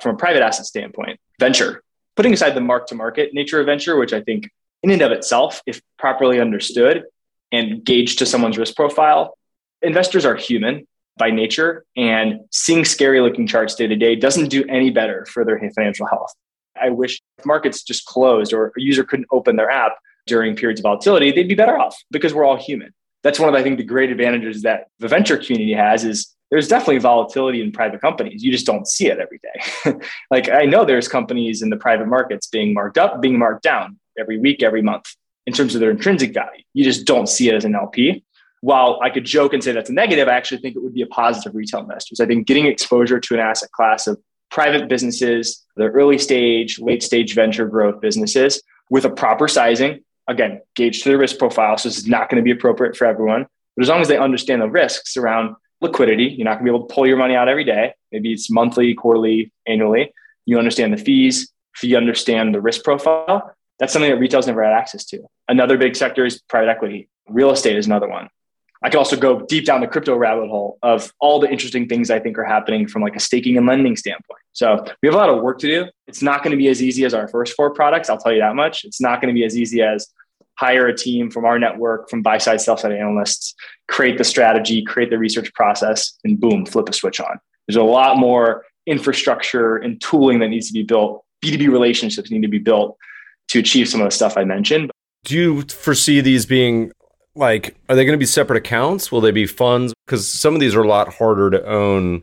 from 0.00 0.16
a 0.16 0.18
private 0.18 0.42
asset 0.42 0.66
standpoint, 0.66 1.20
venture, 1.42 1.82
putting 2.14 2.32
aside 2.32 2.54
the 2.54 2.60
mark 2.60 2.86
to 2.86 2.94
market 2.94 3.34
nature 3.34 3.58
of 3.60 3.66
venture, 3.66 3.96
which 3.96 4.12
I 4.12 4.20
think 4.20 4.48
in 4.82 4.90
and 4.90 5.02
of 5.02 5.10
itself, 5.10 5.60
if 5.66 5.80
properly 5.98 6.40
understood 6.40 7.04
and 7.50 7.84
gauged 7.84 8.18
to 8.20 8.26
someone's 8.26 8.58
risk 8.58 8.76
profile, 8.76 9.36
investors 9.82 10.24
are 10.24 10.36
human 10.36 10.86
by 11.18 11.30
nature 11.30 11.84
and 11.96 12.40
seeing 12.50 12.84
scary 12.84 13.20
looking 13.20 13.46
charts 13.46 13.74
day 13.74 13.86
to 13.86 13.96
day 13.96 14.14
doesn't 14.16 14.48
do 14.48 14.64
any 14.68 14.90
better 14.90 15.26
for 15.26 15.44
their 15.44 15.58
financial 15.74 16.06
health. 16.06 16.32
I 16.80 16.90
wish 16.90 17.20
markets 17.44 17.82
just 17.82 18.06
closed 18.06 18.52
or 18.52 18.72
a 18.78 18.80
user 18.80 19.04
couldn't 19.04 19.28
open 19.30 19.56
their 19.56 19.70
app 19.70 19.92
during 20.26 20.54
periods 20.56 20.80
of 20.80 20.84
volatility, 20.84 21.32
they'd 21.32 21.48
be 21.48 21.54
better 21.54 21.76
off 21.78 21.96
because 22.10 22.32
we're 22.32 22.44
all 22.44 22.56
human. 22.56 22.94
That's 23.24 23.38
one 23.38 23.48
of, 23.48 23.54
I 23.54 23.62
think, 23.62 23.78
the 23.78 23.84
great 23.84 24.10
advantages 24.10 24.62
that 24.62 24.86
the 24.98 25.08
venture 25.08 25.36
community 25.36 25.74
has 25.74 26.04
is 26.04 26.34
there's 26.52 26.68
definitely 26.68 26.98
volatility 26.98 27.62
in 27.62 27.72
private 27.72 28.02
companies. 28.02 28.44
You 28.44 28.52
just 28.52 28.66
don't 28.66 28.86
see 28.86 29.06
it 29.06 29.18
every 29.18 29.40
day. 29.42 29.94
like 30.30 30.50
I 30.50 30.66
know 30.66 30.84
there's 30.84 31.08
companies 31.08 31.62
in 31.62 31.70
the 31.70 31.78
private 31.78 32.06
markets 32.06 32.46
being 32.46 32.74
marked 32.74 32.98
up, 32.98 33.22
being 33.22 33.38
marked 33.38 33.62
down 33.62 33.98
every 34.18 34.38
week, 34.38 34.62
every 34.62 34.82
month 34.82 35.06
in 35.46 35.54
terms 35.54 35.74
of 35.74 35.80
their 35.80 35.90
intrinsic 35.90 36.34
value. 36.34 36.62
You 36.74 36.84
just 36.84 37.06
don't 37.06 37.26
see 37.26 37.48
it 37.48 37.54
as 37.54 37.64
an 37.64 37.74
LP. 37.74 38.22
While 38.60 39.00
I 39.02 39.08
could 39.08 39.24
joke 39.24 39.54
and 39.54 39.64
say 39.64 39.72
that's 39.72 39.88
a 39.88 39.94
negative, 39.94 40.28
I 40.28 40.34
actually 40.34 40.60
think 40.60 40.76
it 40.76 40.82
would 40.82 40.92
be 40.92 41.00
a 41.00 41.06
positive 41.06 41.54
retail 41.54 41.80
investors. 41.80 42.20
I 42.20 42.26
think 42.26 42.46
getting 42.46 42.66
exposure 42.66 43.18
to 43.18 43.34
an 43.34 43.40
asset 43.40 43.70
class 43.72 44.06
of 44.06 44.20
private 44.50 44.90
businesses, 44.90 45.64
the 45.76 45.86
early 45.86 46.18
stage, 46.18 46.78
late 46.78 47.02
stage 47.02 47.34
venture 47.34 47.66
growth 47.66 48.02
businesses 48.02 48.62
with 48.90 49.06
a 49.06 49.10
proper 49.10 49.48
sizing, 49.48 50.00
again, 50.28 50.60
gauge 50.76 51.02
to 51.02 51.08
the 51.08 51.16
risk 51.16 51.38
profile. 51.38 51.78
So 51.78 51.88
this 51.88 51.96
is 51.96 52.06
not 52.06 52.28
going 52.28 52.42
to 52.42 52.44
be 52.44 52.50
appropriate 52.50 52.94
for 52.94 53.06
everyone. 53.06 53.46
But 53.74 53.84
as 53.84 53.88
long 53.88 54.02
as 54.02 54.08
they 54.08 54.18
understand 54.18 54.60
the 54.60 54.68
risks 54.68 55.16
around 55.16 55.56
liquidity. 55.82 56.24
You're 56.24 56.44
not 56.44 56.54
going 56.54 56.66
to 56.66 56.72
be 56.72 56.76
able 56.76 56.86
to 56.86 56.94
pull 56.94 57.06
your 57.06 57.16
money 57.16 57.34
out 57.34 57.48
every 57.48 57.64
day. 57.64 57.92
Maybe 58.10 58.32
it's 58.32 58.50
monthly, 58.50 58.94
quarterly, 58.94 59.52
annually. 59.66 60.12
You 60.46 60.58
understand 60.58 60.92
the 60.92 60.96
fees. 60.96 61.52
If 61.76 61.84
you 61.84 61.96
understand 61.96 62.54
the 62.54 62.60
risk 62.60 62.84
profile, 62.84 63.54
that's 63.78 63.92
something 63.92 64.10
that 64.10 64.18
retail's 64.18 64.46
never 64.46 64.62
had 64.62 64.72
access 64.72 65.04
to. 65.06 65.22
Another 65.48 65.76
big 65.76 65.96
sector 65.96 66.24
is 66.24 66.40
private 66.48 66.70
equity. 66.70 67.08
Real 67.28 67.50
estate 67.50 67.76
is 67.76 67.86
another 67.86 68.08
one. 68.08 68.28
I 68.84 68.90
could 68.90 68.98
also 68.98 69.16
go 69.16 69.40
deep 69.40 69.64
down 69.64 69.80
the 69.80 69.86
crypto 69.86 70.16
rabbit 70.16 70.48
hole 70.48 70.78
of 70.82 71.12
all 71.20 71.38
the 71.38 71.48
interesting 71.48 71.88
things 71.88 72.10
I 72.10 72.18
think 72.18 72.36
are 72.36 72.44
happening 72.44 72.88
from 72.88 73.02
like 73.02 73.14
a 73.14 73.20
staking 73.20 73.56
and 73.56 73.66
lending 73.66 73.96
standpoint. 73.96 74.40
So 74.52 74.84
we 75.02 75.06
have 75.06 75.14
a 75.14 75.18
lot 75.18 75.30
of 75.30 75.40
work 75.40 75.58
to 75.60 75.68
do. 75.68 75.90
It's 76.08 76.20
not 76.20 76.42
going 76.42 76.50
to 76.50 76.56
be 76.56 76.68
as 76.68 76.82
easy 76.82 77.04
as 77.04 77.14
our 77.14 77.28
first 77.28 77.54
four 77.54 77.72
products. 77.72 78.10
I'll 78.10 78.18
tell 78.18 78.32
you 78.32 78.40
that 78.40 78.56
much. 78.56 78.84
It's 78.84 79.00
not 79.00 79.20
going 79.20 79.32
to 79.32 79.38
be 79.38 79.44
as 79.44 79.56
easy 79.56 79.82
as 79.82 80.08
hire 80.62 80.86
a 80.86 80.96
team 80.96 81.28
from 81.28 81.44
our 81.44 81.58
network, 81.58 82.08
from 82.08 82.22
buy 82.22 82.38
side, 82.38 82.60
sell 82.60 82.76
side 82.76 82.92
analysts, 82.92 83.52
create 83.88 84.16
the 84.16 84.22
strategy, 84.22 84.84
create 84.84 85.10
the 85.10 85.18
research 85.18 85.52
process, 85.54 86.12
and 86.22 86.40
boom, 86.40 86.64
flip 86.64 86.88
a 86.88 86.92
switch 86.92 87.18
on. 87.18 87.40
There's 87.66 87.76
a 87.76 87.82
lot 87.82 88.16
more 88.16 88.64
infrastructure 88.86 89.76
and 89.76 90.00
tooling 90.00 90.38
that 90.38 90.48
needs 90.48 90.68
to 90.68 90.72
be 90.72 90.84
built. 90.84 91.24
B2B 91.44 91.68
relationships 91.68 92.30
need 92.30 92.42
to 92.42 92.48
be 92.48 92.60
built 92.60 92.96
to 93.48 93.58
achieve 93.58 93.88
some 93.88 94.00
of 94.00 94.06
the 94.06 94.12
stuff 94.12 94.36
I 94.36 94.44
mentioned. 94.44 94.92
Do 95.24 95.34
you 95.34 95.62
foresee 95.62 96.20
these 96.20 96.46
being 96.46 96.92
like 97.34 97.76
are 97.88 97.96
they 97.96 98.04
going 98.04 98.16
to 98.16 98.22
be 98.22 98.26
separate 98.26 98.58
accounts 98.58 99.10
will 99.10 99.20
they 99.20 99.30
be 99.30 99.46
funds 99.46 99.94
because 100.06 100.28
some 100.28 100.54
of 100.54 100.60
these 100.60 100.74
are 100.74 100.82
a 100.82 100.88
lot 100.88 101.14
harder 101.14 101.50
to 101.50 101.66
own 101.66 102.22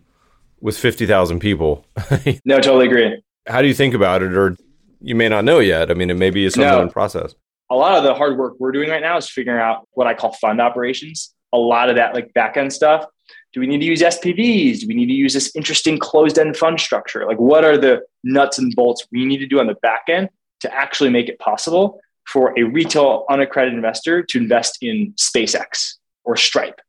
with 0.62 0.78
50,000 0.78 1.40
people 1.40 1.84
no 2.46 2.60
totally 2.60 2.86
agree 2.86 3.20
how 3.48 3.60
do 3.64 3.68
you 3.68 3.74
think 3.74 3.96
about 3.96 4.22
it 4.22 4.34
or 4.34 4.56
you 5.02 5.16
may 5.16 5.28
not 5.28 5.46
know 5.46 5.58
yet 5.58 5.90
i 5.90 5.96
mean 5.96 6.12
it 6.12 6.18
may 6.18 6.30
be 6.30 6.48
something 6.48 6.70
no. 6.70 6.84
in 6.84 6.92
process 6.92 7.34
a 7.70 7.76
lot 7.76 7.98
of 7.98 8.04
the 8.04 8.14
hard 8.14 8.38
work 8.38 8.56
we're 8.60 8.72
doing 8.72 8.90
right 8.90 9.02
now 9.02 9.18
is 9.18 9.30
figuring 9.30 9.60
out 9.60 9.88
what 9.92 10.08
i 10.08 10.14
call 10.14 10.34
fund 10.34 10.60
operations 10.62 11.34
a 11.54 11.58
lot 11.58 11.90
of 11.90 11.96
that 11.96 12.14
like 12.14 12.34
back 12.34 12.58
end 12.58 12.72
stuff 12.72 13.06
do 13.54 13.60
we 13.60 13.68
need 13.68 13.80
to 13.80 13.86
use 13.86 14.02
spvs 14.02 14.80
do 14.80 14.88
we 14.88 14.94
need 14.94 15.08
to 15.08 15.14
use 15.14 15.34
this 15.34 15.56
interesting 15.56 15.98
closed 15.98 16.38
end 16.38 16.56
fund 16.56 16.80
structure 16.80 17.26
like 17.26 17.40
what 17.40 17.64
are 17.64 17.78
the 17.78 18.02
nuts 18.24 18.60
and 18.60 18.76
bolts 18.76 19.08
we 19.12 19.26
need 19.26 19.38
to 19.38 19.48
do 19.48 19.60
on 19.60 19.68
the 19.68 19.76
back 19.76 20.04
end 20.08 20.30
to 20.60 20.74
actually 20.74 21.10
make 21.10 21.30
it 21.30 21.40
possible 21.40 22.00
for 22.30 22.54
a 22.58 22.64
retail 22.64 23.26
unaccredited 23.30 23.76
investor 23.76 24.22
to 24.22 24.38
invest 24.38 24.78
in 24.82 25.14
SpaceX 25.14 25.96
or 26.24 26.36
Stripe. 26.36 26.80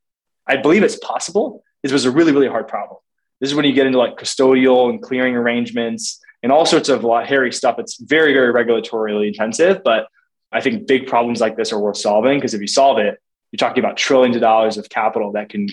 I 0.47 0.57
believe 0.57 0.83
it's 0.83 0.99
possible. 0.99 1.65
This 1.83 1.93
was 1.93 2.05
a 2.05 2.11
really, 2.11 2.33
really 2.33 2.49
hard 2.49 2.69
problem. 2.69 2.99
This 3.41 3.49
is 3.49 3.55
when 3.55 3.65
you 3.65 3.73
get 3.73 3.87
into 3.87 3.99
like 3.99 4.19
custodial 4.19 4.91
and 4.91 5.01
clearing 5.01 5.35
arrangements 5.35 6.21
and 6.43 6.53
all 6.53 6.67
sorts 6.67 6.91
of 6.91 7.03
hairy 7.27 7.53
stuff. 7.53 7.79
It's 7.79 7.99
very, 7.99 8.35
very 8.35 8.53
regulatorily 8.53 9.29
intensive, 9.29 9.83
but 9.83 10.09
I 10.53 10.61
think 10.61 10.87
big 10.87 11.07
problems 11.07 11.41
like 11.41 11.57
this 11.57 11.73
are 11.73 11.79
worth 11.79 11.97
solving 11.97 12.39
because 12.39 12.55
if 12.55 12.61
you 12.61 12.67
solve 12.67 12.99
it, 12.99 13.19
you're 13.53 13.59
talking 13.59 13.83
about 13.83 13.97
trillions 13.97 14.37
of 14.37 14.43
dollars 14.43 14.77
of 14.79 14.89
capital 14.89 15.33
that 15.33 15.49
can 15.49 15.69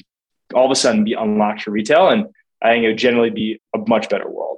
all 0.53 0.65
of 0.65 0.71
a 0.71 0.75
sudden 0.75 1.03
be 1.03 1.13
unlocked 1.13 1.63
for 1.63 1.71
retail. 1.71 2.09
And 2.09 2.27
I 2.61 2.73
think 2.73 2.83
it 2.83 2.87
would 2.87 2.97
generally 2.97 3.29
be 3.29 3.59
a 3.75 3.79
much 3.87 4.09
better 4.09 4.29
world. 4.29 4.57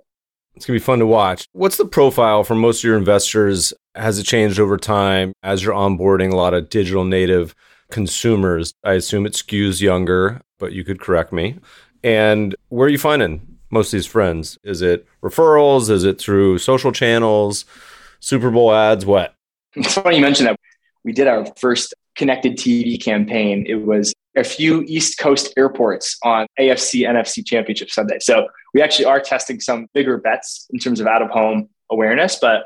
It's 0.56 0.66
going 0.66 0.78
to 0.78 0.82
be 0.82 0.86
fun 0.86 1.00
to 1.00 1.06
watch. 1.06 1.46
What's 1.54 1.78
the 1.78 1.86
profile 1.86 2.44
for 2.44 2.56
most 2.56 2.80
of 2.80 2.84
your 2.84 2.98
investors? 2.98 3.74
Has 3.96 4.20
it 4.20 4.24
changed 4.24 4.60
over 4.60 4.78
time 4.78 5.34
as 5.42 5.64
you're 5.64 5.74
onboarding 5.74 6.32
a 6.32 6.36
lot 6.36 6.54
of 6.54 6.70
digital 6.70 7.06
native 7.06 7.56
consumers? 7.92 8.74
I 8.84 8.94
assume 8.94 9.26
it 9.26 9.34
skews 9.34 9.82
younger, 9.82 10.42
but 10.58 10.74
you 10.74 10.84
could 10.84 11.00
correct 11.00 11.32
me. 11.32 11.60
And 12.04 12.56
where 12.70 12.88
are 12.88 12.92
you 12.92 12.98
finding 12.98 13.58
most 13.70 13.88
of 13.88 13.98
these 13.98 14.06
friends? 14.06 14.58
Is 14.64 14.82
it 14.82 15.08
referrals? 15.22 15.90
Is 15.90 16.04
it 16.04 16.20
through 16.20 16.58
social 16.58 16.92
channels, 16.92 17.66
Super 18.20 18.52
Bowl 18.52 18.74
ads? 18.74 19.06
What? 19.06 19.36
It's 19.76 19.94
funny 19.94 20.18
you 20.18 20.22
mentioned 20.22 20.48
that. 20.50 20.60
We 21.04 21.14
did 21.14 21.28
our 21.28 21.46
first 21.58 21.94
connected 22.16 22.58
TV 22.58 23.02
campaign. 23.02 23.66
It 23.68 23.86
was 23.86 24.14
a 24.36 24.44
few 24.44 24.84
East 24.84 25.18
Coast 25.18 25.54
airports 25.58 26.18
on 26.24 26.46
AFC 26.60 27.08
NFC 27.08 27.46
Championship 27.46 27.90
Sunday. 27.90 28.18
So 28.20 28.48
we 28.74 28.82
actually 28.82 29.06
are 29.06 29.20
testing 29.20 29.60
some 29.60 29.88
bigger 29.94 30.18
bets 30.18 30.68
in 30.72 30.80
terms 30.80 31.00
of 31.00 31.08
out 31.08 31.22
of 31.22 31.30
home 31.30 31.70
awareness. 31.90 32.38
But 32.40 32.66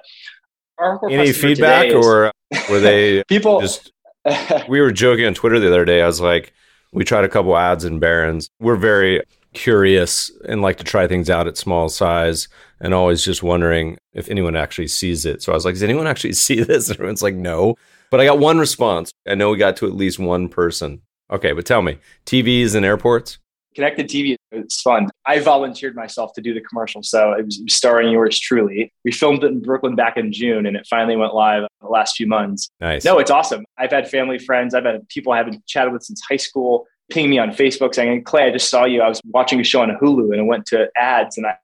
any 1.10 1.32
feedback 1.32 1.92
or 1.94 2.32
were 2.70 2.80
they 2.80 3.24
people 3.28 3.62
just? 3.62 3.92
we 4.70 4.80
were 4.82 4.92
joking 4.92 5.26
on 5.26 5.34
Twitter 5.34 5.60
the 5.60 5.68
other 5.68 5.86
day. 5.86 6.02
I 6.02 6.08
was 6.08 6.22
like, 6.22 6.54
we 6.92 7.04
tried 7.04 7.26
a 7.26 7.30
couple 7.30 7.56
ads 7.58 7.86
in 7.86 8.00
Barron's. 8.00 8.50
We're 8.60 8.76
very 8.76 9.22
curious 9.54 10.32
and 10.48 10.62
like 10.62 10.78
to 10.78 10.84
try 10.84 11.08
things 11.08 11.30
out 11.30 11.48
at 11.48 11.58
small 11.58 11.90
size 11.90 12.48
and 12.84 12.94
always 12.94 13.24
just 13.24 13.42
wondering 13.42 13.98
if 14.14 14.30
anyone 14.30 14.56
actually 14.58 14.90
sees 14.90 15.26
it. 15.26 15.42
So 15.42 15.54
I 15.54 15.56
was 15.56 15.66
like, 15.66 15.74
does 15.74 15.84
anyone 15.84 16.06
actually 16.06 16.34
see 16.34 16.62
this? 16.62 16.90
And 16.90 16.98
everyone's 16.98 17.24
like, 17.24 17.34
no. 17.34 17.76
But 18.12 18.20
I 18.20 18.26
got 18.26 18.38
one 18.38 18.60
response. 18.60 19.12
I 19.28 19.34
know 19.34 19.50
we 19.50 19.58
got 19.58 19.78
to 19.78 19.88
at 19.88 19.96
least 19.96 20.20
one 20.20 20.50
person. 20.50 21.02
Okay, 21.32 21.54
but 21.54 21.66
tell 21.66 21.82
me, 21.82 21.98
TVs 22.28 22.76
and 22.76 22.86
airports? 22.86 23.40
Connected 23.74 24.08
TV, 24.08 24.36
it's 24.52 24.82
fun. 24.82 25.10
I 25.26 25.40
volunteered 25.40 25.96
myself 25.96 26.34
to 26.34 26.42
do 26.42 26.54
the 26.54 26.62
commercial. 26.62 27.02
So 27.02 27.32
it 27.32 27.46
was 27.46 27.60
starring 27.70 28.12
yours 28.12 28.38
truly. 28.38 28.94
We 29.04 29.12
filmed 29.12 29.44
it 29.44 29.48
in 29.48 29.62
Brooklyn 29.62 29.96
back 29.96 30.16
in 30.16 30.32
June 30.32 30.68
and 30.68 30.78
it 30.78 30.86
finally 30.88 31.16
went 31.16 31.34
live 31.34 31.64
the 31.82 31.88
last 31.88 32.16
few 32.16 32.28
months. 32.28 32.70
Nice. 32.80 33.04
No, 33.04 33.18
it's 33.18 33.32
awesome. 33.32 33.66
I've 33.80 33.90
had 33.90 34.08
family 34.08 34.38
friends, 34.38 34.76
I've 34.76 34.86
had 34.86 35.08
people 35.10 35.34
I 35.34 35.38
haven't 35.38 35.66
chatted 35.66 35.92
with 35.92 36.04
since 36.04 36.22
high 36.22 36.38
school 36.38 36.86
ping 37.10 37.32
me 37.32 37.40
on 37.40 37.50
Facebook 37.50 37.96
saying, 37.96 38.24
Clay, 38.26 38.44
I 38.44 38.52
just 38.52 38.70
saw 38.70 38.86
you. 38.86 39.02
I 39.02 39.10
was 39.10 39.20
watching 39.26 39.60
a 39.60 39.64
show 39.64 39.82
on 39.82 39.90
Hulu 39.90 40.32
and 40.32 40.36
it 40.36 40.46
went 40.46 40.68
to 40.68 40.88
ads 40.96 41.38
and 41.38 41.48
I 41.48 41.58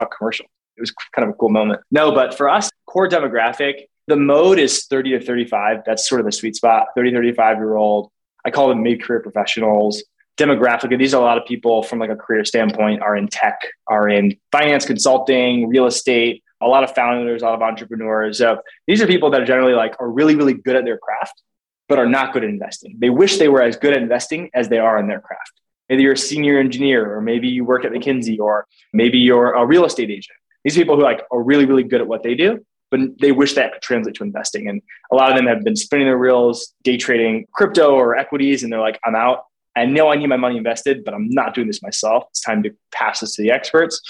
a 0.00 0.06
commercial. 0.06 0.46
It 0.76 0.80
was 0.80 0.92
kind 1.14 1.28
of 1.28 1.34
a 1.34 1.38
cool 1.38 1.48
moment. 1.48 1.80
No, 1.90 2.12
but 2.12 2.36
for 2.36 2.48
us, 2.48 2.70
core 2.86 3.08
demographic, 3.08 3.84
the 4.06 4.16
mode 4.16 4.58
is 4.58 4.86
30 4.86 5.18
to 5.18 5.24
35. 5.24 5.82
That's 5.84 6.08
sort 6.08 6.20
of 6.20 6.26
the 6.26 6.32
sweet 6.32 6.56
spot. 6.56 6.88
30, 6.94 7.12
35 7.12 7.56
year 7.58 7.76
old. 7.76 8.10
I 8.44 8.50
call 8.50 8.68
them 8.68 8.82
mid 8.82 9.02
career 9.02 9.20
professionals. 9.20 10.04
Demographically, 10.36 10.98
these 10.98 11.14
are 11.14 11.20
a 11.20 11.24
lot 11.24 11.38
of 11.38 11.46
people 11.46 11.82
from 11.82 11.98
like 11.98 12.10
a 12.10 12.16
career 12.16 12.44
standpoint 12.44 13.00
are 13.00 13.16
in 13.16 13.26
tech, 13.26 13.58
are 13.88 14.08
in 14.08 14.36
finance 14.52 14.84
consulting, 14.84 15.68
real 15.68 15.86
estate, 15.86 16.44
a 16.60 16.68
lot 16.68 16.84
of 16.84 16.94
founders, 16.94 17.42
a 17.42 17.46
lot 17.46 17.54
of 17.54 17.62
entrepreneurs. 17.62 18.38
So 18.38 18.58
these 18.86 19.02
are 19.02 19.06
people 19.06 19.30
that 19.30 19.40
are 19.40 19.46
generally 19.46 19.72
like 19.72 19.94
are 19.98 20.10
really, 20.10 20.34
really 20.34 20.54
good 20.54 20.76
at 20.76 20.84
their 20.84 20.98
craft, 20.98 21.42
but 21.88 21.98
are 21.98 22.08
not 22.08 22.32
good 22.32 22.44
at 22.44 22.50
investing. 22.50 22.96
They 22.98 23.10
wish 23.10 23.38
they 23.38 23.48
were 23.48 23.62
as 23.62 23.76
good 23.76 23.92
at 23.92 24.02
investing 24.02 24.50
as 24.54 24.68
they 24.68 24.78
are 24.78 24.98
in 24.98 25.08
their 25.08 25.20
craft. 25.20 25.52
Maybe 25.88 26.02
you're 26.02 26.14
a 26.14 26.18
senior 26.18 26.58
engineer, 26.58 27.16
or 27.16 27.20
maybe 27.20 27.48
you 27.48 27.64
work 27.64 27.84
at 27.84 27.92
McKinsey, 27.92 28.38
or 28.38 28.66
maybe 28.92 29.18
you're 29.18 29.52
a 29.52 29.64
real 29.64 29.84
estate 29.84 30.10
agent. 30.10 30.36
These 30.66 30.74
people 30.74 30.96
who 30.96 31.02
like 31.02 31.22
are 31.30 31.40
really, 31.40 31.64
really 31.64 31.84
good 31.84 32.00
at 32.00 32.08
what 32.08 32.24
they 32.24 32.34
do, 32.34 32.58
but 32.90 32.98
they 33.20 33.30
wish 33.30 33.54
that 33.54 33.72
could 33.74 33.82
translate 33.82 34.16
to 34.16 34.24
investing. 34.24 34.68
And 34.68 34.82
a 35.12 35.14
lot 35.14 35.30
of 35.30 35.36
them 35.36 35.46
have 35.46 35.62
been 35.62 35.76
spinning 35.76 36.06
their 36.06 36.18
reels, 36.18 36.74
day 36.82 36.96
trading 36.96 37.46
crypto 37.52 37.94
or 37.94 38.16
equities, 38.16 38.64
and 38.64 38.72
they're 38.72 38.80
like, 38.80 38.98
I'm 39.04 39.14
out. 39.14 39.44
I 39.76 39.84
know 39.84 40.10
I 40.10 40.16
need 40.16 40.26
my 40.26 40.36
money 40.36 40.56
invested, 40.56 41.04
but 41.04 41.14
I'm 41.14 41.28
not 41.30 41.54
doing 41.54 41.68
this 41.68 41.84
myself. 41.84 42.24
It's 42.30 42.40
time 42.40 42.64
to 42.64 42.74
pass 42.90 43.20
this 43.20 43.36
to 43.36 43.42
the 43.42 43.52
experts. 43.52 44.00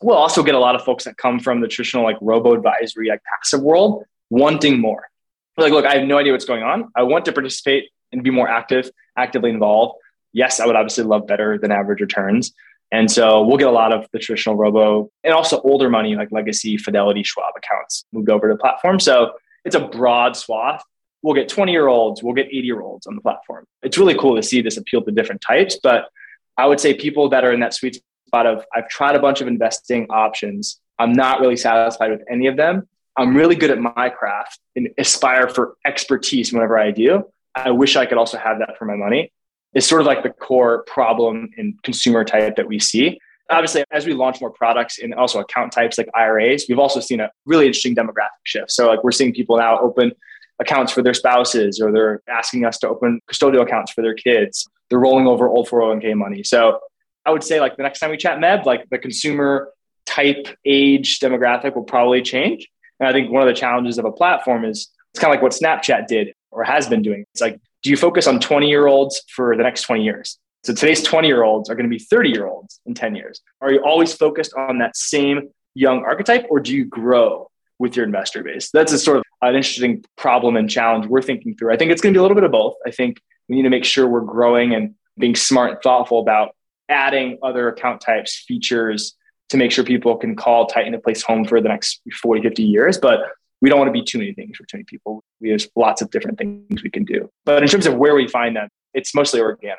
We'll 0.00 0.16
also 0.16 0.42
get 0.42 0.54
a 0.54 0.58
lot 0.58 0.76
of 0.76 0.82
folks 0.82 1.04
that 1.04 1.18
come 1.18 1.40
from 1.40 1.60
the 1.60 1.68
traditional 1.68 2.04
like 2.04 2.16
robo 2.22 2.54
advisory, 2.54 3.10
like 3.10 3.20
passive 3.24 3.60
world, 3.60 4.04
wanting 4.30 4.80
more. 4.80 5.10
like, 5.58 5.72
look, 5.72 5.84
I 5.84 5.98
have 5.98 6.08
no 6.08 6.16
idea 6.16 6.32
what's 6.32 6.46
going 6.46 6.62
on. 6.62 6.90
I 6.96 7.02
want 7.02 7.26
to 7.26 7.32
participate 7.32 7.90
and 8.12 8.22
be 8.22 8.30
more 8.30 8.48
active, 8.48 8.90
actively 9.14 9.50
involved. 9.50 9.98
Yes, 10.32 10.58
I 10.58 10.66
would 10.66 10.76
obviously 10.76 11.04
love 11.04 11.26
better 11.26 11.58
than 11.58 11.70
average 11.70 12.00
returns, 12.00 12.54
and 12.90 13.10
so 13.10 13.42
we'll 13.42 13.58
get 13.58 13.68
a 13.68 13.72
lot 13.72 13.92
of 13.92 14.06
the 14.12 14.18
traditional 14.18 14.56
robo 14.56 15.10
and 15.22 15.34
also 15.34 15.60
older 15.60 15.90
money 15.90 16.16
like 16.16 16.32
legacy 16.32 16.76
Fidelity 16.76 17.22
Schwab 17.22 17.52
accounts 17.56 18.04
moved 18.12 18.30
over 18.30 18.48
to 18.48 18.54
the 18.54 18.58
platform. 18.58 18.98
So 18.98 19.32
it's 19.64 19.74
a 19.74 19.80
broad 19.80 20.36
swath. 20.36 20.82
We'll 21.22 21.34
get 21.34 21.48
20 21.48 21.72
year 21.72 21.88
olds, 21.88 22.22
we'll 22.22 22.34
get 22.34 22.46
80 22.46 22.58
year 22.58 22.80
olds 22.80 23.06
on 23.06 23.14
the 23.14 23.20
platform. 23.20 23.66
It's 23.82 23.98
really 23.98 24.16
cool 24.16 24.36
to 24.36 24.42
see 24.42 24.62
this 24.62 24.76
appeal 24.76 25.02
to 25.02 25.10
different 25.10 25.42
types. 25.42 25.78
But 25.82 26.08
I 26.56 26.66
would 26.66 26.80
say 26.80 26.94
people 26.94 27.28
that 27.30 27.44
are 27.44 27.52
in 27.52 27.60
that 27.60 27.74
sweet 27.74 28.00
spot 28.26 28.46
of 28.46 28.64
I've 28.74 28.88
tried 28.88 29.16
a 29.16 29.20
bunch 29.20 29.40
of 29.40 29.48
investing 29.48 30.06
options. 30.10 30.80
I'm 30.98 31.12
not 31.12 31.40
really 31.40 31.56
satisfied 31.56 32.10
with 32.10 32.22
any 32.30 32.46
of 32.46 32.56
them. 32.56 32.88
I'm 33.16 33.36
really 33.36 33.56
good 33.56 33.70
at 33.70 33.78
my 33.78 34.10
craft 34.10 34.60
and 34.76 34.88
aspire 34.96 35.48
for 35.48 35.76
expertise 35.84 36.52
whenever 36.52 36.78
I 36.78 36.92
do. 36.92 37.24
I 37.54 37.72
wish 37.72 37.96
I 37.96 38.06
could 38.06 38.18
also 38.18 38.38
have 38.38 38.60
that 38.60 38.78
for 38.78 38.84
my 38.84 38.94
money 38.94 39.32
is 39.74 39.86
sort 39.86 40.00
of 40.00 40.06
like 40.06 40.22
the 40.22 40.30
core 40.30 40.82
problem 40.84 41.50
in 41.56 41.76
consumer 41.82 42.24
type 42.24 42.56
that 42.56 42.66
we 42.66 42.78
see. 42.78 43.18
Obviously, 43.50 43.84
as 43.90 44.06
we 44.06 44.12
launch 44.12 44.40
more 44.40 44.50
products 44.50 44.98
and 44.98 45.14
also 45.14 45.40
account 45.40 45.72
types 45.72 45.96
like 45.96 46.08
IRAs, 46.14 46.66
we've 46.68 46.78
also 46.78 47.00
seen 47.00 47.20
a 47.20 47.30
really 47.46 47.66
interesting 47.66 47.94
demographic 47.94 48.42
shift. 48.44 48.70
So, 48.70 48.86
like, 48.88 49.02
we're 49.02 49.12
seeing 49.12 49.32
people 49.32 49.56
now 49.56 49.78
open 49.78 50.12
accounts 50.58 50.92
for 50.92 51.02
their 51.02 51.14
spouses, 51.14 51.80
or 51.80 51.90
they're 51.92 52.20
asking 52.28 52.66
us 52.66 52.78
to 52.78 52.88
open 52.88 53.20
custodial 53.30 53.62
accounts 53.62 53.92
for 53.92 54.02
their 54.02 54.14
kids. 54.14 54.68
They're 54.90 54.98
rolling 54.98 55.26
over 55.26 55.48
old 55.48 55.68
401k 55.68 56.14
money. 56.14 56.42
So, 56.42 56.80
I 57.24 57.30
would 57.30 57.42
say, 57.42 57.60
like, 57.60 57.76
the 57.76 57.82
next 57.82 58.00
time 58.00 58.10
we 58.10 58.16
chat 58.16 58.38
Meb, 58.38 58.66
like, 58.66 58.88
the 58.90 58.98
consumer 58.98 59.70
type, 60.04 60.48
age, 60.64 61.20
demographic 61.20 61.74
will 61.74 61.84
probably 61.84 62.22
change. 62.22 62.68
And 63.00 63.08
I 63.08 63.12
think 63.12 63.30
one 63.30 63.42
of 63.42 63.48
the 63.48 63.58
challenges 63.58 63.98
of 63.98 64.04
a 64.04 64.12
platform 64.12 64.64
is 64.64 64.90
it's 65.12 65.20
kind 65.20 65.32
of 65.32 65.36
like 65.36 65.42
what 65.42 65.52
Snapchat 65.52 66.06
did 66.06 66.34
or 66.50 66.64
has 66.64 66.88
been 66.88 67.02
doing. 67.02 67.24
It's 67.32 67.40
like 67.40 67.60
do 67.82 67.90
you 67.90 67.96
focus 67.96 68.26
on 68.26 68.40
20 68.40 68.68
year 68.68 68.86
olds 68.86 69.22
for 69.34 69.56
the 69.56 69.62
next 69.62 69.82
20 69.82 70.02
years? 70.02 70.38
So 70.64 70.74
today's 70.74 71.02
20 71.02 71.28
year 71.28 71.42
olds 71.42 71.70
are 71.70 71.74
going 71.74 71.88
to 71.88 71.94
be 71.94 71.98
30 71.98 72.30
year 72.30 72.46
olds 72.46 72.80
in 72.86 72.94
10 72.94 73.14
years. 73.14 73.40
Are 73.60 73.72
you 73.72 73.80
always 73.84 74.14
focused 74.14 74.54
on 74.54 74.78
that 74.78 74.96
same 74.96 75.50
young 75.74 76.04
archetype 76.04 76.46
or 76.50 76.60
do 76.60 76.74
you 76.74 76.84
grow 76.84 77.50
with 77.78 77.96
your 77.96 78.04
investor 78.04 78.42
base? 78.42 78.70
That's 78.72 78.92
a 78.92 78.98
sort 78.98 79.18
of 79.18 79.24
an 79.42 79.54
interesting 79.54 80.04
problem 80.16 80.56
and 80.56 80.68
challenge 80.68 81.06
we're 81.06 81.22
thinking 81.22 81.54
through. 81.56 81.72
I 81.72 81.76
think 81.76 81.92
it's 81.92 82.02
going 82.02 82.12
to 82.12 82.18
be 82.18 82.20
a 82.20 82.22
little 82.22 82.34
bit 82.34 82.44
of 82.44 82.50
both. 82.50 82.74
I 82.86 82.90
think 82.90 83.20
we 83.48 83.56
need 83.56 83.62
to 83.62 83.70
make 83.70 83.84
sure 83.84 84.06
we're 84.08 84.20
growing 84.20 84.74
and 84.74 84.94
being 85.16 85.36
smart 85.36 85.70
and 85.70 85.82
thoughtful 85.82 86.20
about 86.20 86.54
adding 86.88 87.38
other 87.42 87.68
account 87.68 88.00
types, 88.00 88.44
features 88.46 89.14
to 89.50 89.56
make 89.56 89.70
sure 89.70 89.84
people 89.84 90.16
can 90.16 90.36
call 90.36 90.66
Titan 90.66 90.94
a 90.94 90.98
place 90.98 91.22
home 91.22 91.44
for 91.44 91.60
the 91.60 91.68
next 91.68 92.00
40, 92.20 92.42
50 92.42 92.62
years. 92.62 92.98
But 92.98 93.20
we 93.60 93.68
don't 93.68 93.78
want 93.78 93.88
to 93.88 93.92
be 93.92 94.02
too 94.02 94.18
many 94.18 94.32
things 94.34 94.56
for 94.56 94.64
too 94.64 94.76
many 94.76 94.84
people. 94.84 95.22
We 95.40 95.50
have 95.50 95.66
lots 95.76 96.02
of 96.02 96.10
different 96.10 96.38
things 96.38 96.82
we 96.82 96.90
can 96.90 97.04
do. 97.04 97.28
But 97.44 97.62
in 97.62 97.68
terms 97.68 97.86
of 97.86 97.96
where 97.96 98.14
we 98.14 98.28
find 98.28 98.56
them, 98.56 98.68
it's 98.94 99.14
mostly 99.14 99.40
organic. 99.40 99.78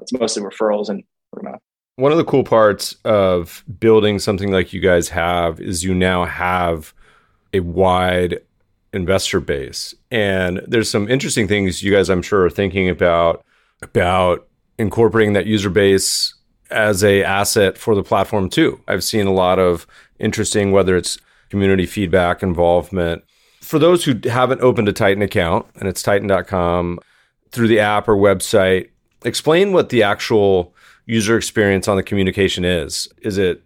It's 0.00 0.12
mostly 0.12 0.42
referrals 0.42 0.88
and 0.88 1.04
mouth. 1.42 1.60
One 1.96 2.10
of 2.10 2.18
the 2.18 2.24
cool 2.24 2.44
parts 2.44 2.96
of 3.04 3.64
building 3.78 4.18
something 4.18 4.50
like 4.50 4.72
you 4.72 4.80
guys 4.80 5.08
have 5.10 5.60
is 5.60 5.84
you 5.84 5.94
now 5.94 6.24
have 6.24 6.92
a 7.52 7.60
wide 7.60 8.40
investor 8.92 9.40
base. 9.40 9.94
And 10.10 10.60
there's 10.66 10.90
some 10.90 11.08
interesting 11.08 11.46
things 11.46 11.82
you 11.82 11.92
guys, 11.92 12.10
I'm 12.10 12.22
sure, 12.22 12.44
are 12.44 12.50
thinking 12.50 12.88
about 12.88 13.44
about 13.82 14.46
incorporating 14.78 15.34
that 15.34 15.46
user 15.46 15.70
base 15.70 16.34
as 16.70 17.04
a 17.04 17.22
asset 17.22 17.76
for 17.78 17.94
the 17.94 18.02
platform 18.02 18.48
too. 18.48 18.80
I've 18.88 19.04
seen 19.04 19.26
a 19.26 19.32
lot 19.32 19.58
of 19.58 19.86
interesting, 20.18 20.72
whether 20.72 20.96
it's 20.96 21.18
community 21.50 21.86
feedback, 21.86 22.42
involvement. 22.42 23.24
For 23.60 23.78
those 23.78 24.04
who 24.04 24.14
haven't 24.24 24.60
opened 24.60 24.88
a 24.88 24.92
Titan 24.92 25.22
account, 25.22 25.66
and 25.76 25.88
it's 25.88 26.02
titan.com 26.02 27.00
through 27.50 27.68
the 27.68 27.80
app 27.80 28.08
or 28.08 28.16
website, 28.16 28.90
explain 29.24 29.72
what 29.72 29.88
the 29.88 30.02
actual 30.02 30.74
user 31.06 31.36
experience 31.36 31.88
on 31.88 31.96
the 31.96 32.02
communication 32.02 32.64
is. 32.64 33.08
Is 33.22 33.38
it 33.38 33.64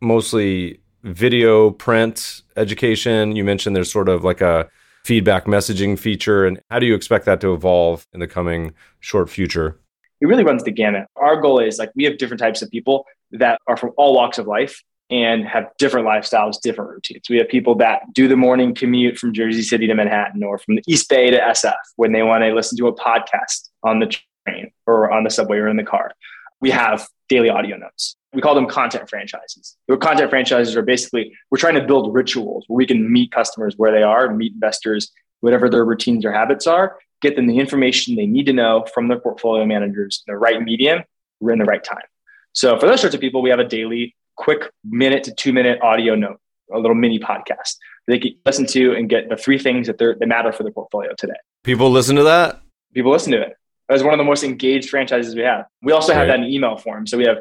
mostly 0.00 0.80
video, 1.02 1.70
print, 1.70 2.42
education? 2.56 3.36
You 3.36 3.44
mentioned 3.44 3.76
there's 3.76 3.92
sort 3.92 4.08
of 4.08 4.24
like 4.24 4.40
a 4.40 4.68
feedback 5.04 5.46
messaging 5.46 5.98
feature. 5.98 6.44
And 6.46 6.60
how 6.70 6.78
do 6.78 6.86
you 6.86 6.94
expect 6.94 7.24
that 7.26 7.40
to 7.40 7.54
evolve 7.54 8.06
in 8.12 8.20
the 8.20 8.28
coming 8.28 8.74
short 9.00 9.30
future? 9.30 9.78
It 10.20 10.26
really 10.26 10.44
runs 10.44 10.64
the 10.64 10.70
gamut. 10.70 11.06
Our 11.16 11.40
goal 11.40 11.60
is 11.60 11.78
like 11.78 11.90
we 11.94 12.04
have 12.04 12.18
different 12.18 12.40
types 12.40 12.60
of 12.60 12.70
people 12.70 13.06
that 13.32 13.60
are 13.66 13.76
from 13.76 13.92
all 13.96 14.14
walks 14.14 14.38
of 14.38 14.46
life 14.46 14.82
and 15.10 15.46
have 15.46 15.70
different 15.78 16.06
lifestyles, 16.06 16.60
different 16.60 16.90
routines. 16.90 17.28
We 17.30 17.38
have 17.38 17.48
people 17.48 17.74
that 17.76 18.02
do 18.12 18.28
the 18.28 18.36
morning 18.36 18.74
commute 18.74 19.18
from 19.18 19.32
Jersey 19.32 19.62
City 19.62 19.86
to 19.86 19.94
Manhattan 19.94 20.42
or 20.42 20.58
from 20.58 20.76
the 20.76 20.82
East 20.86 21.08
Bay 21.08 21.30
to 21.30 21.38
SF 21.38 21.74
when 21.96 22.12
they 22.12 22.22
want 22.22 22.42
to 22.44 22.52
listen 22.52 22.76
to 22.78 22.88
a 22.88 22.94
podcast 22.94 23.70
on 23.82 24.00
the 24.00 24.14
train 24.46 24.70
or 24.86 25.10
on 25.10 25.24
the 25.24 25.30
subway 25.30 25.58
or 25.58 25.68
in 25.68 25.76
the 25.76 25.84
car. 25.84 26.12
We 26.60 26.70
have 26.70 27.06
daily 27.28 27.48
audio 27.48 27.76
notes. 27.76 28.16
We 28.32 28.42
call 28.42 28.54
them 28.54 28.66
content 28.66 29.08
franchises. 29.08 29.76
The 29.86 29.96
content 29.96 30.28
franchises 30.28 30.76
are 30.76 30.82
basically 30.82 31.32
we're 31.50 31.58
trying 31.58 31.76
to 31.76 31.86
build 31.86 32.14
rituals 32.14 32.64
where 32.66 32.76
we 32.76 32.86
can 32.86 33.10
meet 33.10 33.32
customers 33.32 33.74
where 33.76 33.92
they 33.92 34.02
are, 34.02 34.34
meet 34.34 34.52
investors, 34.52 35.10
whatever 35.40 35.70
their 35.70 35.84
routines 35.84 36.24
or 36.24 36.32
habits 36.32 36.66
are, 36.66 36.98
get 37.22 37.36
them 37.36 37.46
the 37.46 37.58
information 37.58 38.16
they 38.16 38.26
need 38.26 38.46
to 38.46 38.52
know 38.52 38.84
from 38.92 39.08
their 39.08 39.18
portfolio 39.18 39.64
managers 39.64 40.22
in 40.26 40.32
the 40.32 40.38
right 40.38 40.60
medium, 40.62 41.02
we're 41.40 41.52
in 41.52 41.58
the 41.58 41.64
right 41.64 41.82
time. 41.82 42.04
So 42.52 42.78
for 42.78 42.86
those 42.86 43.00
sorts 43.00 43.14
of 43.14 43.20
people, 43.20 43.40
we 43.40 43.50
have 43.50 43.60
a 43.60 43.64
daily 43.64 44.14
quick 44.38 44.70
minute 44.84 45.24
to 45.24 45.34
two 45.34 45.52
minute 45.52 45.80
audio 45.82 46.14
note, 46.14 46.40
a 46.72 46.78
little 46.78 46.94
mini 46.94 47.18
podcast 47.18 47.74
they 48.08 48.18
can 48.18 48.34
listen 48.44 48.66
to 48.66 48.94
and 48.94 49.08
get 49.08 49.28
the 49.28 49.36
three 49.36 49.58
things 49.58 49.86
that, 49.86 49.98
that 49.98 50.26
matter 50.26 50.50
for 50.50 50.64
their 50.64 50.72
portfolio 50.72 51.12
today. 51.16 51.34
People 51.62 51.90
listen 51.90 52.16
to 52.16 52.24
that? 52.24 52.60
People 52.94 53.12
listen 53.12 53.32
to 53.32 53.42
it. 53.42 53.52
That's 53.88 54.02
one 54.02 54.14
of 54.14 54.18
the 54.18 54.24
most 54.24 54.42
engaged 54.42 54.88
franchises 54.88 55.34
we 55.34 55.42
have. 55.42 55.66
We 55.82 55.92
also 55.92 56.12
have 56.12 56.26
that 56.26 56.40
in 56.40 56.46
email 56.46 56.76
form. 56.76 57.06
So 57.06 57.16
we 57.16 57.24
have 57.24 57.38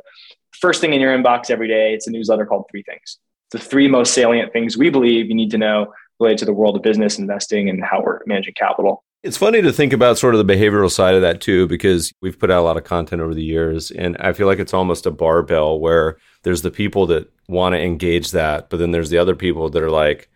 first 0.52 0.80
thing 0.82 0.94
in 0.94 1.02
your 1.02 1.18
inbox 1.18 1.50
every 1.50 1.68
day. 1.68 1.94
It's 1.94 2.08
a 2.08 2.12
newsletter 2.12 2.46
called 2.46 2.66
Three 2.70 2.84
Things. 2.84 3.18
The 3.52 3.60
three 3.60 3.88
most 3.88 4.14
salient 4.14 4.54
things 4.54 4.78
we 4.78 4.90
believe 4.90 5.28
you 5.28 5.36
need 5.36 5.52
to 5.52 5.58
know 5.58 5.94
related 6.20 6.40
to 6.40 6.46
the 6.46 6.54
world 6.54 6.76
of 6.76 6.82
business 6.82 7.18
investing 7.18 7.70
and 7.70 7.84
how 7.84 8.02
we're 8.02 8.20
managing 8.26 8.54
capital. 8.56 9.04
It's 9.24 9.38
funny 9.38 9.62
to 9.62 9.74
think 9.74 9.94
about 9.94 10.18
sort 10.18 10.36
of 10.36 10.46
the 10.46 10.54
behavioral 10.54 10.92
side 10.92 11.16
of 11.16 11.22
that 11.22 11.42
too, 11.42 11.68
because 11.68 12.14
we've 12.22 12.38
put 12.38 12.52
out 12.52 12.62
a 12.62 12.66
lot 12.66 12.78
of 12.78 12.84
content 12.84 13.22
over 13.22 13.34
the 13.34 13.44
years. 13.44 13.92
And 13.92 14.18
I 14.18 14.34
feel 14.34 14.48
like 14.48 14.60
it's 14.60 14.74
almost 14.74 15.06
a 15.06 15.12
barbell 15.12 15.80
where 15.80 16.18
there's 16.48 16.62
the 16.62 16.72
people 16.72 17.06
that 17.06 17.30
want 17.50 17.74
to 17.74 17.82
engage 17.82 18.32
that, 18.32 18.70
but 18.70 18.78
then 18.78 18.92
there's 18.92 19.10
the 19.10 19.18
other 19.18 19.36
people 19.36 19.68
that 19.70 19.84
are 19.84 19.92
like, 19.92 20.30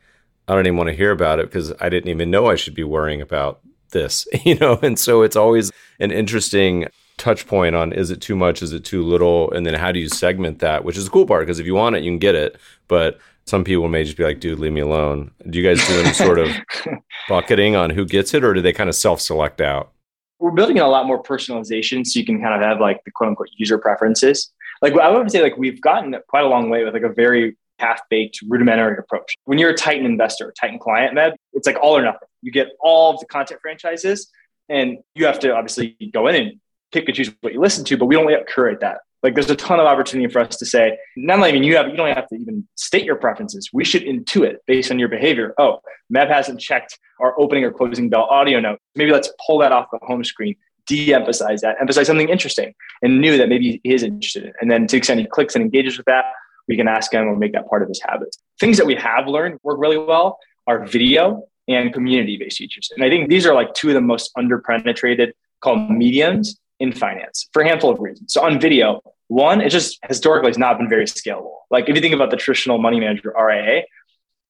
I 0.50 0.54
don't 0.54 0.68
even 0.68 0.76
want 0.76 0.90
to 0.90 0.94
hear 0.94 1.12
about 1.12 1.40
it 1.40 1.46
because 1.46 1.72
I 1.80 1.88
didn't 1.88 2.10
even 2.10 2.30
know 2.30 2.48
I 2.48 2.56
should 2.56 2.76
be 2.76 2.84
worrying 2.84 3.22
about 3.22 3.62
this, 3.92 4.28
you 4.44 4.56
know? 4.56 4.78
And 4.82 5.00
so 5.00 5.22
it's 5.22 5.38
always 5.38 5.72
an 6.02 6.12
interesting 6.12 6.88
touch 7.18 7.48
point 7.48 7.76
on 7.76 7.94
is 7.94 8.12
it 8.12 8.20
too 8.20 8.36
much, 8.36 8.62
is 8.62 8.74
it 8.74 8.84
too 8.84 9.04
little? 9.04 9.50
And 9.52 9.66
then 9.66 9.74
how 9.74 9.94
do 9.94 10.02
you 10.02 10.10
segment 10.10 10.60
that, 10.60 10.84
which 10.84 10.98
is 10.98 11.06
the 11.06 11.12
cool 11.12 11.26
part 11.26 11.44
because 11.44 11.60
if 11.60 11.66
you 11.66 11.76
want 11.76 11.96
it, 11.96 12.04
you 12.04 12.12
can 12.12 12.20
get 12.20 12.36
it. 12.36 12.58
But 12.90 13.18
some 13.46 13.64
people 13.64 13.88
may 13.88 14.04
just 14.04 14.18
be 14.18 14.26
like, 14.26 14.42
dude, 14.42 14.60
leave 14.60 14.74
me 14.74 14.82
alone. 14.82 15.32
Do 15.50 15.60
you 15.60 15.66
guys 15.66 15.88
do 15.88 15.98
any 15.98 16.12
sort 16.12 16.40
of 16.40 16.50
bucketing 17.30 17.78
on 17.78 17.90
who 17.90 18.04
gets 18.04 18.34
it 18.34 18.44
or 18.44 18.54
do 18.54 18.62
they 18.62 18.74
kind 18.74 18.90
of 18.90 18.96
self 18.96 19.22
select 19.22 19.62
out? 19.62 19.94
We're 20.40 20.52
building 20.52 20.76
in 20.76 20.84
a 20.84 20.90
lot 20.90 21.06
more 21.06 21.24
personalization 21.24 22.06
so 22.06 22.20
you 22.20 22.26
can 22.26 22.42
kind 22.42 22.54
of 22.54 22.60
have 22.60 22.82
like 22.82 23.02
the 23.06 23.12
quote 23.12 23.30
unquote 23.30 23.48
user 23.56 23.78
preferences. 23.78 24.52
Like 24.82 24.94
I 24.94 25.10
would 25.10 25.32
say, 25.32 25.42
like 25.42 25.58
we've 25.58 25.82
gotten 25.82 26.16
quite 26.28 26.44
a 26.44 26.48
long 26.48 26.70
way 26.70 26.84
with 26.84 26.94
like 26.94 27.04
a 27.04 27.14
very 27.14 27.58
half 27.80 28.02
baked 28.10 28.40
rudimentary 28.48 28.98
approach. 28.98 29.36
When 29.46 29.58
you're 29.58 29.72
a 29.72 29.76
Titan 29.76 30.06
investor, 30.06 30.54
Titan 30.60 30.80
client, 30.80 31.16
Meb, 31.18 31.34
it's 31.54 31.68
like 31.68 31.78
all 31.82 31.98
or 31.98 32.02
nothing. 32.02 32.28
You 32.42 32.52
get 32.52 32.70
all 32.80 33.14
of 33.14 33.20
the 33.20 33.26
content 33.26 33.60
franchises 33.62 34.30
and 34.70 35.00
you 35.16 35.26
have 35.26 35.40
to 35.40 35.54
obviously 35.54 35.98
go 36.14 36.28
in 36.28 36.36
and 36.36 36.60
pick 36.92 37.08
and 37.08 37.16
choose 37.16 37.32
what 37.42 37.54
you 37.54 37.60
listen 37.60 37.84
to, 37.86 37.98
but 37.98 38.06
we 38.06 38.16
don't 38.16 38.48
curate 38.48 38.80
that. 38.82 39.00
Like 39.24 39.36
there's 39.36 39.50
a 39.50 39.56
ton 39.56 39.80
of 39.80 39.86
opportunity 39.86 40.32
for 40.32 40.40
us 40.40 40.58
to 40.58 40.66
say, 40.66 40.98
not 41.16 41.40
mean 41.40 41.64
you 41.64 41.76
have 41.76 41.90
you 41.90 41.96
don't 41.96 42.16
have 42.16 42.28
to 42.30 42.36
even 42.36 42.68
state 42.76 43.06
your 43.06 43.18
preferences. 43.18 43.70
We 43.72 43.86
should 43.86 44.02
intuit 44.04 44.56
based 44.66 44.92
on 44.92 44.98
your 44.98 45.10
behavior. 45.10 45.54
Oh, 45.60 45.80
Meb 46.14 46.28
hasn't 46.28 46.60
checked 46.60 46.98
our 47.20 47.40
opening 47.40 47.64
or 47.64 47.72
closing 47.72 48.10
bell 48.10 48.24
audio 48.24 48.60
note. 48.60 48.80
Maybe 48.96 49.12
let's 49.12 49.32
pull 49.46 49.60
that 49.60 49.72
off 49.72 49.88
the 49.92 50.00
home 50.02 50.24
screen, 50.24 50.56
de-emphasize 50.88 51.62
that, 51.62 51.78
emphasize 51.80 52.08
something 52.08 52.30
interesting 52.30 52.74
and 53.02 53.20
new 53.20 53.38
that 53.38 53.50
maybe 53.50 53.82
he 53.84 53.94
is 53.94 54.04
interested 54.04 54.46
in. 54.46 54.54
And 54.62 54.70
then 54.72 54.88
to 54.88 54.92
the 54.92 54.98
extent 54.98 55.20
he 55.20 55.26
clicks 55.26 55.56
and 55.56 55.64
engages 55.64 55.98
with 55.98 56.06
that, 56.06 56.26
we 56.68 56.78
can 56.78 56.88
ask 56.88 57.14
him 57.14 57.28
or 57.28 57.36
make 57.36 57.54
that 57.54 57.68
part 57.68 57.82
of 57.82 57.88
his 57.88 58.02
habits. 58.02 58.38
Things 58.60 58.78
that 58.78 58.86
we 58.86 58.96
have 58.96 59.28
learned 59.28 59.60
work 59.64 59.78
really 59.80 59.98
well 59.98 60.40
are 60.68 60.86
video 60.86 61.44
and 61.68 61.94
community 61.94 62.38
based 62.38 62.58
features. 62.58 62.90
And 62.96 63.04
I 63.04 63.10
think 63.10 63.30
these 63.30 63.46
are 63.46 63.54
like 63.54 63.74
two 63.74 63.90
of 63.90 63.94
the 63.94 64.02
most 64.02 64.32
underpenetrated 64.38 65.32
called 65.62 65.90
mediums 65.90 66.60
in 66.80 66.92
finance 66.92 67.48
for 67.54 67.62
a 67.62 67.68
handful 67.68 67.92
of 67.92 68.00
reasons. 68.00 68.34
So 68.34 68.44
on 68.44 68.60
video, 68.60 69.02
one, 69.28 69.62
it 69.62 69.70
just 69.70 70.00
historically 70.08 70.50
has 70.50 70.58
not 70.58 70.78
been 70.78 70.90
very 70.90 71.06
scalable. 71.06 71.56
Like 71.70 71.88
if 71.88 71.96
you 71.96 72.02
think 72.02 72.14
about 72.14 72.32
the 72.32 72.38
traditional 72.38 72.78
money 72.80 73.00
manager 73.00 73.34
RIA, 73.40 73.84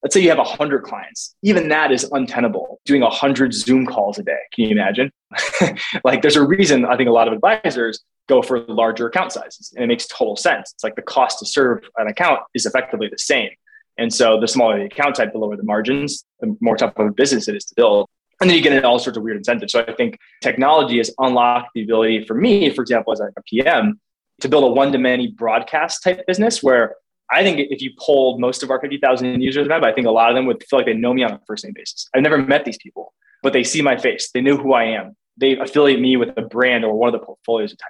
let's 0.04 0.14
say 0.14 0.22
you 0.22 0.30
have 0.30 0.38
100 0.38 0.84
clients. 0.84 1.36
Even 1.44 1.70
that 1.70 1.92
is 1.92 2.04
untenable 2.12 2.80
doing 2.86 3.02
100 3.02 3.54
zoom 3.54 3.86
calls 3.86 4.18
a 4.18 4.24
day. 4.24 4.40
Can 4.54 4.66
you 4.66 4.72
imagine? 4.72 5.12
Like 6.04 6.22
there's 6.22 6.36
a 6.36 6.46
reason 6.46 6.86
i 6.86 6.98
think 6.98 7.08
a 7.08 7.12
lot 7.12 7.28
of 7.28 7.34
advisors 7.34 8.04
go 8.28 8.42
for 8.42 8.60
larger 8.68 9.08
account 9.08 9.32
sizes 9.32 9.74
and 9.76 9.84
it 9.84 9.88
makes 9.88 10.08
total 10.08 10.36
sense. 10.36 10.72
It's 10.74 10.84
like 10.84 10.96
the 10.96 11.02
cost 11.02 11.40
to 11.40 11.46
serve 11.46 11.84
an 11.98 12.08
account 12.08 12.40
is 12.54 12.66
effectively 12.66 13.08
the 13.10 13.18
same. 13.18 13.50
And 13.98 14.14
so 14.14 14.40
the 14.40 14.48
smaller 14.48 14.80
the 14.80 14.86
account 14.86 15.16
type 15.16 15.32
the 15.34 15.40
lower 15.40 15.58
the 15.58 15.64
margins 15.64 16.24
the 16.40 16.56
more 16.62 16.78
tough 16.78 16.94
of 16.98 17.08
a 17.08 17.12
business 17.12 17.48
it 17.48 17.56
is 17.56 17.66
to 17.66 17.76
build. 17.76 18.08
And 18.40 18.50
then 18.50 18.58
you 18.58 18.64
get 18.64 18.74
into 18.74 18.88
all 18.88 19.00
sorts 19.00 19.18
of 19.18 19.24
weird 19.24 19.38
incentives. 19.38 19.74
So 19.74 19.84
I 19.88 19.94
think 19.94 20.18
technology 20.42 20.98
has 20.98 21.14
unlocked 21.20 21.70
the 21.76 21.84
ability 21.84 22.26
for 22.26 22.34
me, 22.34 22.70
for 22.72 22.82
example, 22.82 23.14
as 23.14 23.20
a 23.20 23.42
PM, 23.44 24.00
to 24.42 24.50
build 24.50 24.64
a 24.64 24.68
one-to-many 24.68 25.28
broadcast 25.28 26.04
type 26.04 26.26
business 26.26 26.64
where 26.64 26.96
I 27.32 27.44
think 27.44 27.60
if 27.72 27.82
you 27.82 27.92
polled 28.00 28.40
most 28.40 28.64
of 28.64 28.70
our 28.70 28.80
50,000 28.80 29.42
users, 29.42 29.68
I 29.70 29.92
think 29.94 30.08
a 30.08 30.12
lot 30.12 30.30
of 30.30 30.36
them 30.36 30.46
would 30.48 30.64
feel 30.70 30.80
like 30.80 30.86
they 30.86 30.94
know 30.94 31.14
me 31.14 31.24
on 31.24 31.32
a 31.32 31.40
first 31.48 31.64
name 31.64 31.74
basis. 31.74 32.08
I've 32.14 32.24
never 32.24 32.38
met 32.38 32.66
these 32.66 32.78
people, 32.78 33.14
but 33.42 33.54
they 33.54 33.64
see 33.64 33.82
my 33.82 33.98
face. 33.98 34.30
They 34.34 34.42
know 34.42 34.58
who 34.58 34.74
I 34.74 34.84
am. 34.84 35.16
They 35.38 35.58
affiliate 35.58 36.02
me 36.02 36.18
with 36.18 36.30
a 36.38 36.42
brand 36.42 36.84
or 36.84 36.94
one 36.94 37.14
of 37.14 37.20
the 37.20 37.26
portfolios 37.26 37.72
of 37.72 37.78
type. 37.78 37.88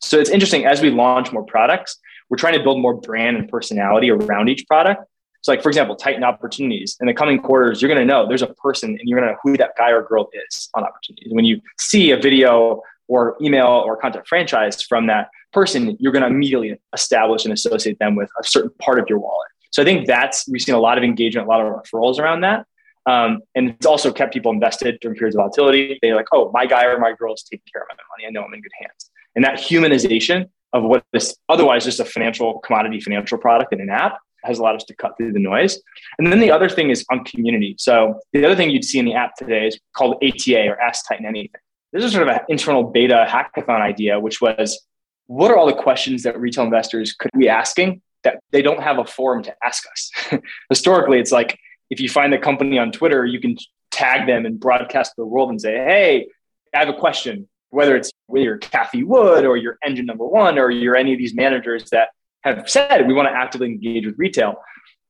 So 0.00 0.18
it's 0.18 0.30
interesting 0.30 0.64
as 0.66 0.80
we 0.80 0.90
launch 0.90 1.32
more 1.32 1.44
products, 1.44 1.98
we're 2.30 2.36
trying 2.36 2.56
to 2.56 2.62
build 2.62 2.80
more 2.80 2.94
brand 2.94 3.36
and 3.36 3.48
personality 3.48 4.10
around 4.10 4.48
each 4.48 4.66
product 4.66 5.04
so, 5.44 5.52
like 5.52 5.62
for 5.62 5.68
example, 5.68 5.94
Titan 5.94 6.24
opportunities 6.24 6.96
in 7.02 7.06
the 7.06 7.12
coming 7.12 7.38
quarters, 7.38 7.82
you're 7.82 7.94
going 7.94 8.00
to 8.00 8.10
know 8.10 8.26
there's 8.26 8.40
a 8.40 8.46
person, 8.46 8.90
and 8.90 9.00
you're 9.04 9.20
going 9.20 9.28
to 9.28 9.34
know 9.34 9.38
who 9.42 9.58
that 9.58 9.72
guy 9.76 9.90
or 9.90 10.02
girl 10.02 10.30
is 10.48 10.70
on 10.72 10.84
opportunities. 10.84 11.34
When 11.34 11.44
you 11.44 11.60
see 11.78 12.12
a 12.12 12.16
video 12.16 12.80
or 13.08 13.36
email 13.42 13.66
or 13.66 13.98
content 13.98 14.26
franchise 14.26 14.80
from 14.80 15.06
that 15.08 15.28
person, 15.54 15.96
you're 16.00 16.12
going 16.12 16.22
to 16.22 16.28
immediately 16.28 16.78
establish 16.92 17.44
and 17.44 17.54
associate 17.54 17.98
them 17.98 18.16
with 18.16 18.28
a 18.40 18.44
certain 18.44 18.70
part 18.80 18.98
of 18.98 19.06
your 19.08 19.18
wallet. 19.18 19.48
So 19.70 19.82
I 19.82 19.84
think 19.84 20.06
that's 20.06 20.46
we've 20.48 20.60
seen 20.60 20.74
a 20.74 20.80
lot 20.80 20.98
of 20.98 21.04
engagement, 21.04 21.46
a 21.46 21.50
lot 21.50 21.64
of 21.64 21.72
referrals 21.72 22.18
around 22.18 22.42
that. 22.42 22.66
Um, 23.06 23.40
and 23.54 23.70
it's 23.70 23.86
also 23.86 24.12
kept 24.12 24.32
people 24.32 24.52
invested 24.52 24.98
during 25.00 25.16
periods 25.16 25.36
of 25.36 25.40
volatility. 25.40 25.98
They're 26.00 26.16
like, 26.16 26.28
oh, 26.32 26.50
my 26.52 26.66
guy 26.66 26.84
or 26.86 26.98
my 26.98 27.12
girl 27.12 27.34
is 27.34 27.42
taking 27.42 27.64
care 27.72 27.82
of 27.82 27.88
my 27.88 27.96
money. 28.12 28.26
I 28.26 28.30
know 28.30 28.46
I'm 28.46 28.54
in 28.54 28.62
good 28.62 28.72
hands. 28.80 29.10
And 29.34 29.44
that 29.44 29.58
humanization 29.58 30.48
of 30.72 30.84
what 30.84 31.04
is 31.12 31.36
otherwise 31.48 31.84
just 31.84 32.00
a 32.00 32.04
financial 32.04 32.60
commodity 32.60 33.00
financial 33.00 33.38
product 33.38 33.72
in 33.72 33.80
an 33.80 33.90
app 33.90 34.18
has 34.44 34.58
allowed 34.58 34.76
us 34.76 34.84
to 34.84 34.94
cut 34.94 35.16
through 35.16 35.32
the 35.32 35.40
noise. 35.40 35.80
And 36.18 36.30
then 36.30 36.40
the 36.40 36.50
other 36.50 36.68
thing 36.68 36.90
is 36.90 37.04
on 37.10 37.24
community. 37.24 37.76
So 37.78 38.20
the 38.32 38.44
other 38.44 38.54
thing 38.56 38.70
you'd 38.70 38.84
see 38.84 38.98
in 38.98 39.06
the 39.06 39.14
app 39.14 39.34
today 39.36 39.66
is 39.68 39.78
called 39.96 40.22
ATA 40.22 40.68
or 40.68 40.80
Ask 40.80 41.06
Titan 41.08 41.26
Anything. 41.26 41.60
This 41.92 42.04
is 42.04 42.12
sort 42.12 42.28
of 42.28 42.34
an 42.34 42.40
internal 42.48 42.82
beta 42.84 43.26
hackathon 43.28 43.80
idea, 43.80 44.18
which 44.18 44.40
was 44.40 44.84
what 45.26 45.50
are 45.50 45.56
all 45.56 45.66
the 45.66 45.74
questions 45.74 46.22
that 46.24 46.38
retail 46.38 46.64
investors 46.64 47.14
could 47.14 47.30
be 47.38 47.48
asking 47.48 48.02
that 48.22 48.40
they 48.52 48.62
don't 48.62 48.82
have 48.82 48.98
a 48.98 49.04
forum 49.04 49.42
to 49.44 49.54
ask 49.62 49.84
us? 49.90 50.10
Historically, 50.68 51.18
it's 51.18 51.32
like 51.32 51.58
if 51.90 52.00
you 52.00 52.08
find 52.08 52.34
a 52.34 52.38
company 52.38 52.78
on 52.78 52.92
Twitter, 52.92 53.24
you 53.24 53.40
can 53.40 53.56
tag 53.90 54.26
them 54.26 54.44
and 54.44 54.58
broadcast 54.58 55.12
to 55.12 55.14
the 55.18 55.26
world 55.26 55.50
and 55.50 55.60
say, 55.60 55.74
hey, 55.74 56.28
I 56.74 56.80
have 56.80 56.88
a 56.88 56.94
question. 56.94 57.48
Whether 57.70 57.96
it's 57.96 58.10
whether 58.26 58.44
you're 58.44 58.58
Cathie 58.58 59.04
Wood 59.04 59.44
or 59.44 59.56
you're 59.56 59.78
engine 59.84 60.06
number 60.06 60.26
one 60.26 60.58
or 60.58 60.70
you're 60.70 60.96
any 60.96 61.12
of 61.12 61.18
these 61.18 61.34
managers 61.34 61.90
that 61.90 62.10
have 62.42 62.68
said 62.68 63.06
we 63.06 63.14
want 63.14 63.28
to 63.28 63.34
actively 63.34 63.66
engage 63.66 64.06
with 64.06 64.14
retail, 64.16 64.56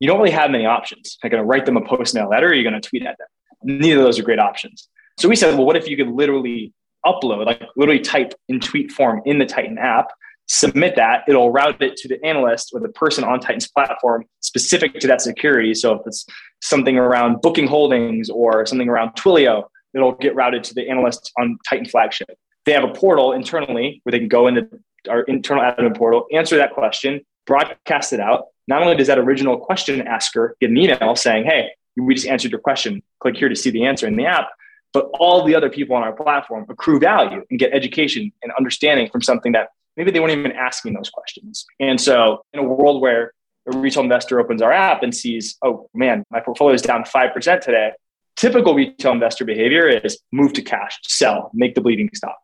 you 0.00 0.08
don't 0.08 0.18
really 0.18 0.30
have 0.30 0.50
many 0.50 0.66
options. 0.66 1.18
You're 1.22 1.30
going 1.30 1.42
to 1.42 1.46
write 1.46 1.66
them 1.66 1.76
a 1.76 1.84
post 1.84 2.14
mail 2.14 2.28
letter, 2.28 2.48
or 2.48 2.54
you're 2.54 2.68
going 2.68 2.80
to 2.80 2.86
tweet 2.86 3.04
at 3.04 3.18
them. 3.18 3.26
Neither 3.62 3.98
of 3.98 4.04
those 4.04 4.18
are 4.18 4.22
great 4.22 4.38
options. 4.38 4.88
So 5.18 5.28
we 5.28 5.36
said, 5.36 5.54
well, 5.56 5.66
what 5.66 5.76
if 5.76 5.88
you 5.88 5.96
could 5.96 6.08
literally 6.08 6.72
upload, 7.06 7.46
like 7.46 7.62
literally 7.76 8.00
type 8.00 8.34
in 8.48 8.60
tweet 8.60 8.90
form 8.90 9.22
in 9.24 9.38
the 9.38 9.46
Titan 9.46 9.78
app, 9.78 10.08
submit 10.46 10.96
that. 10.96 11.24
It'll 11.28 11.50
route 11.50 11.80
it 11.82 11.96
to 11.98 12.08
the 12.08 12.22
analyst 12.24 12.70
or 12.72 12.80
the 12.80 12.88
person 12.88 13.24
on 13.24 13.40
Titan's 13.40 13.68
platform 13.68 14.24
specific 14.40 14.98
to 15.00 15.06
that 15.06 15.20
security. 15.20 15.74
So 15.74 15.94
if 15.94 16.02
it's 16.06 16.26
something 16.62 16.96
around 16.96 17.40
booking 17.40 17.66
holdings 17.66 18.30
or 18.30 18.66
something 18.66 18.88
around 18.88 19.10
Twilio, 19.10 19.64
it'll 19.94 20.12
get 20.12 20.34
routed 20.34 20.64
to 20.64 20.74
the 20.74 20.88
analyst 20.88 21.32
on 21.38 21.58
Titan 21.68 21.86
flagship. 21.86 22.36
They 22.66 22.72
have 22.72 22.84
a 22.84 22.92
portal 22.92 23.32
internally 23.32 24.00
where 24.02 24.10
they 24.10 24.18
can 24.18 24.28
go 24.28 24.46
into 24.46 24.68
our 25.08 25.22
internal 25.22 25.62
admin 25.62 25.96
portal, 25.96 26.26
answer 26.32 26.56
that 26.56 26.72
question, 26.72 27.20
broadcast 27.46 28.12
it 28.12 28.20
out. 28.20 28.46
Not 28.66 28.82
only 28.82 28.96
does 28.96 29.08
that 29.08 29.18
original 29.18 29.58
question 29.58 30.00
asker 30.02 30.56
get 30.60 30.70
an 30.70 30.78
email 30.78 31.14
saying, 31.14 31.44
Hey, 31.44 31.70
we 31.96 32.14
just 32.14 32.26
answered 32.26 32.50
your 32.50 32.60
question. 32.60 33.02
Click 33.20 33.36
here 33.36 33.48
to 33.48 33.56
see 33.56 33.70
the 33.70 33.84
answer 33.84 34.06
in 34.06 34.16
the 34.16 34.24
app. 34.24 34.48
But 34.94 35.10
all 35.18 35.44
the 35.44 35.54
other 35.54 35.68
people 35.68 35.96
on 35.96 36.02
our 36.04 36.12
platform 36.12 36.64
accrue 36.70 37.00
value 37.00 37.42
and 37.50 37.58
get 37.58 37.74
education 37.74 38.32
and 38.42 38.52
understanding 38.56 39.10
from 39.10 39.22
something 39.22 39.52
that 39.52 39.68
maybe 39.96 40.10
they 40.10 40.20
weren't 40.20 40.38
even 40.38 40.52
asking 40.52 40.94
those 40.94 41.10
questions. 41.10 41.66
And 41.80 42.00
so, 42.00 42.44
in 42.52 42.60
a 42.60 42.62
world 42.62 43.02
where 43.02 43.32
a 43.66 43.76
retail 43.76 44.02
investor 44.02 44.40
opens 44.40 44.62
our 44.62 44.72
app 44.72 45.02
and 45.02 45.14
sees, 45.14 45.56
oh 45.62 45.88
man, 45.94 46.24
my 46.30 46.40
portfolio 46.40 46.74
is 46.74 46.82
down 46.82 47.02
5% 47.02 47.60
today, 47.60 47.90
typical 48.36 48.74
retail 48.74 49.12
investor 49.12 49.44
behavior 49.44 49.88
is 49.88 50.18
move 50.32 50.52
to 50.54 50.62
cash, 50.62 50.98
sell, 51.04 51.50
make 51.54 51.74
the 51.74 51.80
bleeding 51.80 52.10
stop. 52.14 52.38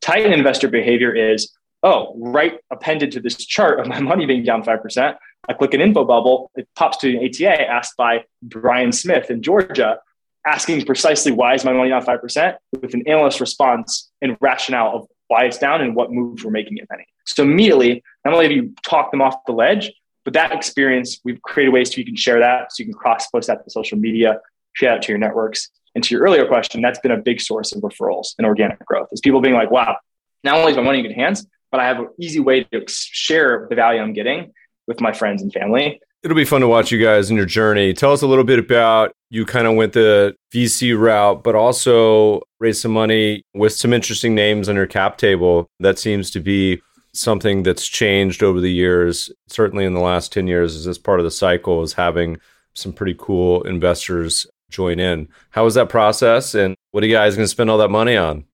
Titan 0.00 0.32
investor 0.32 0.68
behavior 0.68 1.14
is, 1.14 1.52
oh, 1.82 2.14
right 2.16 2.58
appended 2.70 3.12
to 3.12 3.20
this 3.20 3.36
chart 3.36 3.80
of 3.80 3.86
my 3.86 4.00
money 4.10 4.26
being 4.26 4.44
down 4.44 4.62
5%. 4.62 5.16
I 5.48 5.52
click 5.54 5.74
an 5.74 5.80
info 5.80 6.04
bubble, 6.04 6.50
it 6.54 6.68
pops 6.76 6.98
to 6.98 7.16
an 7.16 7.24
ATA 7.24 7.68
asked 7.68 7.96
by 7.96 8.24
Brian 8.42 8.92
Smith 8.92 9.30
in 9.30 9.42
Georgia, 9.42 9.98
asking 10.46 10.84
precisely 10.84 11.32
why 11.32 11.54
is 11.54 11.64
my 11.64 11.72
money 11.72 11.90
down 11.90 12.02
5% 12.04 12.56
with 12.80 12.94
an 12.94 13.06
analyst 13.06 13.40
response 13.40 14.10
and 14.22 14.36
rationale 14.40 14.96
of 14.96 15.08
why 15.28 15.44
it's 15.44 15.58
down 15.58 15.80
and 15.80 15.94
what 15.94 16.10
moves 16.10 16.44
we're 16.44 16.50
making, 16.50 16.78
if 16.78 16.90
any. 16.92 17.06
So 17.26 17.42
immediately, 17.42 18.02
not 18.24 18.34
only 18.34 18.46
have 18.46 18.52
you 18.52 18.74
talked 18.84 19.12
them 19.12 19.22
off 19.22 19.44
the 19.46 19.52
ledge, 19.52 19.92
but 20.24 20.34
that 20.34 20.52
experience, 20.52 21.20
we've 21.24 21.40
created 21.42 21.72
ways 21.72 21.92
so 21.92 21.98
you 21.98 22.04
can 22.04 22.16
share 22.16 22.40
that, 22.40 22.72
so 22.72 22.82
you 22.82 22.86
can 22.86 22.94
cross 22.94 23.28
post 23.28 23.46
that 23.46 23.64
to 23.64 23.70
social 23.70 23.98
media, 23.98 24.40
share 24.72 24.96
it 24.96 25.02
to 25.02 25.12
your 25.12 25.18
networks. 25.18 25.68
And 25.94 26.04
to 26.04 26.14
your 26.14 26.22
earlier 26.24 26.46
question, 26.46 26.80
that's 26.80 26.98
been 27.00 27.10
a 27.10 27.16
big 27.16 27.40
source 27.40 27.72
of 27.72 27.82
referrals 27.82 28.34
and 28.38 28.46
organic 28.46 28.84
growth. 28.86 29.08
Is 29.12 29.20
people 29.20 29.40
being 29.40 29.54
like, 29.54 29.70
"Wow, 29.70 29.96
not 30.44 30.54
only 30.56 30.72
is 30.72 30.76
my 30.76 30.84
money 30.84 30.98
in 30.98 31.06
good 31.06 31.14
hands, 31.14 31.46
but 31.70 31.80
I 31.80 31.86
have 31.86 31.98
an 31.98 32.08
easy 32.18 32.38
way 32.40 32.64
to 32.64 32.84
share 32.88 33.66
the 33.68 33.74
value 33.74 34.00
I'm 34.00 34.12
getting 34.12 34.52
with 34.86 35.00
my 35.00 35.12
friends 35.12 35.42
and 35.42 35.52
family." 35.52 36.00
It'll 36.22 36.36
be 36.36 36.44
fun 36.44 36.60
to 36.60 36.68
watch 36.68 36.92
you 36.92 37.02
guys 37.02 37.30
in 37.30 37.36
your 37.36 37.46
journey. 37.46 37.92
Tell 37.92 38.12
us 38.12 38.22
a 38.22 38.26
little 38.26 38.44
bit 38.44 38.58
about 38.58 39.14
you 39.30 39.46
kind 39.46 39.66
of 39.66 39.76
went 39.76 39.92
the 39.92 40.34
VC 40.52 40.98
route, 40.98 41.42
but 41.42 41.54
also 41.54 42.42
raised 42.58 42.80
some 42.82 42.92
money 42.92 43.42
with 43.54 43.72
some 43.72 43.92
interesting 43.92 44.34
names 44.34 44.68
on 44.68 44.76
your 44.76 44.86
cap 44.86 45.18
table. 45.18 45.68
That 45.78 45.98
seems 45.98 46.30
to 46.32 46.40
be 46.40 46.82
something 47.12 47.62
that's 47.62 47.86
changed 47.86 48.42
over 48.42 48.60
the 48.60 48.70
years, 48.70 49.32
certainly 49.48 49.84
in 49.84 49.94
the 49.94 50.00
last 50.00 50.32
10 50.32 50.46
years, 50.46 50.76
as 50.76 50.84
this 50.84 50.98
part 50.98 51.20
of 51.20 51.24
the 51.24 51.30
cycle 51.30 51.82
is 51.82 51.92
having 51.92 52.38
some 52.74 52.92
pretty 52.92 53.14
cool 53.18 53.62
investors 53.62 54.46
join 54.70 55.00
in. 55.00 55.28
How 55.50 55.64
was 55.64 55.74
that 55.74 55.88
process? 55.88 56.54
And 56.54 56.76
what 56.90 57.02
are 57.02 57.06
you 57.06 57.14
guys 57.14 57.34
going 57.34 57.44
to 57.44 57.48
spend 57.48 57.70
all 57.70 57.78
that 57.78 57.88
money 57.88 58.16
on? 58.16 58.44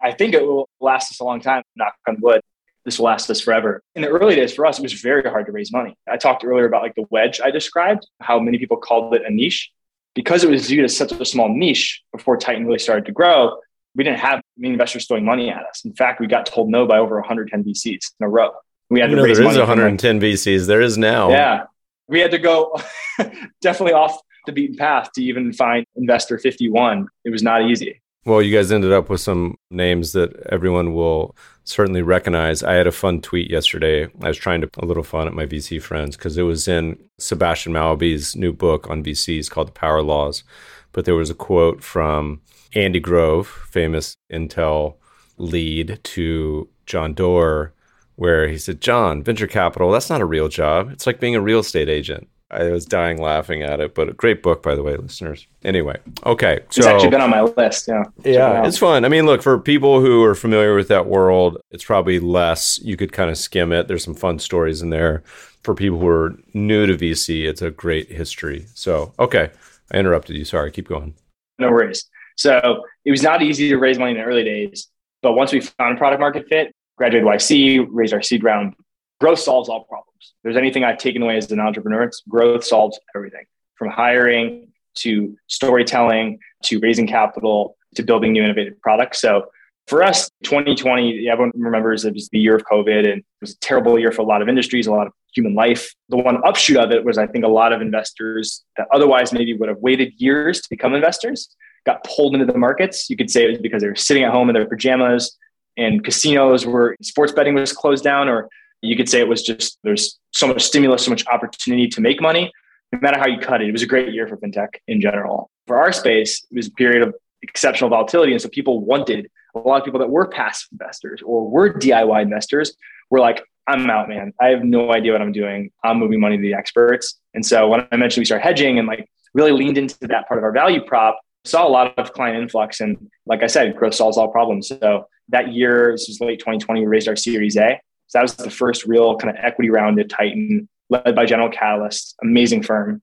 I 0.00 0.12
think 0.12 0.34
it 0.34 0.42
will 0.42 0.68
last 0.80 1.12
us 1.12 1.20
a 1.20 1.24
long 1.24 1.40
time, 1.40 1.62
knock 1.76 1.94
on 2.08 2.16
wood 2.20 2.40
this 2.84 2.98
will 2.98 3.06
last 3.06 3.30
us 3.30 3.40
forever. 3.40 3.82
In 3.94 4.02
the 4.02 4.08
early 4.08 4.34
days 4.34 4.52
for 4.52 4.66
us, 4.66 4.78
it 4.78 4.82
was 4.82 4.94
very 4.94 5.22
hard 5.28 5.46
to 5.46 5.52
raise 5.52 5.72
money. 5.72 5.96
I 6.08 6.16
talked 6.16 6.44
earlier 6.44 6.66
about 6.66 6.82
like 6.82 6.94
the 6.94 7.06
wedge 7.10 7.40
I 7.42 7.50
described, 7.50 8.06
how 8.20 8.40
many 8.40 8.58
people 8.58 8.76
called 8.76 9.14
it 9.14 9.22
a 9.24 9.30
niche. 9.30 9.70
Because 10.14 10.44
it 10.44 10.50
was 10.50 10.68
viewed 10.68 10.84
as 10.84 10.96
such 10.96 11.12
a 11.12 11.24
small 11.24 11.48
niche 11.48 12.02
before 12.12 12.36
Titan 12.36 12.66
really 12.66 12.78
started 12.78 13.06
to 13.06 13.12
grow, 13.12 13.56
we 13.94 14.04
didn't 14.04 14.18
have 14.18 14.42
many 14.56 14.72
investors 14.72 15.06
throwing 15.06 15.24
money 15.24 15.50
at 15.50 15.64
us. 15.64 15.84
In 15.84 15.94
fact, 15.94 16.20
we 16.20 16.26
got 16.26 16.46
told 16.46 16.70
no 16.70 16.86
by 16.86 16.98
over 16.98 17.16
110 17.16 17.64
VCs 17.64 18.12
in 18.20 18.24
a 18.24 18.28
row. 18.28 18.50
We 18.90 19.00
had 19.00 19.10
to 19.10 19.16
know, 19.16 19.22
raise 19.22 19.38
there 19.38 19.48
is 19.48 19.58
110 19.58 20.20
VCs. 20.20 20.66
There 20.66 20.82
is 20.82 20.98
now. 20.98 21.30
Yeah. 21.30 21.64
We 22.08 22.20
had 22.20 22.30
to 22.32 22.38
go 22.38 22.78
definitely 23.62 23.94
off 23.94 24.18
the 24.44 24.52
beaten 24.52 24.76
path 24.76 25.10
to 25.14 25.22
even 25.22 25.52
find 25.52 25.86
investor 25.96 26.38
51. 26.38 27.06
It 27.24 27.30
was 27.30 27.42
not 27.42 27.62
easy. 27.62 28.01
Well, 28.24 28.40
you 28.40 28.56
guys 28.56 28.70
ended 28.70 28.92
up 28.92 29.10
with 29.10 29.20
some 29.20 29.56
names 29.70 30.12
that 30.12 30.32
everyone 30.48 30.94
will 30.94 31.34
certainly 31.64 32.02
recognize. 32.02 32.62
I 32.62 32.74
had 32.74 32.86
a 32.86 32.92
fun 32.92 33.20
tweet 33.20 33.50
yesterday. 33.50 34.08
I 34.20 34.28
was 34.28 34.36
trying 34.36 34.60
to 34.60 34.70
a 34.78 34.86
little 34.86 35.02
fun 35.02 35.26
at 35.26 35.34
my 35.34 35.44
VC 35.44 35.82
friends 35.82 36.16
because 36.16 36.38
it 36.38 36.42
was 36.42 36.68
in 36.68 36.98
Sebastian 37.18 37.72
Mallaby's 37.72 38.36
new 38.36 38.52
book 38.52 38.88
on 38.88 39.02
VCs 39.02 39.50
called 39.50 39.68
The 39.68 39.72
Power 39.72 40.02
Laws. 40.02 40.44
But 40.92 41.04
there 41.04 41.16
was 41.16 41.30
a 41.30 41.34
quote 41.34 41.82
from 41.82 42.42
Andy 42.74 43.00
Grove, 43.00 43.48
famous 43.48 44.16
Intel 44.32 44.96
lead, 45.36 45.98
to 46.04 46.68
John 46.86 47.14
Doerr, 47.14 47.72
where 48.14 48.46
he 48.46 48.58
said, 48.58 48.80
John, 48.80 49.24
venture 49.24 49.48
capital, 49.48 49.90
that's 49.90 50.10
not 50.10 50.20
a 50.20 50.26
real 50.26 50.48
job. 50.48 50.92
It's 50.92 51.08
like 51.08 51.18
being 51.18 51.34
a 51.34 51.40
real 51.40 51.58
estate 51.58 51.88
agent. 51.88 52.28
I 52.52 52.64
was 52.70 52.84
dying 52.84 53.20
laughing 53.20 53.62
at 53.62 53.80
it, 53.80 53.94
but 53.94 54.10
a 54.10 54.12
great 54.12 54.42
book, 54.42 54.62
by 54.62 54.74
the 54.74 54.82
way, 54.82 54.94
listeners. 54.96 55.46
Anyway, 55.64 55.98
okay. 56.26 56.60
So, 56.70 56.80
it's 56.80 56.86
actually 56.86 57.08
been 57.08 57.22
on 57.22 57.30
my 57.30 57.42
list. 57.42 57.88
Yeah. 57.88 58.04
Yeah, 58.24 58.66
it's 58.66 58.78
fun. 58.78 59.04
I 59.04 59.08
mean, 59.08 59.24
look, 59.24 59.42
for 59.42 59.58
people 59.58 60.00
who 60.00 60.22
are 60.22 60.34
familiar 60.34 60.74
with 60.74 60.88
that 60.88 61.06
world, 61.06 61.58
it's 61.70 61.84
probably 61.84 62.20
less. 62.20 62.78
You 62.82 62.96
could 62.96 63.12
kind 63.12 63.30
of 63.30 63.38
skim 63.38 63.72
it. 63.72 63.88
There's 63.88 64.04
some 64.04 64.14
fun 64.14 64.38
stories 64.38 64.82
in 64.82 64.90
there. 64.90 65.22
For 65.62 65.74
people 65.74 65.98
who 65.98 66.08
are 66.08 66.34
new 66.52 66.86
to 66.86 66.94
VC, 66.94 67.44
it's 67.44 67.62
a 67.62 67.70
great 67.70 68.10
history. 68.10 68.66
So, 68.74 69.14
okay. 69.18 69.50
I 69.90 69.96
interrupted 69.96 70.36
you. 70.36 70.44
Sorry. 70.44 70.70
Keep 70.70 70.88
going. 70.88 71.14
No 71.58 71.70
worries. 71.70 72.04
So, 72.36 72.84
it 73.04 73.10
was 73.10 73.22
not 73.22 73.42
easy 73.42 73.68
to 73.70 73.78
raise 73.78 73.98
money 73.98 74.12
in 74.12 74.18
the 74.18 74.24
early 74.24 74.44
days. 74.44 74.88
But 75.22 75.34
once 75.34 75.52
we 75.52 75.60
found 75.60 75.96
a 75.96 75.98
product 75.98 76.20
market 76.20 76.46
fit, 76.48 76.74
graduated 76.98 77.26
YC, 77.26 77.86
raised 77.90 78.12
our 78.12 78.22
seed 78.22 78.44
round, 78.44 78.74
growth 79.22 79.38
solves 79.38 79.68
all 79.68 79.84
problems 79.84 80.12
there's 80.42 80.56
anything 80.56 80.84
I've 80.84 80.98
taken 80.98 81.22
away 81.22 81.36
as 81.36 81.50
an 81.50 81.60
entrepreneur, 81.60 82.02
it's 82.02 82.22
growth 82.28 82.64
solves 82.64 82.98
everything 83.14 83.44
from 83.76 83.90
hiring 83.90 84.68
to 84.96 85.36
storytelling 85.46 86.38
to 86.64 86.78
raising 86.80 87.06
capital 87.06 87.76
to 87.96 88.02
building 88.02 88.32
new 88.32 88.42
innovative 88.42 88.80
products. 88.80 89.20
So 89.20 89.46
for 89.86 90.02
us, 90.02 90.30
2020, 90.44 91.28
everyone 91.28 91.52
remembers 91.54 92.04
it 92.04 92.14
was 92.14 92.28
the 92.28 92.38
year 92.38 92.54
of 92.54 92.62
COVID 92.64 93.00
and 93.10 93.18
it 93.18 93.24
was 93.40 93.52
a 93.52 93.58
terrible 93.58 93.98
year 93.98 94.12
for 94.12 94.22
a 94.22 94.24
lot 94.24 94.42
of 94.42 94.48
industries, 94.48 94.86
a 94.86 94.92
lot 94.92 95.06
of 95.06 95.12
human 95.34 95.54
life. 95.54 95.92
The 96.08 96.18
one 96.18 96.38
upshoot 96.44 96.76
of 96.76 96.92
it 96.92 97.04
was 97.04 97.18
I 97.18 97.26
think 97.26 97.44
a 97.44 97.48
lot 97.48 97.72
of 97.72 97.80
investors 97.80 98.62
that 98.76 98.86
otherwise 98.92 99.32
maybe 99.32 99.54
would 99.54 99.68
have 99.68 99.78
waited 99.78 100.12
years 100.18 100.60
to 100.60 100.68
become 100.70 100.94
investors 100.94 101.48
got 101.84 102.04
pulled 102.04 102.34
into 102.34 102.46
the 102.46 102.58
markets. 102.58 103.10
You 103.10 103.16
could 103.16 103.30
say 103.30 103.44
it 103.44 103.50
was 103.50 103.58
because 103.58 103.82
they 103.82 103.88
were 103.88 103.96
sitting 103.96 104.22
at 104.22 104.32
home 104.32 104.48
in 104.48 104.54
their 104.54 104.66
pajamas 104.66 105.36
and 105.76 106.04
casinos 106.04 106.66
were 106.66 106.96
sports 107.02 107.32
betting 107.32 107.54
was 107.54 107.72
closed 107.72 108.04
down 108.04 108.28
or 108.28 108.48
you 108.82 108.96
could 108.96 109.08
say 109.08 109.20
it 109.20 109.28
was 109.28 109.42
just 109.42 109.78
there's 109.82 110.18
so 110.32 110.46
much 110.46 110.62
stimulus, 110.62 111.04
so 111.04 111.10
much 111.10 111.24
opportunity 111.28 111.88
to 111.88 112.00
make 112.00 112.20
money. 112.20 112.52
No 112.92 112.98
matter 113.00 113.18
how 113.18 113.26
you 113.26 113.38
cut 113.38 113.62
it, 113.62 113.68
it 113.68 113.72
was 113.72 113.82
a 113.82 113.86
great 113.86 114.12
year 114.12 114.28
for 114.28 114.36
fintech 114.36 114.68
in 114.86 115.00
general. 115.00 115.50
For 115.66 115.78
our 115.78 115.92
space, 115.92 116.44
it 116.50 116.56
was 116.56 116.66
a 116.66 116.72
period 116.72 117.02
of 117.02 117.14
exceptional 117.42 117.88
volatility. 117.88 118.32
And 118.32 118.42
so 118.42 118.48
people 118.48 118.84
wanted 118.84 119.30
a 119.54 119.58
lot 119.58 119.78
of 119.78 119.84
people 119.84 120.00
that 120.00 120.10
were 120.10 120.26
passive 120.28 120.68
investors 120.72 121.22
or 121.24 121.48
were 121.48 121.72
DIY 121.72 122.22
investors 122.22 122.74
were 123.10 123.20
like, 123.20 123.42
I'm 123.66 123.88
out, 123.88 124.08
man. 124.08 124.32
I 124.40 124.48
have 124.48 124.64
no 124.64 124.92
idea 124.92 125.12
what 125.12 125.22
I'm 125.22 125.32
doing. 125.32 125.70
I'm 125.84 125.98
moving 125.98 126.20
money 126.20 126.36
to 126.36 126.42
the 126.42 126.54
experts. 126.54 127.20
And 127.34 127.44
so 127.44 127.68
when 127.68 127.86
I 127.92 127.96
mentioned 127.96 128.22
we 128.22 128.24
start 128.24 128.42
hedging 128.42 128.78
and 128.78 128.88
like 128.88 129.08
really 129.34 129.52
leaned 129.52 129.78
into 129.78 129.96
that 130.08 130.26
part 130.26 130.38
of 130.38 130.44
our 130.44 130.52
value 130.52 130.82
prop, 130.84 131.18
saw 131.44 131.66
a 131.66 131.70
lot 131.70 131.96
of 131.98 132.12
client 132.12 132.40
influx. 132.40 132.80
And 132.80 133.10
like 133.26 133.42
I 133.42 133.46
said, 133.46 133.76
growth 133.76 133.94
solves 133.94 134.16
all 134.16 134.28
problems. 134.28 134.68
So 134.68 135.06
that 135.28 135.52
year, 135.52 135.92
this 135.92 136.08
was 136.08 136.20
late 136.20 136.38
2020, 136.38 136.80
we 136.80 136.86
raised 136.86 137.08
our 137.08 137.16
Series 137.16 137.56
A. 137.56 137.80
So 138.12 138.18
that 138.18 138.24
was 138.24 138.34
the 138.34 138.50
first 138.50 138.84
real 138.84 139.16
kind 139.16 139.34
of 139.34 139.42
equity 139.42 139.70
round 139.70 139.98
at 139.98 140.10
Titan, 140.10 140.68
led 140.90 141.14
by 141.14 141.24
General 141.24 141.48
Catalyst, 141.48 142.14
amazing 142.22 142.62
firm. 142.62 143.00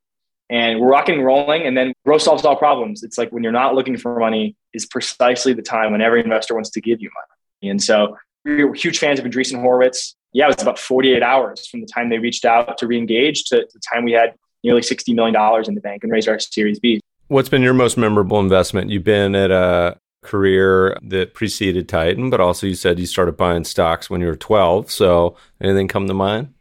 And 0.51 0.79
we're 0.79 0.87
rocking 0.87 1.15
and 1.15 1.25
rolling, 1.25 1.63
and 1.63 1.75
then 1.75 1.93
growth 2.05 2.21
solves 2.21 2.45
all 2.45 2.55
problems. 2.55 3.01
It's 3.01 3.17
like 3.17 3.31
when 3.31 3.41
you're 3.41 3.51
not 3.51 3.73
looking 3.73 3.97
for 3.97 4.19
money 4.19 4.55
is 4.71 4.85
precisely 4.85 5.53
the 5.53 5.63
time 5.63 5.93
when 5.93 6.01
every 6.01 6.21
investor 6.21 6.53
wants 6.53 6.69
to 6.71 6.81
give 6.81 7.01
you 7.01 7.09
money. 7.15 7.71
And 7.71 7.81
so 7.81 8.17
we 8.45 8.63
were 8.63 8.75
huge 8.75 8.99
fans 8.99 9.17
of 9.17 9.25
Andreessen 9.25 9.59
Horowitz. 9.59 10.15
Yeah, 10.31 10.45
it 10.45 10.57
was 10.57 10.61
about 10.61 10.77
48 10.77 11.23
hours 11.23 11.65
from 11.65 11.81
the 11.81 11.87
time 11.87 12.09
they 12.09 12.19
reached 12.19 12.45
out 12.45 12.77
to 12.77 12.85
reengage 12.85 13.47
to 13.47 13.67
the 13.73 13.81
time 13.91 14.03
we 14.03 14.11
had 14.11 14.35
nearly 14.63 14.81
$60 14.81 15.15
million 15.15 15.35
in 15.67 15.73
the 15.73 15.81
bank 15.81 16.03
and 16.03 16.11
raised 16.11 16.29
our 16.29 16.37
Series 16.37 16.79
B. 16.79 17.01
What's 17.29 17.49
been 17.49 17.63
your 17.63 17.73
most 17.73 17.97
memorable 17.97 18.39
investment? 18.39 18.91
You've 18.91 19.03
been 19.03 19.33
at 19.33 19.49
a 19.49 19.97
career 20.21 20.97
that 21.01 21.33
preceded 21.33 21.87
Titan, 21.87 22.29
but 22.29 22.41
also 22.41 22.67
you 22.67 22.75
said 22.75 22.99
you 22.99 23.05
started 23.05 23.37
buying 23.37 23.63
stocks 23.63 24.09
when 24.09 24.21
you 24.21 24.27
were 24.27 24.35
12. 24.35 24.91
So 24.91 25.35
anything 25.61 25.87
come 25.87 26.07
to 26.07 26.13
mind? 26.13 26.53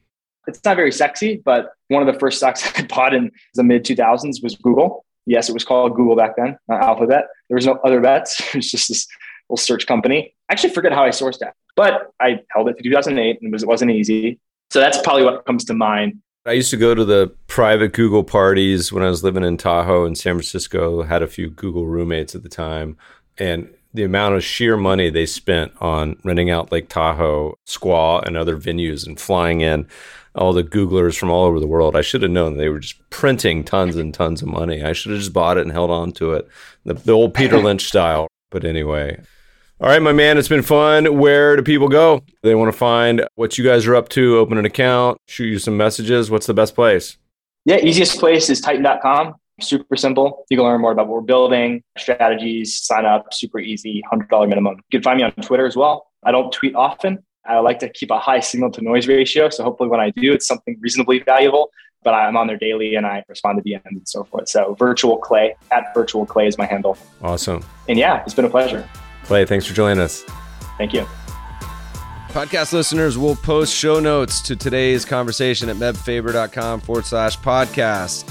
It's 0.47 0.65
not 0.65 0.77
very 0.77 0.93
sexy, 0.93 1.43
but 1.45 1.73
one 1.89 2.07
of 2.07 2.13
the 2.13 2.19
first 2.19 2.39
stocks 2.39 2.71
I 2.79 2.83
bought 2.83 3.15
in 3.15 3.31
the 3.55 3.63
mid 3.63 3.85
2000s 3.85 4.43
was 4.43 4.57
Google. 4.57 5.05
Yes, 5.27 5.49
it 5.49 5.53
was 5.53 5.65
called 5.65 5.95
Google 5.95 6.17
back 6.17 6.37
then, 6.37 6.57
not 6.69 6.83
Alphabet. 6.83 7.25
There 7.49 7.57
was 7.57 7.67
no 7.67 7.79
other 7.85 8.01
bets. 8.01 8.41
It 8.55 8.57
was 8.57 8.71
just 8.71 8.89
this 8.89 9.07
little 9.49 9.59
search 9.59 9.87
company. 9.87 10.35
I 10.49 10.53
actually 10.53 10.73
forget 10.73 10.93
how 10.93 11.05
I 11.05 11.11
sourced 11.11 11.39
that, 11.41 11.55
but 11.77 12.13
I 12.21 12.41
held 12.51 12.69
it 12.69 12.77
to 12.79 12.83
2008 12.83 13.39
and 13.41 13.49
it, 13.49 13.53
was, 13.53 13.63
it 13.63 13.69
wasn't 13.69 13.91
easy. 13.91 14.39
So 14.71 14.81
that's 14.81 14.99
probably 15.03 15.25
what 15.25 15.45
comes 15.45 15.65
to 15.67 15.75
mind. 15.75 16.21
I 16.47 16.53
used 16.53 16.71
to 16.71 16.79
go 16.79 16.95
to 16.95 17.05
the 17.05 17.35
private 17.47 17.93
Google 17.93 18.25
parties 18.25 18.91
when 18.91 19.03
I 19.03 19.11
was 19.11 19.23
living 19.23 19.45
in 19.45 19.59
Tahoe 19.59 20.07
in 20.07 20.15
San 20.15 20.35
Francisco. 20.35 21.03
Had 21.03 21.23
a 21.23 21.27
few 21.27 21.51
Google 21.51 21.87
roommates 21.87 22.35
at 22.35 22.43
the 22.43 22.49
time 22.49 22.97
and 23.39 23.73
the 23.95 24.05
amount 24.05 24.35
of 24.35 24.45
sheer 24.45 24.77
money 24.77 25.11
they 25.11 25.27
spent 25.27 25.73
on 25.81 26.17
renting 26.25 26.51
out 26.51 26.71
Lake 26.71 26.89
Tahoe, 26.89 27.59
Squaw, 27.67 28.23
and 28.27 28.37
other 28.37 28.57
venues 28.57 29.07
and 29.07 29.19
flying 29.19 29.61
in 29.61 29.87
all 30.35 30.53
the 30.53 30.63
Googlers 30.63 31.19
from 31.19 31.31
all 31.31 31.45
over 31.45 31.59
the 31.59 31.67
world. 31.67 31.97
I 31.97 32.03
should 32.03 32.23
have 32.23 32.31
known 32.31 32.57
they 32.57 32.69
were 32.69 32.79
just 32.79 32.99
printing 33.11 33.65
tons 33.65 33.97
and 33.97 34.13
tons 34.13 34.43
of 34.43 34.49
money. 34.49 34.83
I 34.83 34.93
should 34.93 35.13
have 35.13 35.21
just 35.21 35.33
bought 35.33 35.57
it 35.57 35.63
and 35.63 35.73
held 35.73 35.91
on 35.91 36.13
to 36.13 36.35
it, 36.35 36.49
the, 36.85 36.95
the 36.95 37.13
old 37.13 37.35
Peter 37.35 37.59
Lynch 37.59 37.85
style. 37.89 38.29
But 38.51 38.65
anyway, 38.65 39.21
all 39.81 39.89
right, 39.89 40.03
my 40.03 40.13
man, 40.13 40.39
it's 40.39 40.49
been 40.49 40.63
fun. 40.63 41.19
Where 41.19 41.57
do 41.57 41.63
people 41.63 41.89
go? 41.89 42.23
They 42.43 42.55
want 42.55 42.73
to 42.73 42.77
find 42.77 43.27
what 43.37 43.59
you 43.59 43.65
guys 43.65 43.87
are 43.87 43.95
up 43.95 44.09
to, 44.11 44.39
open 44.39 44.59
an 44.59 44.65
account, 44.65 45.19
shoot 45.27 45.47
you 45.47 45.59
some 45.59 45.77
messages. 45.77 46.31
What's 46.31 46.47
the 46.47 46.55
best 46.55 46.75
place? 46.75 47.17
Yeah, 47.65 47.77
easiest 47.77 48.19
place 48.19 48.49
is 48.49 48.61
titan.com. 48.61 49.35
Super 49.61 49.97
simple. 49.97 50.45
You 50.51 50.57
can 50.57 50.65
learn 50.65 50.81
more 50.81 50.93
about 50.93 51.09
what 51.09 51.17
we're 51.17 51.21
building, 51.23 51.83
strategies, 51.97 52.79
sign 52.79 53.05
up, 53.05 53.33
super 53.33 53.59
easy, 53.59 54.03
$100 54.13 54.49
minimum. 54.49 54.77
You 54.77 54.99
can 54.99 55.03
find 55.03 55.19
me 55.19 55.25
on 55.25 55.33
Twitter 55.33 55.67
as 55.67 55.77
well. 55.77 56.07
I 56.25 56.33
don't 56.33 56.53
tweet 56.53 56.75
often. 56.75 57.19
I 57.45 57.59
like 57.61 57.79
to 57.81 57.89
keep 57.89 58.11
a 58.11 58.19
high 58.19 58.41
signal 58.41 58.71
to 58.73 58.83
noise 58.83 59.09
ratio. 59.09 59.49
So 59.49 59.65
hopefully 59.65 59.89
when 59.89 60.01
I 60.01 60.11
do, 60.11 60.33
it's 60.33 60.47
something 60.47 60.77
reasonably 60.81 61.21
valuable, 61.21 61.71
but 62.05 62.13
I'm 62.13 62.37
on 62.37 62.47
there 62.47 62.59
daily 62.59 62.95
and 62.95 63.07
I 63.07 63.25
respond 63.29 63.63
to 63.63 63.69
DMs 63.69 63.81
and 63.87 64.09
so 64.09 64.25
forth. 64.25 64.49
So 64.49 64.75
virtual 64.79 65.17
clay 65.17 65.57
at 65.73 65.93
virtual 65.95 66.27
clay 66.27 66.47
is 66.47 66.59
my 66.59 66.67
handle. 66.67 66.99
Awesome. 67.23 67.65
And 67.89 67.99
yeah, 67.99 68.23
it's 68.25 68.35
been 68.35 68.45
a 68.45 68.51
pleasure. 68.51 68.89
Clay, 69.25 69.45
thanks 69.47 69.67
for 69.67 69.75
joining 69.75 70.01
us. 70.01 70.23
Thank 70.77 70.93
you. 70.93 71.07
Podcast 72.29 72.73
listeners 72.75 73.17
will 73.17 73.37
post 73.37 73.75
show 73.75 73.99
notes 73.99 74.43
to 74.43 74.55
today's 74.55 75.05
conversation 75.07 75.71
at 75.71 75.77
mebfaber.com 75.77 76.81
forward 76.81 77.07
slash 77.07 77.39
podcast. 77.39 78.31